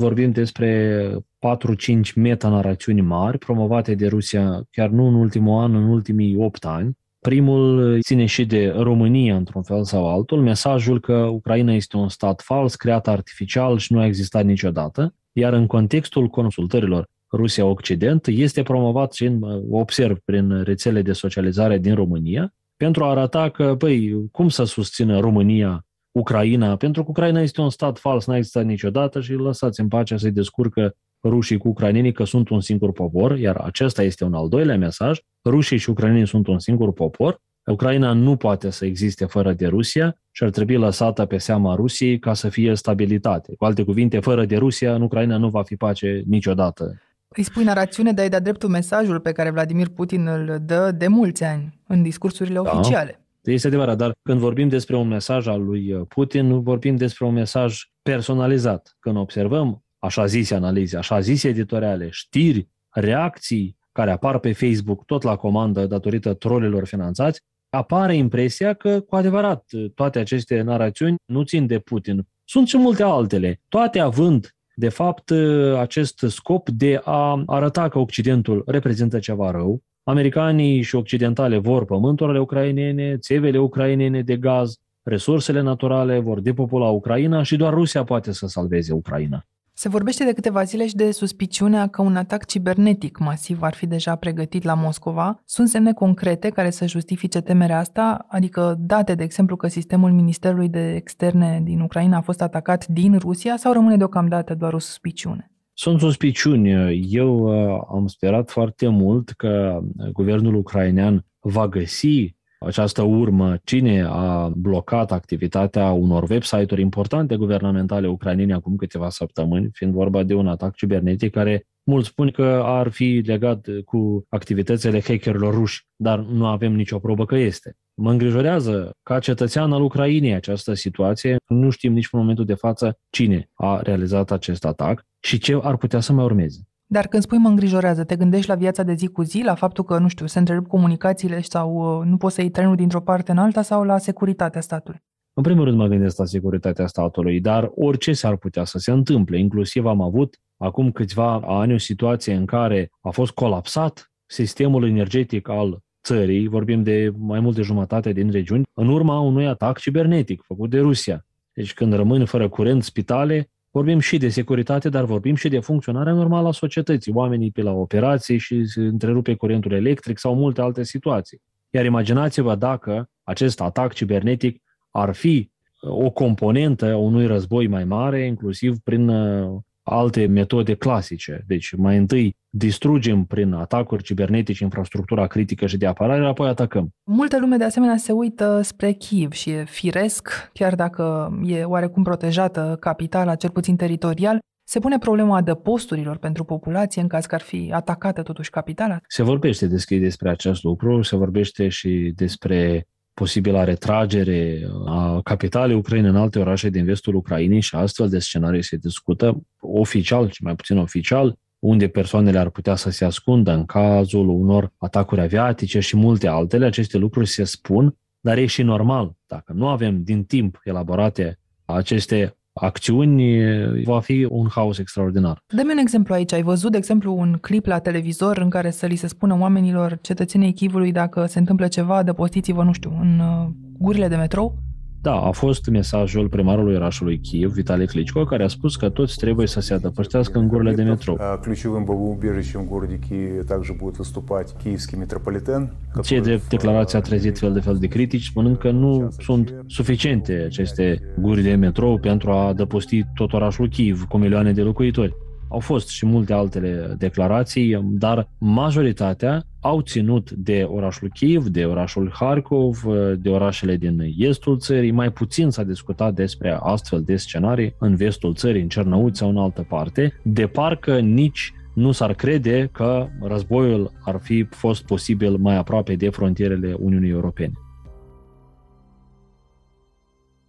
Vorbim 0.00 0.30
despre 0.30 1.10
4-5 1.12 2.14
metanarațiuni 2.14 3.00
mari 3.00 3.38
promovate 3.38 3.94
de 3.94 4.06
Rusia 4.06 4.62
chiar 4.70 4.88
nu 4.88 5.06
în 5.06 5.14
ultimul 5.14 5.62
an, 5.62 5.74
în 5.74 5.82
ultimii 5.82 6.36
8 6.36 6.64
ani. 6.64 6.98
Primul 7.18 7.98
ține 8.02 8.26
și 8.26 8.46
de 8.46 8.74
România 8.76 9.36
într-un 9.36 9.62
fel 9.62 9.84
sau 9.84 10.08
altul, 10.08 10.40
mesajul 10.40 11.00
că 11.00 11.12
Ucraina 11.12 11.72
este 11.72 11.96
un 11.96 12.08
stat 12.08 12.40
fals, 12.40 12.74
creat 12.74 13.08
artificial 13.08 13.78
și 13.78 13.92
nu 13.92 13.98
a 13.98 14.06
existat 14.06 14.44
niciodată, 14.44 15.14
iar 15.32 15.52
în 15.52 15.66
contextul 15.66 16.28
consultărilor 16.28 17.08
Rusia-Occident 17.32 18.26
este 18.26 18.62
promovat 18.62 19.12
și 19.12 19.38
observ 19.70 20.18
prin 20.24 20.62
rețele 20.62 21.02
de 21.02 21.12
socializare 21.12 21.78
din 21.78 21.94
România 21.94 22.54
pentru 22.76 23.04
a 23.04 23.10
arăta 23.10 23.48
că, 23.48 23.74
păi, 23.78 24.28
cum 24.32 24.48
să 24.48 24.64
susțină 24.64 25.18
România 25.18 25.84
Ucraina, 26.12 26.76
pentru 26.76 27.02
că 27.02 27.10
Ucraina 27.10 27.40
este 27.40 27.60
un 27.60 27.70
stat 27.70 27.98
fals, 27.98 28.26
n-a 28.26 28.36
existat 28.36 28.64
niciodată 28.64 29.20
și 29.20 29.32
lăsați 29.32 29.80
în 29.80 29.88
pace 29.88 30.16
să-i 30.16 30.30
descurcă 30.30 30.94
rușii 31.24 31.58
cu 31.58 31.68
ucrainenii 31.68 32.12
că 32.12 32.24
sunt 32.24 32.48
un 32.48 32.60
singur 32.60 32.92
popor, 32.92 33.38
iar 33.38 33.56
acesta 33.56 34.02
este 34.02 34.24
un 34.24 34.34
al 34.34 34.48
doilea 34.48 34.76
mesaj. 34.76 35.18
Rușii 35.44 35.78
și 35.78 35.90
ucrainenii 35.90 36.26
sunt 36.26 36.46
un 36.46 36.58
singur 36.58 36.92
popor. 36.92 37.40
Ucraina 37.64 38.12
nu 38.12 38.36
poate 38.36 38.70
să 38.70 38.86
existe 38.86 39.24
fără 39.24 39.52
de 39.52 39.66
Rusia 39.66 40.16
și 40.30 40.44
ar 40.44 40.50
trebui 40.50 40.76
lăsată 40.76 41.24
pe 41.24 41.38
seama 41.38 41.74
Rusiei 41.74 42.18
ca 42.18 42.34
să 42.34 42.48
fie 42.48 42.74
stabilitate. 42.74 43.54
Cu 43.56 43.64
alte 43.64 43.84
cuvinte, 43.84 44.20
fără 44.20 44.44
de 44.44 44.56
Rusia, 44.56 44.94
în 44.94 45.02
Ucraina 45.02 45.36
nu 45.36 45.48
va 45.48 45.62
fi 45.62 45.76
pace 45.76 46.22
niciodată. 46.26 47.00
Îi 47.28 47.42
spui 47.42 47.64
narațiune, 47.64 48.12
dar 48.12 48.22
ai 48.22 48.30
de-a 48.30 48.40
dreptul 48.40 48.68
mesajul 48.68 49.20
pe 49.20 49.32
care 49.32 49.50
Vladimir 49.50 49.88
Putin 49.88 50.26
îl 50.26 50.58
dă 50.66 50.90
de 50.90 51.06
mulți 51.06 51.44
ani 51.44 51.80
în 51.86 52.02
discursurile 52.02 52.60
da. 52.62 52.70
oficiale. 52.70 53.19
Este 53.42 53.66
adevărat, 53.66 53.96
dar 53.96 54.12
când 54.22 54.40
vorbim 54.40 54.68
despre 54.68 54.96
un 54.96 55.08
mesaj 55.08 55.46
al 55.46 55.64
lui 55.64 56.04
Putin, 56.08 56.62
vorbim 56.62 56.96
despre 56.96 57.24
un 57.24 57.32
mesaj 57.32 57.82
personalizat. 58.02 58.96
Când 58.98 59.16
observăm 59.16 59.84
așa 59.98 60.26
zise 60.26 60.54
analize, 60.54 60.96
așa 60.96 61.20
zise 61.20 61.48
editoriale, 61.48 62.08
știri, 62.10 62.68
reacții 62.88 63.78
care 63.92 64.10
apar 64.10 64.38
pe 64.38 64.52
Facebook 64.52 65.04
tot 65.04 65.22
la 65.22 65.36
comandă 65.36 65.86
datorită 65.86 66.34
trolilor 66.34 66.86
finanțați, 66.86 67.40
apare 67.70 68.14
impresia 68.14 68.74
că, 68.74 69.00
cu 69.00 69.16
adevărat, 69.16 69.64
toate 69.94 70.18
aceste 70.18 70.60
narațiuni 70.60 71.16
nu 71.24 71.42
țin 71.42 71.66
de 71.66 71.78
Putin. 71.78 72.26
Sunt 72.44 72.68
și 72.68 72.76
multe 72.76 73.02
altele, 73.02 73.60
toate 73.68 73.98
având, 73.98 74.54
de 74.74 74.88
fapt, 74.88 75.30
acest 75.78 76.24
scop 76.28 76.68
de 76.68 77.00
a 77.04 77.42
arăta 77.46 77.88
că 77.88 77.98
Occidentul 77.98 78.62
reprezintă 78.66 79.18
ceva 79.18 79.50
rău, 79.50 79.82
Americanii 80.10 80.82
și 80.82 80.96
occidentale 80.96 81.58
vor 81.58 81.84
pământurile 81.84 82.38
ucrainene, 82.38 83.16
țevele 83.16 83.58
ucrainene 83.58 84.22
de 84.22 84.36
gaz, 84.36 84.76
resursele 85.02 85.60
naturale, 85.60 86.18
vor 86.18 86.40
depopula 86.40 86.88
Ucraina 86.88 87.42
și 87.42 87.56
doar 87.56 87.72
Rusia 87.72 88.04
poate 88.04 88.32
să 88.32 88.46
salveze 88.46 88.92
Ucraina. 88.92 89.44
Se 89.72 89.88
vorbește 89.88 90.24
de 90.24 90.32
câteva 90.32 90.62
zile 90.62 90.86
și 90.86 90.94
de 90.94 91.10
suspiciunea 91.10 91.86
că 91.86 92.02
un 92.02 92.16
atac 92.16 92.44
cibernetic 92.44 93.18
masiv 93.18 93.62
ar 93.62 93.74
fi 93.74 93.86
deja 93.86 94.14
pregătit 94.14 94.62
la 94.62 94.74
Moscova. 94.74 95.42
Sunt 95.44 95.68
semne 95.68 95.92
concrete 95.92 96.48
care 96.48 96.70
să 96.70 96.86
justifice 96.86 97.40
temerea 97.40 97.78
asta, 97.78 98.26
adică 98.28 98.76
date, 98.78 99.14
de 99.14 99.22
exemplu, 99.22 99.56
că 99.56 99.68
sistemul 99.68 100.12
Ministerului 100.12 100.68
de 100.68 100.94
Externe 100.94 101.60
din 101.64 101.80
Ucraina 101.80 102.16
a 102.16 102.20
fost 102.20 102.42
atacat 102.42 102.86
din 102.86 103.18
Rusia 103.18 103.56
sau 103.56 103.72
rămâne 103.72 103.96
deocamdată 103.96 104.54
doar 104.54 104.72
o 104.72 104.78
suspiciune? 104.78 105.50
Sunt 105.80 106.00
suspiciuni. 106.00 106.70
Eu 107.10 107.38
uh, 107.38 107.80
am 107.90 108.06
sperat 108.06 108.50
foarte 108.50 108.88
mult 108.88 109.30
că 109.30 109.80
guvernul 110.12 110.54
ucrainean 110.54 111.26
va 111.38 111.68
găsi 111.68 112.36
această 112.58 113.02
urmă, 113.02 113.58
cine 113.64 114.04
a 114.08 114.48
blocat 114.48 115.12
activitatea 115.12 115.90
unor 115.92 116.30
website-uri 116.30 116.80
importante 116.80 117.36
guvernamentale 117.36 118.08
ucrainene 118.08 118.52
acum 118.52 118.76
câteva 118.76 119.08
săptămâni, 119.08 119.68
fiind 119.72 119.92
vorba 119.92 120.22
de 120.22 120.34
un 120.34 120.48
atac 120.48 120.74
cibernetic 120.74 121.32
care 121.32 121.66
mulți 121.82 122.08
spun 122.08 122.30
că 122.30 122.62
ar 122.64 122.88
fi 122.88 123.22
legat 123.24 123.66
cu 123.84 124.24
activitățile 124.28 125.00
hackerilor 125.00 125.54
ruși, 125.54 125.86
dar 125.96 126.18
nu 126.18 126.46
avem 126.46 126.72
nicio 126.72 126.98
probă 126.98 127.24
că 127.24 127.36
este. 127.36 127.76
Mă 128.02 128.10
îngrijorează 128.10 128.96
ca 129.02 129.18
cetățean 129.18 129.72
al 129.72 129.82
Ucrainei 129.82 130.34
această 130.34 130.74
situație. 130.74 131.36
Nu 131.48 131.70
știm 131.70 131.92
nici 131.92 132.08
în 132.12 132.18
momentul 132.18 132.44
de 132.44 132.54
față 132.54 132.98
cine 133.10 133.50
a 133.54 133.80
realizat 133.82 134.30
acest 134.30 134.64
atac 134.64 135.06
și 135.18 135.38
ce 135.38 135.58
ar 135.62 135.76
putea 135.76 136.00
să 136.00 136.12
mai 136.12 136.24
urmeze. 136.24 136.58
Dar 136.86 137.06
când 137.06 137.22
spui 137.22 137.38
mă 137.38 137.48
îngrijorează, 137.48 138.04
te 138.04 138.16
gândești 138.16 138.48
la 138.48 138.54
viața 138.54 138.82
de 138.82 138.94
zi 138.94 139.06
cu 139.06 139.22
zi, 139.22 139.42
la 139.44 139.54
faptul 139.54 139.84
că, 139.84 139.98
nu 139.98 140.08
știu, 140.08 140.26
se 140.26 140.38
întrerup 140.38 140.66
comunicațiile 140.66 141.40
sau 141.40 141.98
uh, 142.00 142.06
nu 142.06 142.16
poți 142.16 142.34
să 142.34 142.40
iei 142.40 142.50
trenul 142.50 142.76
dintr-o 142.76 143.00
parte 143.00 143.30
în 143.30 143.38
alta 143.38 143.62
sau 143.62 143.84
la 143.84 143.98
securitatea 143.98 144.60
statului? 144.60 145.00
În 145.32 145.42
primul 145.42 145.64
rând 145.64 145.76
mă 145.76 145.86
gândesc 145.86 146.18
la 146.18 146.24
securitatea 146.24 146.86
statului, 146.86 147.40
dar 147.40 147.70
orice 147.74 148.12
s-ar 148.12 148.36
putea 148.36 148.64
să 148.64 148.78
se 148.78 148.90
întâmple. 148.90 149.38
Inclusiv 149.38 149.86
am 149.86 150.00
avut 150.00 150.36
acum 150.56 150.92
câțiva 150.92 151.40
ani 151.44 151.74
o 151.74 151.78
situație 151.78 152.34
în 152.34 152.46
care 152.46 152.90
a 153.00 153.10
fost 153.10 153.32
colapsat 153.32 154.12
sistemul 154.26 154.88
energetic 154.88 155.48
al 155.48 155.82
țării, 156.02 156.48
vorbim 156.48 156.82
de 156.82 157.12
mai 157.16 157.40
mult 157.40 157.56
de 157.56 157.62
jumătate 157.62 158.12
din 158.12 158.30
regiuni, 158.30 158.64
în 158.74 158.88
urma 158.88 159.20
unui 159.20 159.46
atac 159.46 159.78
cibernetic 159.78 160.42
făcut 160.42 160.70
de 160.70 160.80
Rusia. 160.80 161.26
Deci 161.52 161.74
când 161.74 161.92
rămân 161.92 162.24
fără 162.24 162.48
curent 162.48 162.82
spitale, 162.82 163.50
vorbim 163.70 163.98
și 163.98 164.18
de 164.18 164.28
securitate, 164.28 164.88
dar 164.88 165.04
vorbim 165.04 165.34
și 165.34 165.48
de 165.48 165.60
funcționarea 165.60 166.12
normală 166.12 166.48
a 166.48 166.52
societății. 166.52 167.12
Oamenii 167.14 167.50
pe 167.50 167.62
la 167.62 167.72
operații 167.72 168.38
și 168.38 168.66
se 168.66 168.80
întrerupe 168.80 169.34
curentul 169.34 169.72
electric 169.72 170.18
sau 170.18 170.34
multe 170.34 170.60
alte 170.60 170.84
situații. 170.84 171.40
Iar 171.70 171.84
imaginați-vă 171.84 172.54
dacă 172.54 173.10
acest 173.22 173.60
atac 173.60 173.92
cibernetic 173.92 174.62
ar 174.90 175.14
fi 175.14 175.50
o 175.80 176.10
componentă 176.10 176.92
a 176.92 176.96
unui 176.96 177.26
război 177.26 177.66
mai 177.66 177.84
mare, 177.84 178.26
inclusiv 178.26 178.78
prin 178.78 179.08
uh, 179.08 179.60
alte 179.82 180.26
metode 180.26 180.74
clasice. 180.74 181.44
Deci 181.46 181.74
mai 181.76 181.96
întâi 181.96 182.36
distrugem 182.48 183.24
prin 183.24 183.52
atacuri 183.52 184.02
cibernetice 184.02 184.64
infrastructura 184.64 185.26
critică 185.26 185.66
și 185.66 185.76
de 185.76 185.86
apărare, 185.86 186.26
apoi 186.26 186.48
atacăm. 186.48 186.88
Multă 187.04 187.38
lume 187.38 187.56
de 187.56 187.64
asemenea 187.64 187.96
se 187.96 188.12
uită 188.12 188.60
spre 188.62 188.92
Kiev 188.92 189.32
și 189.32 189.50
e 189.50 189.64
firesc, 189.64 190.50
chiar 190.52 190.74
dacă 190.74 191.32
e 191.44 191.64
oarecum 191.64 192.02
protejată 192.02 192.76
capitala, 192.80 193.34
cel 193.34 193.50
puțin 193.50 193.76
teritorial, 193.76 194.38
se 194.64 194.78
pune 194.78 194.98
problema 194.98 195.36
adăposturilor 195.36 196.16
pentru 196.16 196.44
populație 196.44 197.02
în 197.02 197.08
caz 197.08 197.26
că 197.26 197.34
ar 197.34 197.40
fi 197.40 197.70
atacată 197.72 198.22
totuși 198.22 198.50
capitala? 198.50 199.00
Se 199.08 199.22
vorbește 199.22 199.66
deschis 199.66 200.00
despre 200.00 200.30
acest 200.30 200.62
lucru, 200.62 201.02
se 201.02 201.16
vorbește 201.16 201.68
și 201.68 202.12
despre 202.16 202.86
posibila 203.20 203.64
retragere 203.64 204.68
a 204.86 205.20
capitalei 205.22 205.76
Ucrainei 205.76 206.10
în 206.10 206.16
alte 206.16 206.38
orașe 206.38 206.68
din 206.68 206.84
vestul 206.84 207.14
Ucrainei 207.14 207.60
și 207.60 207.74
astfel 207.74 208.08
de 208.08 208.18
scenarii 208.18 208.62
se 208.62 208.76
discută 208.76 209.42
oficial 209.60 210.30
și 210.30 210.42
mai 210.42 210.54
puțin 210.54 210.78
oficial, 210.78 211.38
unde 211.58 211.88
persoanele 211.88 212.38
ar 212.38 212.50
putea 212.50 212.74
să 212.74 212.90
se 212.90 213.04
ascundă 213.04 213.52
în 213.52 213.64
cazul 213.64 214.28
unor 214.28 214.72
atacuri 214.78 215.20
aviatice 215.20 215.80
și 215.80 215.96
multe 215.96 216.28
altele. 216.28 216.66
Aceste 216.66 216.98
lucruri 216.98 217.26
se 217.26 217.44
spun, 217.44 217.96
dar 218.20 218.38
e 218.38 218.46
și 218.46 218.62
normal. 218.62 219.12
Dacă 219.26 219.52
nu 219.52 219.68
avem 219.68 220.02
din 220.02 220.24
timp 220.24 220.60
elaborate 220.64 221.38
aceste 221.64 222.36
acțiuni, 222.60 223.38
va 223.84 224.00
fi 224.00 224.26
un 224.30 224.48
haos 224.50 224.78
extraordinar. 224.78 225.42
Dă-mi 225.54 225.72
un 225.72 225.78
exemplu 225.78 226.14
aici. 226.14 226.32
Ai 226.32 226.42
văzut, 226.42 226.70
de 226.70 226.76
exemplu, 226.76 227.16
un 227.16 227.38
clip 227.40 227.66
la 227.66 227.78
televizor 227.78 228.38
în 228.38 228.50
care 228.50 228.70
să 228.70 228.86
li 228.86 228.96
se 228.96 229.06
spună 229.06 229.36
oamenilor, 229.40 229.98
cetățenii 230.00 230.52
Chivului, 230.52 230.92
dacă 230.92 231.26
se 231.26 231.38
întâmplă 231.38 231.68
ceva, 231.68 232.02
dăpostiți-vă, 232.02 232.62
nu 232.62 232.72
știu, 232.72 232.98
în 233.00 233.18
uh, 233.18 233.48
gurile 233.78 234.08
de 234.08 234.16
metrou? 234.16 234.58
Da, 235.01 235.15
a 235.15 235.31
fost 235.31 235.69
mesajul 235.69 236.29
primarului 236.29 236.75
orașului 236.75 237.19
Kiev, 237.19 237.51
Vitali 237.51 237.87
Klitschko, 237.87 238.23
care 238.23 238.43
a 238.43 238.47
spus 238.47 238.75
că 238.75 238.89
toți 238.89 239.17
trebuie 239.17 239.47
să 239.47 239.59
se 239.59 239.73
adăpăstească 239.73 240.39
în 240.39 240.47
gurile 240.47 240.73
de 240.73 240.83
metrou. 240.83 241.17
Ключевым 241.41 241.83
бомбоубежищем 241.83 242.61
в 242.65 242.67
городе 242.67 242.97
Киеве 242.97 243.43
также 243.43 243.73
будет 243.73 243.97
выступать 243.97 244.55
киевский 244.63 244.97
метрополитен. 244.97 245.73
Cei 246.03 246.21
de 246.21 246.41
declarație 246.49 246.97
a 246.97 247.01
trezit 247.01 247.37
fel 247.37 247.53
de 247.53 247.59
fel 247.59 247.77
de 247.77 247.87
critici, 247.87 248.25
spunând 248.25 248.57
că 248.57 248.71
nu 248.71 249.09
sunt 249.19 249.55
suficiente 249.67 250.43
aceste 250.45 251.01
guri 251.19 251.41
de 251.41 251.55
metrou 251.55 251.99
pentru 251.99 252.31
a 252.31 252.47
adăposti 252.47 253.05
tot 253.13 253.33
orașul 253.33 253.69
Kiev 253.69 254.03
cu 254.03 254.17
milioane 254.17 254.51
de 254.51 254.61
locuitori. 254.61 255.15
Au 255.52 255.58
fost 255.58 255.88
și 255.88 256.06
multe 256.06 256.32
altele 256.32 256.94
declarații, 256.98 257.80
dar 257.82 258.28
majoritatea 258.38 259.42
au 259.60 259.80
ținut 259.80 260.30
de 260.30 260.66
orașul 260.68 261.10
Kiev, 261.14 261.46
de 261.46 261.64
orașul 261.64 262.10
Harkov, 262.14 262.82
de 263.18 263.28
orașele 263.28 263.76
din 263.76 264.14
estul 264.16 264.58
țării. 264.58 264.90
Mai 264.90 265.10
puțin 265.10 265.50
s-a 265.50 265.62
discutat 265.62 266.14
despre 266.14 266.58
astfel 266.60 267.02
de 267.02 267.16
scenarii 267.16 267.74
în 267.78 267.94
vestul 267.94 268.34
țării, 268.34 268.62
în 268.62 268.68
Cernăuți 268.68 269.18
sau 269.18 269.28
în 269.28 269.36
altă 269.36 269.66
parte, 269.68 270.20
de 270.22 270.46
parcă 270.46 270.98
nici 270.98 271.52
nu 271.74 271.92
s-ar 271.92 272.14
crede 272.14 272.68
că 272.72 273.06
războiul 273.20 273.92
ar 274.04 274.18
fi 274.22 274.46
fost 274.50 274.84
posibil 274.84 275.36
mai 275.36 275.56
aproape 275.56 275.94
de 275.94 276.08
frontierele 276.08 276.76
Uniunii 276.78 277.10
Europene. 277.10 277.52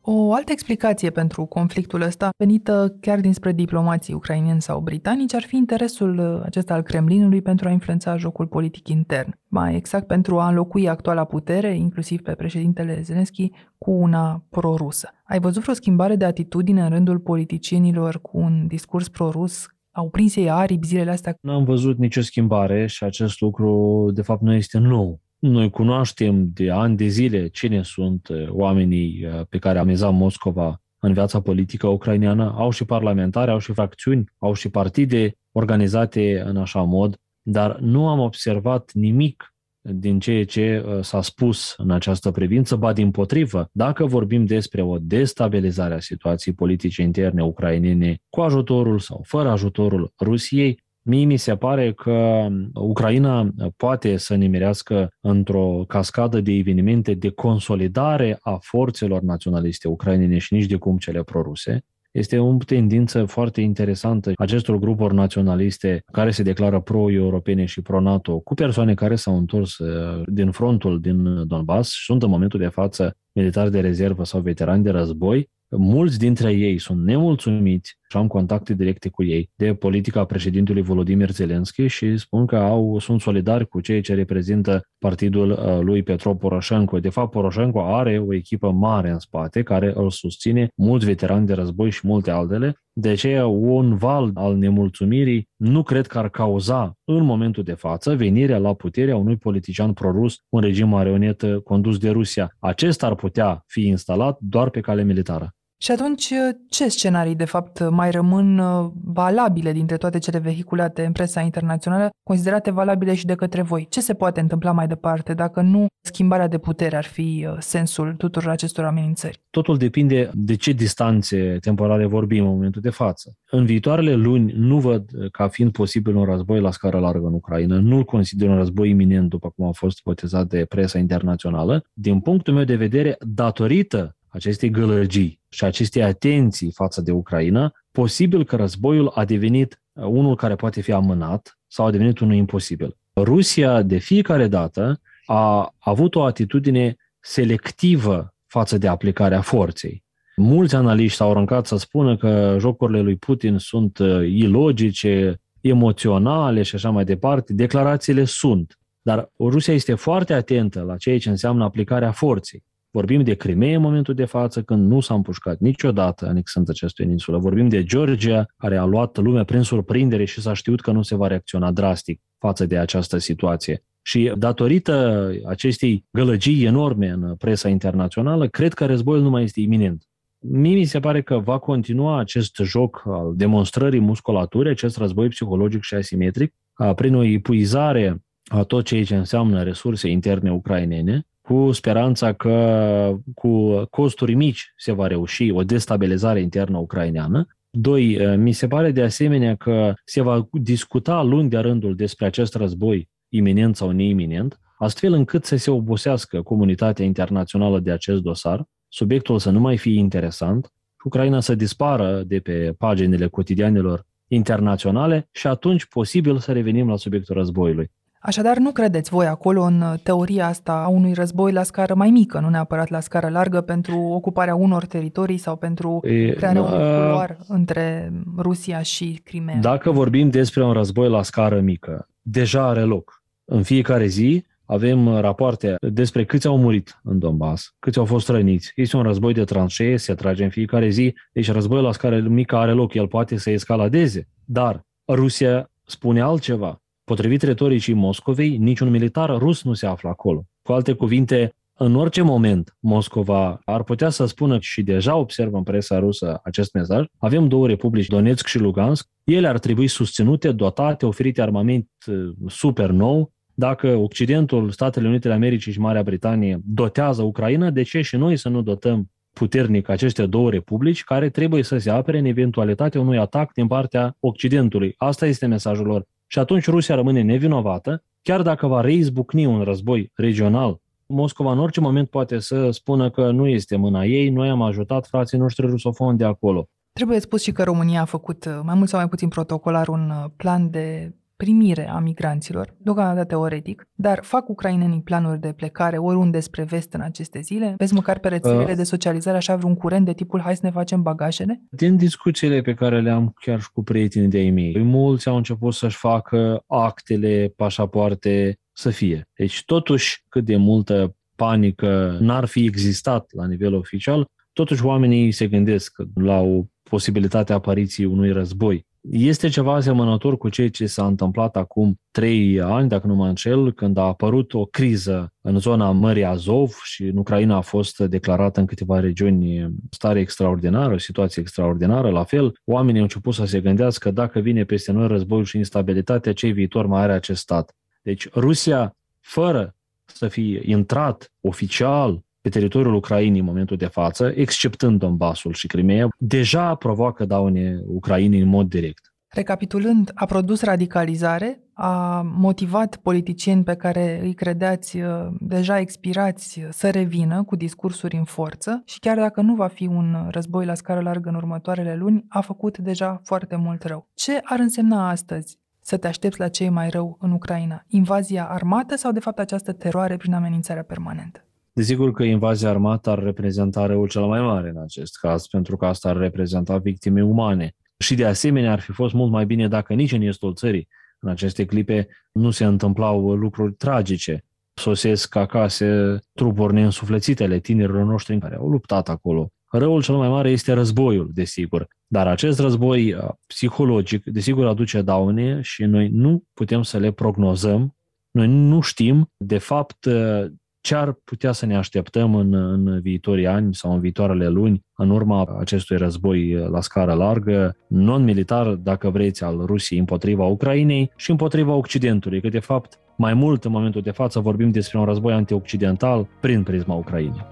O 0.04 0.34
altă 0.34 0.52
explicație 0.52 1.10
pentru 1.10 1.46
conflictul 1.46 2.02
ăsta, 2.02 2.30
venită 2.38 2.98
chiar 3.00 3.20
dinspre 3.20 3.52
diplomații 3.52 4.14
ucrainieni 4.14 4.62
sau 4.62 4.80
britanici, 4.80 5.34
ar 5.34 5.42
fi 5.42 5.56
interesul 5.56 6.18
uh, 6.18 6.42
acesta 6.46 6.74
al 6.74 6.82
Kremlinului 6.82 7.42
pentru 7.42 7.68
a 7.68 7.72
influența 7.72 8.18
jocul 8.18 8.48
politic 8.48 8.88
intern. 8.88 9.40
Mai 9.48 9.76
exact 9.76 10.08
pentru 10.08 10.40
a 10.40 10.48
înlocui 10.48 10.90
actuala 10.90 11.24
putere, 11.24 11.76
inclusiv 11.76 12.22
pe 12.22 12.36
președintele 12.36 13.02
Zelensky, 13.02 13.52
cu 13.78 13.92
una 13.92 14.44
prorusă. 14.50 15.10
Ai 15.24 15.40
văzut 15.40 15.62
vreo 15.62 15.74
schimbare 15.74 16.16
de 16.16 16.26
atitudine 16.26 16.82
în 16.82 16.90
rândul 16.90 17.20
politicienilor 17.20 18.22
cu 18.22 18.38
un 18.38 18.68
discurs 18.68 19.10
prorus 19.10 19.68
au 19.92 20.10
prins 20.10 20.36
ei 20.36 20.50
aripi 20.50 20.88
zilele 20.88 21.12
astea? 21.12 21.36
Nu 21.42 21.52
am 21.52 21.64
văzut 21.64 21.98
nicio 21.98 22.22
schimbare 22.22 22.86
și 22.88 23.04
acest 23.04 23.40
lucru, 23.40 24.10
de 24.14 24.22
fapt, 24.22 24.42
nu 24.42 24.54
este 24.54 24.78
nou. 24.78 25.20
Noi 25.42 25.70
cunoaștem 25.70 26.50
de 26.54 26.72
ani 26.72 26.98
de 26.98 27.08
zile 27.08 27.48
cine 27.48 27.84
sunt 27.84 28.28
uh, 28.28 28.48
oamenii 28.50 29.26
uh, 29.26 29.42
pe 29.50 29.58
care 29.58 29.80
a 29.80 29.84
mizat 29.84 30.14
Moscova 30.14 30.82
în 31.00 31.14
viața 31.14 31.42
politică 31.42 31.88
ucraineană. 31.88 32.54
Au 32.58 32.72
și 32.72 32.86
parlamentari, 32.86 33.52
au 33.52 33.60
și 33.60 33.74
fracțiuni, 33.74 34.32
au 34.38 34.54
și 34.54 34.70
partide 34.70 35.38
organizate 35.52 36.44
în 36.46 36.58
așa 36.58 36.82
mod, 36.82 37.20
dar 37.42 37.78
nu 37.80 38.08
am 38.08 38.20
observat 38.20 38.92
nimic 38.94 39.56
din 39.82 40.20
ceea 40.20 40.46
ce 40.46 40.84
uh, 40.86 41.04
s-a 41.04 41.22
spus 41.22 41.74
în 41.78 41.92
această 41.92 42.32
privință, 42.32 42.76
ba 42.76 42.94
din 42.94 43.12
potrivă, 43.12 43.70
dacă 43.72 44.06
vorbim 44.06 44.46
despre 44.46 44.82
o 44.82 44.98
destabilizare 45.00 45.94
a 45.94 46.00
situației 46.00 46.54
politice 46.54 47.02
interne 47.02 47.44
ucrainene 47.44 48.18
cu 48.30 48.42
ajutorul 48.42 49.00
sau 49.00 49.22
fără 49.26 49.50
ajutorul 49.50 50.14
Rusiei, 50.20 50.84
Mie 51.12 51.26
mi 51.26 51.38
se 51.38 51.56
pare 51.56 51.94
că 51.94 52.48
Ucraina 52.74 53.50
poate 53.78 54.18
să 54.18 54.36
nimerească 54.36 55.10
într-o 55.22 55.84
cascadă 55.88 56.42
de 56.42 56.52
evenimente 56.52 57.14
de 57.14 57.30
consolidare 57.30 58.38
a 58.42 58.58
forțelor 58.62 59.22
naționaliste 59.22 59.88
ucrainene 59.88 60.38
și 60.38 60.54
nici 60.54 60.66
de 60.66 60.76
cum 60.76 60.98
cele 60.98 61.24
proruse. 61.24 61.86
Este 62.12 62.40
o 62.40 62.58
tendință 62.66 63.26
foarte 63.26 63.62
interesantă 63.62 64.32
acestor 64.36 64.78
grupuri 64.78 65.14
naționaliste 65.14 66.04
care 66.12 66.32
se 66.32 66.44
declară 66.44 66.80
pro-europene 66.80 67.66
și 67.66 67.82
pro-NATO, 67.82 68.40
cu 68.40 68.54
persoane 68.54 68.94
care 68.94 69.16
s-au 69.16 69.38
întors 69.38 69.78
uh, 69.78 70.24
din 70.26 70.52
frontul 70.52 71.00
din 71.00 71.48
Donbass 71.48 71.92
și 71.92 72.04
sunt 72.04 72.24
în 72.24 72.30
momentul 72.30 72.60
de 72.60 72.68
față 72.68 73.16
militari 73.32 73.72
de 73.72 73.80
rezervă 73.80 74.24
sau 74.24 74.42
veterani 74.42 74.84
de 74.84 74.90
război, 74.90 75.50
Mulți 75.78 76.20
dintre 76.20 76.52
ei 76.52 76.78
sunt 76.78 77.04
nemulțumiți 77.04 77.98
și 78.12 78.18
am 78.18 78.28
contacte 78.28 78.74
directe 78.74 79.10
cu 79.10 79.24
ei 79.24 79.50
de 79.56 79.74
politica 79.74 80.26
președintelui 80.26 80.82
Volodymyr 80.82 81.30
Zelensky 81.30 81.88
și 81.88 82.18
spun 82.18 82.46
că 82.46 82.56
au, 82.56 83.00
sunt 83.00 83.22
solidari 83.22 83.68
cu 83.68 83.82
cei 83.82 84.02
ce 84.02 84.14
reprezintă 84.14 84.82
partidul 84.98 85.52
uh, 85.52 85.80
lui 85.82 86.04
Petro 86.04 86.36
Poroshenko. 86.36 87.00
De 87.00 87.10
fapt, 87.10 87.32
Poroshenko 87.32 87.84
are 87.84 88.20
o 88.28 88.34
echipă 88.34 88.72
mare 88.72 89.10
în 89.10 89.20
spate 89.20 89.64
care 89.64 89.92
îl 89.96 90.10
susține, 90.10 90.68
mulți 90.76 91.06
veterani 91.06 91.46
de 91.46 91.54
război 91.54 91.90
și 91.90 92.08
multe 92.08 92.32
altele. 92.32 92.76
De 92.94 93.10
aceea, 93.10 93.48
un 93.48 93.96
val 93.98 94.32
al 94.34 94.58
nemulțumirii 94.58 95.50
nu 95.56 95.84
cred 95.84 96.08
că 96.08 96.18
ar 96.18 96.30
cauza 96.30 96.94
în 97.04 97.24
momentul 97.24 97.64
de 97.64 97.74
față 97.74 98.16
venirea 98.16 98.58
la 98.58 98.74
putere 98.74 99.12
a 99.12 99.18
unui 99.18 99.38
politician 99.38 99.94
prorus, 99.94 100.36
un 100.50 100.62
regim 100.62 100.88
marionetă 100.88 101.60
condus 101.60 101.98
de 101.98 102.10
Rusia. 102.10 102.56
Acesta 102.60 103.06
ar 103.06 103.16
putea 103.16 103.64
fi 103.68 103.88
instalat 103.88 104.38
doar 104.40 104.70
pe 104.70 104.80
cale 104.80 105.04
militară. 105.04 105.56
Și 105.84 105.92
atunci, 105.92 106.34
ce 106.70 106.88
scenarii, 106.88 107.36
de 107.36 107.46
fapt, 107.46 107.90
mai 107.90 108.12
rămân 108.12 108.58
uh, 108.58 108.92
valabile 109.04 109.72
dintre 109.72 109.98
toate 109.98 110.18
cele 110.18 110.40
vehiculate 110.40 111.06
în 111.06 111.12
presa 111.12 111.42
internațională, 111.42 112.10
considerate 112.24 112.72
valabile 112.72 113.16
și 113.16 113.26
de 113.26 113.36
către 113.36 113.62
voi? 113.62 113.88
Ce 113.90 114.02
se 114.02 114.14
poate 114.14 114.40
întâmpla 114.40 114.72
mai 114.72 114.88
departe 114.88 115.34
dacă 115.34 115.62
nu 115.62 115.86
schimbarea 116.02 116.48
de 116.48 116.58
putere 116.58 116.96
ar 116.96 117.04
fi 117.04 117.48
uh, 117.50 117.56
sensul 117.60 118.14
tuturor 118.18 118.50
acestor 118.50 118.86
amenințări? 118.86 119.42
Totul 119.50 119.78
depinde 119.78 120.30
de 120.34 120.56
ce 120.56 120.72
distanțe 120.72 121.58
temporale 121.62 122.06
vorbim 122.06 122.46
în 122.46 122.52
momentul 122.52 122.82
de 122.82 122.90
față. 122.90 123.34
În 123.52 123.66
viitoarele 123.66 124.14
luni 124.14 124.54
nu 124.56 124.80
văd 124.80 125.10
ca 125.32 125.48
fiind 125.48 125.72
posibil 125.72 126.16
un 126.16 126.26
război 126.26 126.60
la 126.60 126.72
scară 126.72 127.00
largă 127.00 127.28
în 127.28 127.34
Ucraina. 127.34 127.80
Nu-l 127.80 128.04
consider 128.04 128.50
un 128.50 128.56
război 128.56 128.90
iminent, 128.90 129.30
după 129.30 129.50
cum 129.50 129.68
a 129.68 129.72
fost 129.72 130.02
botezat 130.04 130.48
de 130.48 130.66
presa 130.66 130.98
internațională. 130.98 131.84
Din 131.94 132.20
punctul 132.20 132.54
meu 132.54 132.64
de 132.64 132.76
vedere, 132.76 133.16
datorită 133.20 134.16
acestei 134.32 134.70
gălăgii 134.70 135.40
și 135.50 135.64
acestei 135.64 136.04
atenții 136.04 136.72
față 136.72 137.02
de 137.02 137.12
Ucraina, 137.12 137.72
posibil 137.92 138.46
că 138.46 138.56
războiul 138.56 139.12
a 139.16 139.26
devenit 139.26 139.82
uh, 139.94 140.06
unul 140.06 140.36
care 140.36 140.56
poate 140.56 140.82
fi 140.82 140.92
amânat 140.92 141.60
sau 141.68 141.86
a 141.86 141.92
devenit 141.92 142.20
unul 142.20 142.36
imposibil. 142.36 142.98
Rusia 143.16 143.82
de 143.82 143.98
fiecare 143.98 144.48
dată 144.48 145.02
a 145.26 145.76
avut 145.80 146.16
o 146.16 146.24
atitudine 146.24 146.96
selectivă 147.20 148.36
față 148.46 148.78
de 148.78 148.88
aplicarea 148.88 149.42
forței. 149.42 150.04
Mulți 150.36 150.76
analiști 150.76 151.18
s-au 151.18 151.30
aruncat 151.30 151.66
să 151.66 151.76
spună 151.76 152.18
că 152.18 152.56
jocurile 152.60 153.02
lui 153.02 153.16
Putin 153.16 153.58
sunt 153.58 153.98
uh, 153.98 154.28
ilogice, 154.28 155.42
emoționale 155.62 156.62
și 156.62 156.76
așa 156.76 156.90
mai 156.90 157.04
departe. 157.04 157.54
Declarațiile 157.54 158.24
sunt. 158.24 158.80
Dar 159.02 159.32
Rusia 159.40 159.74
este 159.74 159.94
foarte 159.94 160.34
atentă 160.34 160.82
la 160.82 160.98
ceea 160.98 161.20
ce 161.20 161.30
înseamnă 161.30 161.64
aplicarea 161.64 162.12
forței. 162.12 162.64
Vorbim 162.94 163.24
de 163.24 163.34
Crimea 163.34 163.76
în 163.76 163.82
momentul 163.82 164.14
de 164.14 164.26
față, 164.26 164.62
când 164.62 164.92
nu 164.92 165.00
s-a 165.00 165.14
împușcat 165.14 165.60
niciodată 165.60 166.28
anexând 166.28 166.70
această 166.70 167.04
insulă. 167.04 167.38
Vorbim 167.38 167.70
de 167.70 167.84
Georgia, 167.84 168.46
care 168.58 168.78
a 168.78 168.84
luat 168.84 169.18
lumea 169.18 169.44
prin 169.44 169.62
surprindere 169.62 170.26
și 170.26 170.42
s-a 170.42 170.54
știut 170.54 170.82
că 170.82 170.92
nu 170.92 171.02
se 171.02 171.16
va 171.16 171.28
reacționa 171.28 171.72
drastic 171.72 172.22
față 172.38 172.66
de 172.66 172.78
această 172.78 173.18
situație. 173.18 173.84
Și 174.02 174.34
datorită 174.38 175.28
acestei 175.48 176.06
gălăgii 176.12 176.66
enorme 176.66 177.10
în 177.10 177.36
presa 177.36 177.70
internațională, 177.70 178.48
cred 178.48 178.74
că 178.74 178.86
războiul 178.86 179.24
nu 179.24 179.30
mai 179.30 179.44
este 179.44 179.60
iminent. 179.60 180.06
Mie 180.40 180.76
mi 180.76 180.86
se 180.86 181.00
pare 181.00 181.22
că 181.22 181.38
va 181.38 181.58
continua 181.58 182.20
acest 182.20 182.56
joc 182.64 183.04
al 183.06 183.34
demonstrării 183.36 184.00
musculaturii, 184.00 184.72
acest 184.72 184.98
război 184.98 185.28
psihologic 185.28 185.82
și 185.82 185.94
asimetric, 185.94 186.54
prin 186.96 187.16
o 187.16 187.24
epuizare 187.24 188.24
a 188.44 188.64
tot 188.64 188.86
ceea 188.86 189.04
ce 189.04 189.16
înseamnă 189.16 189.64
resurse 189.64 190.10
interne 190.10 190.52
ucrainene, 190.52 191.28
cu 191.52 191.72
speranța 191.72 192.34
că 192.34 193.16
cu 193.34 193.84
costuri 193.90 194.34
mici 194.34 194.74
se 194.78 194.92
va 194.92 195.08
reuși 195.08 195.52
o 195.52 195.64
destabilizare 195.64 196.42
internă 196.42 196.78
ucraineană. 196.78 197.48
Doi, 197.70 198.14
eh, 198.14 198.38
mi 198.38 198.52
se 198.52 198.68
pare 198.68 198.92
de 198.92 199.02
asemenea 199.02 199.56
că 199.56 199.94
se 200.06 200.22
va 200.22 200.48
discuta 200.52 201.22
luni 201.22 201.50
de 201.50 201.58
rândul 201.58 201.96
despre 201.96 202.26
acest 202.26 202.56
război 202.56 203.10
iminent 203.30 203.76
sau 203.76 203.90
neiminent, 203.90 204.60
astfel 204.78 205.14
încât 205.14 205.46
să 205.46 205.56
se 205.56 205.72
obosească 205.72 206.42
comunitatea 206.42 207.06
internațională 207.06 207.80
de 207.80 207.92
acest 207.92 208.22
dosar, 208.22 208.66
subiectul 208.88 209.40
să 209.40 209.50
nu 209.50 209.60
mai 209.60 209.78
fie 209.78 210.00
interesant, 210.00 210.72
Ucraina 211.04 211.40
să 211.40 211.56
dispară 211.56 212.24
de 212.26 212.40
pe 212.40 212.74
paginile 212.78 213.28
cotidianelor 213.28 214.06
internaționale 214.28 215.30
și 215.32 215.48
atunci 215.48 215.86
posibil 215.86 216.38
să 216.38 216.52
revenim 216.52 216.90
la 216.90 216.98
subiectul 216.98 217.36
războiului. 217.36 217.92
Așadar, 218.24 218.58
nu 218.58 218.72
credeți 218.72 219.10
voi 219.10 219.26
acolo 219.26 219.62
în 219.62 219.82
uh, 219.82 219.94
teoria 220.04 220.48
asta 220.48 220.74
a 220.74 220.88
unui 220.88 221.14
război 221.14 221.52
la 221.52 221.64
scară 221.64 221.94
mai 221.96 222.10
mică, 222.10 222.40
nu 222.40 222.50
neapărat 222.50 222.90
la 222.90 223.00
scară 223.00 223.30
largă, 223.30 223.62
pentru 223.62 223.98
ocuparea 223.98 224.56
unor 224.56 224.86
teritorii 224.86 225.38
sau 225.38 225.56
pentru 225.56 226.00
e, 226.04 226.32
crearea 226.32 226.62
unui 226.62 226.78
culoar 226.78 227.38
între 227.48 228.12
Rusia 228.38 228.82
și 228.82 229.20
Crimea? 229.24 229.56
Dacă 229.56 229.92
vorbim 229.92 230.30
despre 230.30 230.64
un 230.64 230.72
război 230.72 231.10
la 231.10 231.24
scară 231.24 231.60
mică, 231.60 232.08
deja 232.22 232.68
are 232.68 232.82
loc. 232.82 233.24
În 233.46 233.64
fiecare 233.64 234.06
zi 234.06 234.46
avem 234.66 235.06
uh, 235.06 235.20
rapoarte 235.20 235.76
despre 235.80 236.26
câți 236.26 236.48
au 236.48 236.58
murit 236.58 237.00
în 237.04 237.20
Donbass, 237.20 237.76
câți 237.80 237.98
au 237.98 238.06
fost 238.06 238.30
răniți. 238.30 238.72
Este 238.76 238.98
un 238.98 239.04
război 239.04 239.34
de 239.34 239.44
tranșee, 239.44 239.98
se 239.98 240.14
trage 240.14 240.44
în 240.44 240.50
fiecare 240.50 240.90
zi, 240.90 241.14
deci 241.34 241.52
războiul 241.52 241.84
la 241.84 241.92
scară 241.92 242.20
mică 242.20 242.56
are 242.56 242.72
loc, 242.72 242.94
el 242.94 243.08
poate 243.08 243.38
să 243.38 243.50
escaladeze, 243.50 244.28
dar 244.46 244.86
Rusia 245.08 245.70
spune 245.86 246.22
altceva 246.22 246.82
Potrivit 247.12 247.42
retoricii 247.42 247.94
Moscovei, 247.94 248.58
niciun 248.58 248.90
militar 248.90 249.38
rus 249.38 249.64
nu 249.64 249.74
se 249.74 249.86
află 249.86 250.10
acolo. 250.10 250.46
Cu 250.62 250.72
alte 250.72 250.94
cuvinte, 250.94 251.56
în 251.74 251.96
orice 251.96 252.22
moment 252.22 252.78
Moscova 252.80 253.60
ar 253.66 253.84
putea 253.84 254.10
să 254.10 254.26
spună 254.26 254.58
și 254.60 254.84
deja 254.84 255.16
observă 255.16 255.58
în 255.58 255.64
presa 255.64 256.00
rusă 256.00 256.40
acest 256.44 256.74
mesaj, 256.74 257.06
avem 257.18 257.48
două 257.48 257.68
republici, 257.68 258.08
Donetsk 258.08 258.48
și 258.48 258.60
Lugansk, 258.60 259.08
ele 259.24 259.48
ar 259.48 259.60
trebui 259.60 259.88
susținute, 259.88 260.52
dotate, 260.52 261.06
oferite 261.06 261.42
armament 261.42 261.88
uh, 262.08 262.30
super 262.48 262.90
nou. 262.90 263.32
Dacă 263.54 263.96
Occidentul, 263.96 264.70
Statele 264.70 265.08
Unite 265.08 265.28
ale 265.28 265.36
Americii 265.36 265.72
și 265.72 265.80
Marea 265.80 266.04
Britanie 266.04 266.60
dotează 266.66 267.22
Ucraina, 267.22 267.70
de 267.70 267.82
ce 267.82 268.02
și 268.02 268.16
noi 268.16 268.38
să 268.38 268.50
nu 268.50 268.62
dotăm 268.62 269.12
puternic 269.34 269.90
aceste 269.90 270.26
două 270.26 270.50
republici 270.50 271.04
care 271.04 271.30
trebuie 271.30 271.64
să 271.64 271.78
se 271.78 271.90
apere 271.90 272.18
în 272.18 272.26
eventualitatea 272.26 273.02
unui 273.02 273.18
atac 273.18 273.54
din 273.54 273.68
partea 273.68 274.16
Occidentului. 274.20 274.94
Asta 274.98 275.26
este 275.26 275.46
mesajul 275.46 275.86
lor 275.86 276.06
și 276.32 276.40
atunci 276.40 276.68
Rusia 276.68 276.96
rămâne 276.96 277.22
nevinovată, 277.22 278.04
chiar 278.22 278.42
dacă 278.42 278.68
va 278.68 278.82
reizbucni 278.82 279.46
un 279.46 279.62
război 279.62 280.12
regional. 280.16 280.82
Moscova 281.06 281.52
în 281.52 281.60
orice 281.60 281.80
moment 281.80 282.10
poate 282.10 282.40
să 282.40 282.70
spună 282.72 283.10
că 283.10 283.32
nu 283.32 283.48
este 283.48 283.76
mâna 283.76 284.04
ei, 284.04 284.30
noi 284.30 284.50
am 284.50 284.62
ajutat 284.62 285.08
frații 285.08 285.38
noștri 285.38 285.66
rusofoni 285.66 286.18
de 286.18 286.24
acolo. 286.24 286.68
Trebuie 286.94 287.20
spus 287.20 287.42
și 287.42 287.52
că 287.52 287.64
România 287.64 288.02
a 288.02 288.06
făcut 288.06 288.46
mai 288.64 288.76
mult 288.76 288.90
sau 288.90 289.00
mai 289.00 289.10
puțin 289.10 289.28
protocolar 289.28 289.88
un 289.88 290.12
plan 290.36 290.70
de 290.70 291.16
primire 291.42 291.90
a 291.90 292.00
migranților, 292.00 292.76
deocamdată 292.78 293.26
teoretic, 293.26 293.88
dar 293.94 294.20
fac 294.24 294.50
ucrainenii 294.50 295.02
planuri 295.02 295.40
de 295.40 295.54
plecare 295.54 295.98
oriunde 295.98 296.40
spre 296.40 296.64
vest 296.64 296.94
în 296.94 297.02
aceste 297.02 297.40
zile? 297.40 297.74
Vezi 297.78 297.94
măcar 297.94 298.20
pe 298.20 298.28
rețelele 298.28 298.72
uh, 298.72 298.76
de 298.76 298.84
socializare 298.84 299.38
așa 299.38 299.56
vreun 299.56 299.76
curent 299.76 300.06
de 300.06 300.14
tipul 300.14 300.40
hai 300.40 300.56
să 300.56 300.62
ne 300.64 300.72
facem 300.72 301.02
bagajele? 301.02 301.62
Din 301.70 301.98
discuțiile 301.98 302.62
pe 302.62 302.74
care 302.74 303.02
le-am 303.02 303.34
chiar 303.42 303.62
și 303.62 303.72
cu 303.72 303.84
prietenii 303.84 304.28
de-ai 304.28 304.50
mei, 304.50 304.84
mulți 304.84 305.28
au 305.28 305.36
început 305.36 305.74
să-și 305.74 305.98
facă 305.98 306.64
actele, 306.68 307.54
pașapoarte 307.56 308.60
să 308.72 308.90
fie. 308.90 309.30
Deci 309.36 309.64
totuși 309.66 310.24
cât 310.30 310.46
de 310.46 310.56
multă 310.56 311.16
panică 311.36 312.18
n-ar 312.20 312.46
fi 312.46 312.66
existat 312.66 313.30
la 313.36 313.48
nivel 313.48 313.74
oficial, 313.74 314.26
totuși 314.54 314.86
oamenii 314.86 315.32
se 315.32 315.48
gândesc 315.48 315.94
la 316.14 316.40
o 316.40 316.64
posibilitate 316.84 317.52
a 317.52 317.56
apariției 317.56 318.08
unui 318.08 318.32
război 318.32 318.90
este 319.10 319.48
ceva 319.48 319.74
asemănător 319.74 320.38
cu 320.38 320.50
ceea 320.50 320.70
ce 320.70 320.86
s-a 320.86 321.06
întâmplat 321.06 321.56
acum 321.56 322.00
trei 322.12 322.62
ani, 322.62 322.90
dacă 322.90 323.08
nu 323.08 323.16
mă 323.16 323.28
înșel, 323.28 323.74
când 323.74 323.98
a 323.98 324.02
apărut 324.02 324.54
o 324.54 324.66
criză 324.66 325.34
în 325.42 325.60
zona 325.60 325.92
Mării 325.92 326.26
Azov 326.26 326.72
și 326.84 327.04
în 327.04 327.18
Ucraina 327.18 327.56
a 327.56 327.62
fost 327.62 328.00
declarată 328.00 328.60
în 328.60 328.66
câteva 328.66 329.00
regiuni 329.00 329.74
stare 329.90 330.20
extraordinară, 330.20 330.94
o 330.94 330.98
situație 330.98 331.42
extraordinară. 331.42 332.10
La 332.10 332.24
fel, 332.24 332.54
oamenii 332.66 332.98
au 332.98 333.04
început 333.04 333.34
să 333.34 333.46
se 333.46 333.62
gândească 333.62 334.12
dacă 334.12 334.40
vine 334.40 334.64
peste 334.64 334.92
noi 334.92 335.08
războiul 335.08 335.46
și 335.46 335.58
instabilitatea, 335.58 336.34
ce 336.34 336.48
viitor 336.48 336.86
mai 336.86 337.02
are 337.02 337.14
acest 337.14 337.42
stat. 337.42 337.76
Deci 338.02 338.30
Rusia, 338.30 338.96
fără 339.20 339.76
să 340.06 340.28
fie 340.28 340.62
intrat 340.64 341.32
oficial 341.42 342.22
pe 342.42 342.50
teritoriul 342.50 342.96
Ucrainei 342.96 343.40
în 343.40 343.46
momentul 343.46 343.78
de 343.78 343.86
față, 343.86 344.32
exceptând 344.36 345.00
Donbassul 345.00 345.54
și 345.54 345.68
Crimea, 345.68 346.10
deja 346.18 346.76
provoacă 346.76 347.26
daune 347.26 347.82
Ucrainei 347.88 348.42
în 348.42 348.48
mod 348.48 348.70
direct. 348.70 349.14
Recapitulând, 349.34 350.12
a 350.14 350.26
produs 350.26 350.62
radicalizare, 350.62 351.60
a 351.74 352.22
motivat 352.22 352.96
politicieni 352.96 353.64
pe 353.64 353.76
care 353.76 354.20
îi 354.24 354.34
credeați 354.34 354.98
uh, 354.98 355.28
deja 355.40 355.80
expirați 355.80 356.62
să 356.70 356.90
revină 356.90 357.44
cu 357.44 357.56
discursuri 357.56 358.16
în 358.16 358.24
forță 358.24 358.82
și 358.86 359.00
chiar 359.00 359.18
dacă 359.18 359.42
nu 359.42 359.56
va 359.56 359.68
fi 359.68 359.88
un 359.88 360.28
război 360.30 360.66
la 360.66 360.74
scară 360.74 361.00
largă 361.00 361.30
în 361.30 361.36
următoarele 361.36 361.96
luni, 361.96 362.26
a 362.30 362.42
făcut 362.42 362.78
deja 362.78 363.22
foarte 363.24 363.56
mult 363.56 363.84
rău. 363.84 364.08
Ce 364.14 364.40
ar 364.44 364.60
însemna 364.60 365.10
astăzi 365.10 365.60
să 365.82 365.98
te 365.98 366.08
aștepți 366.08 366.40
la 366.40 366.48
cei 366.48 366.70
mai 366.70 366.90
rău 366.90 367.18
în 367.20 367.32
Ucraina? 367.32 367.84
Invazia 367.88 368.48
armată 368.50 368.96
sau 368.96 369.12
de 369.12 369.20
fapt 369.20 369.40
această 369.40 369.72
teroare 369.74 370.18
prin 370.18 370.34
amenințarea 370.34 370.84
permanentă? 370.84 371.46
Desigur 371.82 372.12
că 372.12 372.24
invazia 372.24 372.70
armată 372.70 373.10
ar 373.10 373.24
reprezenta 373.24 373.86
răul 373.86 374.08
cel 374.08 374.26
mai 374.26 374.42
mare 374.42 374.70
în 374.70 374.82
acest 374.82 375.18
caz, 375.18 375.48
pentru 375.48 375.78
că 375.78 375.86
asta 375.86 376.10
ar 376.10 376.18
reprezenta 376.18 376.78
victime 376.78 377.24
umane. 377.24 377.76
Și 377.98 378.16
de 378.16 378.26
asemenea 378.26 378.72
ar 378.72 378.80
fi 378.80 378.92
fost 378.92 379.14
mult 379.14 379.32
mai 379.32 379.46
bine 379.46 379.68
dacă 379.68 379.94
nici 379.94 380.12
în 380.12 380.22
estul 380.22 380.54
țării, 380.54 380.88
în 381.20 381.30
aceste 381.30 381.66
clipe, 381.66 382.08
nu 382.32 382.52
se 382.52 382.66
întâmplau 382.66 383.36
lucruri 383.36 383.74
tragice. 383.74 384.46
Sosesc 384.74 385.36
acasă 385.36 386.20
trupuri 386.34 386.74
neînsuflețite 386.74 387.44
ale 387.44 387.60
tinerilor 387.60 388.04
noștri 388.04 388.38
care 388.38 388.56
au 388.56 388.70
luptat 388.70 389.10
acolo. 389.10 389.50
Răul 389.72 390.04
cel 390.04 390.16
mai 390.16 390.30
mare 390.30 390.50
este 390.50 390.74
războiul, 390.74 391.30
desigur. 391.34 391.88
Dar 392.08 392.28
acest 392.28 392.60
război 392.60 393.14
uh, 393.14 393.30
psihologic, 393.48 394.24
desigur, 394.26 394.66
aduce 394.66 395.02
daune 395.02 395.62
și 395.62 395.84
noi 395.84 396.10
nu 396.10 396.44
putem 396.54 396.82
să 396.82 396.98
le 396.98 397.12
prognozăm. 397.12 397.96
Noi 398.32 398.48
nu 398.48 398.82
știm, 398.82 399.32
de 399.38 399.58
fapt, 399.58 400.06
uh, 400.06 400.46
ce 400.82 400.96
ar 400.96 401.12
putea 401.24 401.52
să 401.52 401.66
ne 401.66 401.78
așteptăm 401.78 402.36
în, 402.36 402.54
în 402.54 403.00
viitorii 403.02 403.48
ani 403.48 403.76
sau 403.76 403.94
în 403.94 404.00
viitoarele 404.00 404.48
luni 404.48 404.86
în 404.96 405.10
urma 405.10 405.58
acestui 405.60 405.98
război 405.98 406.54
la 406.70 406.82
scară 406.82 407.14
largă, 407.14 407.76
non-militar, 407.88 408.68
dacă 408.68 409.10
vreți, 409.10 409.44
al 409.44 409.66
Rusiei 409.66 410.00
împotriva 410.00 410.46
Ucrainei 410.46 411.12
și 411.16 411.30
împotriva 411.30 411.74
Occidentului, 411.74 412.42
că 412.42 412.50
de 412.50 412.60
fapt 412.60 413.00
mai 413.18 413.34
mult 413.34 413.66
în 413.66 413.72
momentul 413.72 414.02
de 414.02 414.12
față 414.12 414.40
vorbim 414.40 414.72
despre 414.72 414.98
un 414.98 415.06
război 415.06 415.34
antioccidental 415.34 416.28
prin 416.42 416.64
prisma 416.64 416.94
Ucrainei. 416.94 417.46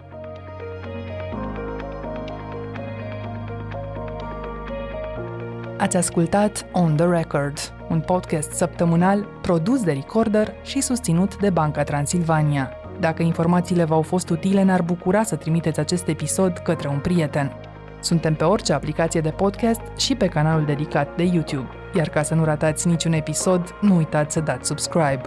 Ați 5.77 5.97
ascultat 5.97 6.65
On 6.71 6.95
The 6.95 7.05
Record, 7.05 7.57
un 7.89 7.99
podcast 7.99 8.51
săptămânal 8.51 9.27
produs 9.41 9.83
de 9.83 9.91
Recorder 9.91 10.53
și 10.63 10.81
susținut 10.81 11.37
de 11.37 11.49
Banca 11.49 11.83
Transilvania. 11.83 12.78
Dacă 12.99 13.23
informațiile 13.23 13.83
v-au 13.83 14.01
fost 14.01 14.29
utile, 14.29 14.63
ne-ar 14.63 14.81
bucura 14.81 15.23
să 15.23 15.35
trimiteți 15.35 15.79
acest 15.79 16.07
episod 16.07 16.57
către 16.57 16.87
un 16.87 16.99
prieten. 16.99 17.51
Suntem 17.99 18.33
pe 18.33 18.43
orice 18.43 18.73
aplicație 18.73 19.21
de 19.21 19.29
podcast 19.29 19.81
și 19.97 20.15
pe 20.15 20.27
canalul 20.27 20.65
dedicat 20.65 21.15
de 21.15 21.23
YouTube. 21.23 21.69
Iar 21.95 22.09
ca 22.09 22.23
să 22.23 22.35
nu 22.35 22.43
ratați 22.43 22.87
niciun 22.87 23.13
episod, 23.13 23.75
nu 23.81 23.95
uitați 23.95 24.33
să 24.33 24.39
dați 24.39 24.67
subscribe. 24.67 25.21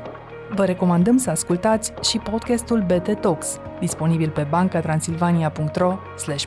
Vă 0.55 0.65
recomandăm 0.65 1.17
să 1.17 1.31
ascultați 1.31 1.93
și 2.03 2.19
podcastul 2.19 2.85
BT 2.87 3.21
Talks, 3.21 3.61
disponibil 3.81 4.31
pe 4.31 4.47
bancatransilvania.ro 4.51 5.99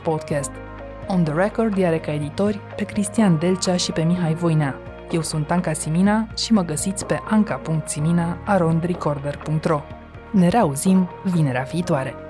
podcast. 0.03 0.51
On 1.07 1.23
the 1.23 1.34
Record 1.34 1.84
are 1.84 1.99
ca 1.99 2.13
editori 2.13 2.59
pe 2.76 2.84
Cristian 2.84 3.38
Delcea 3.39 3.76
și 3.76 3.91
pe 3.91 4.01
Mihai 4.01 4.34
Voinea. 4.34 4.76
Eu 5.11 5.21
sunt 5.21 5.51
Anca 5.51 5.73
Simina 5.73 6.28
și 6.38 6.53
mă 6.53 6.61
găsiți 6.61 7.05
pe 7.05 7.19
anca.simina.arondrecorder.ro 7.30 9.82
Ne 10.36 10.49
reauzim 10.51 11.05
vinerea 11.31 11.63
viitoare! 11.71 12.24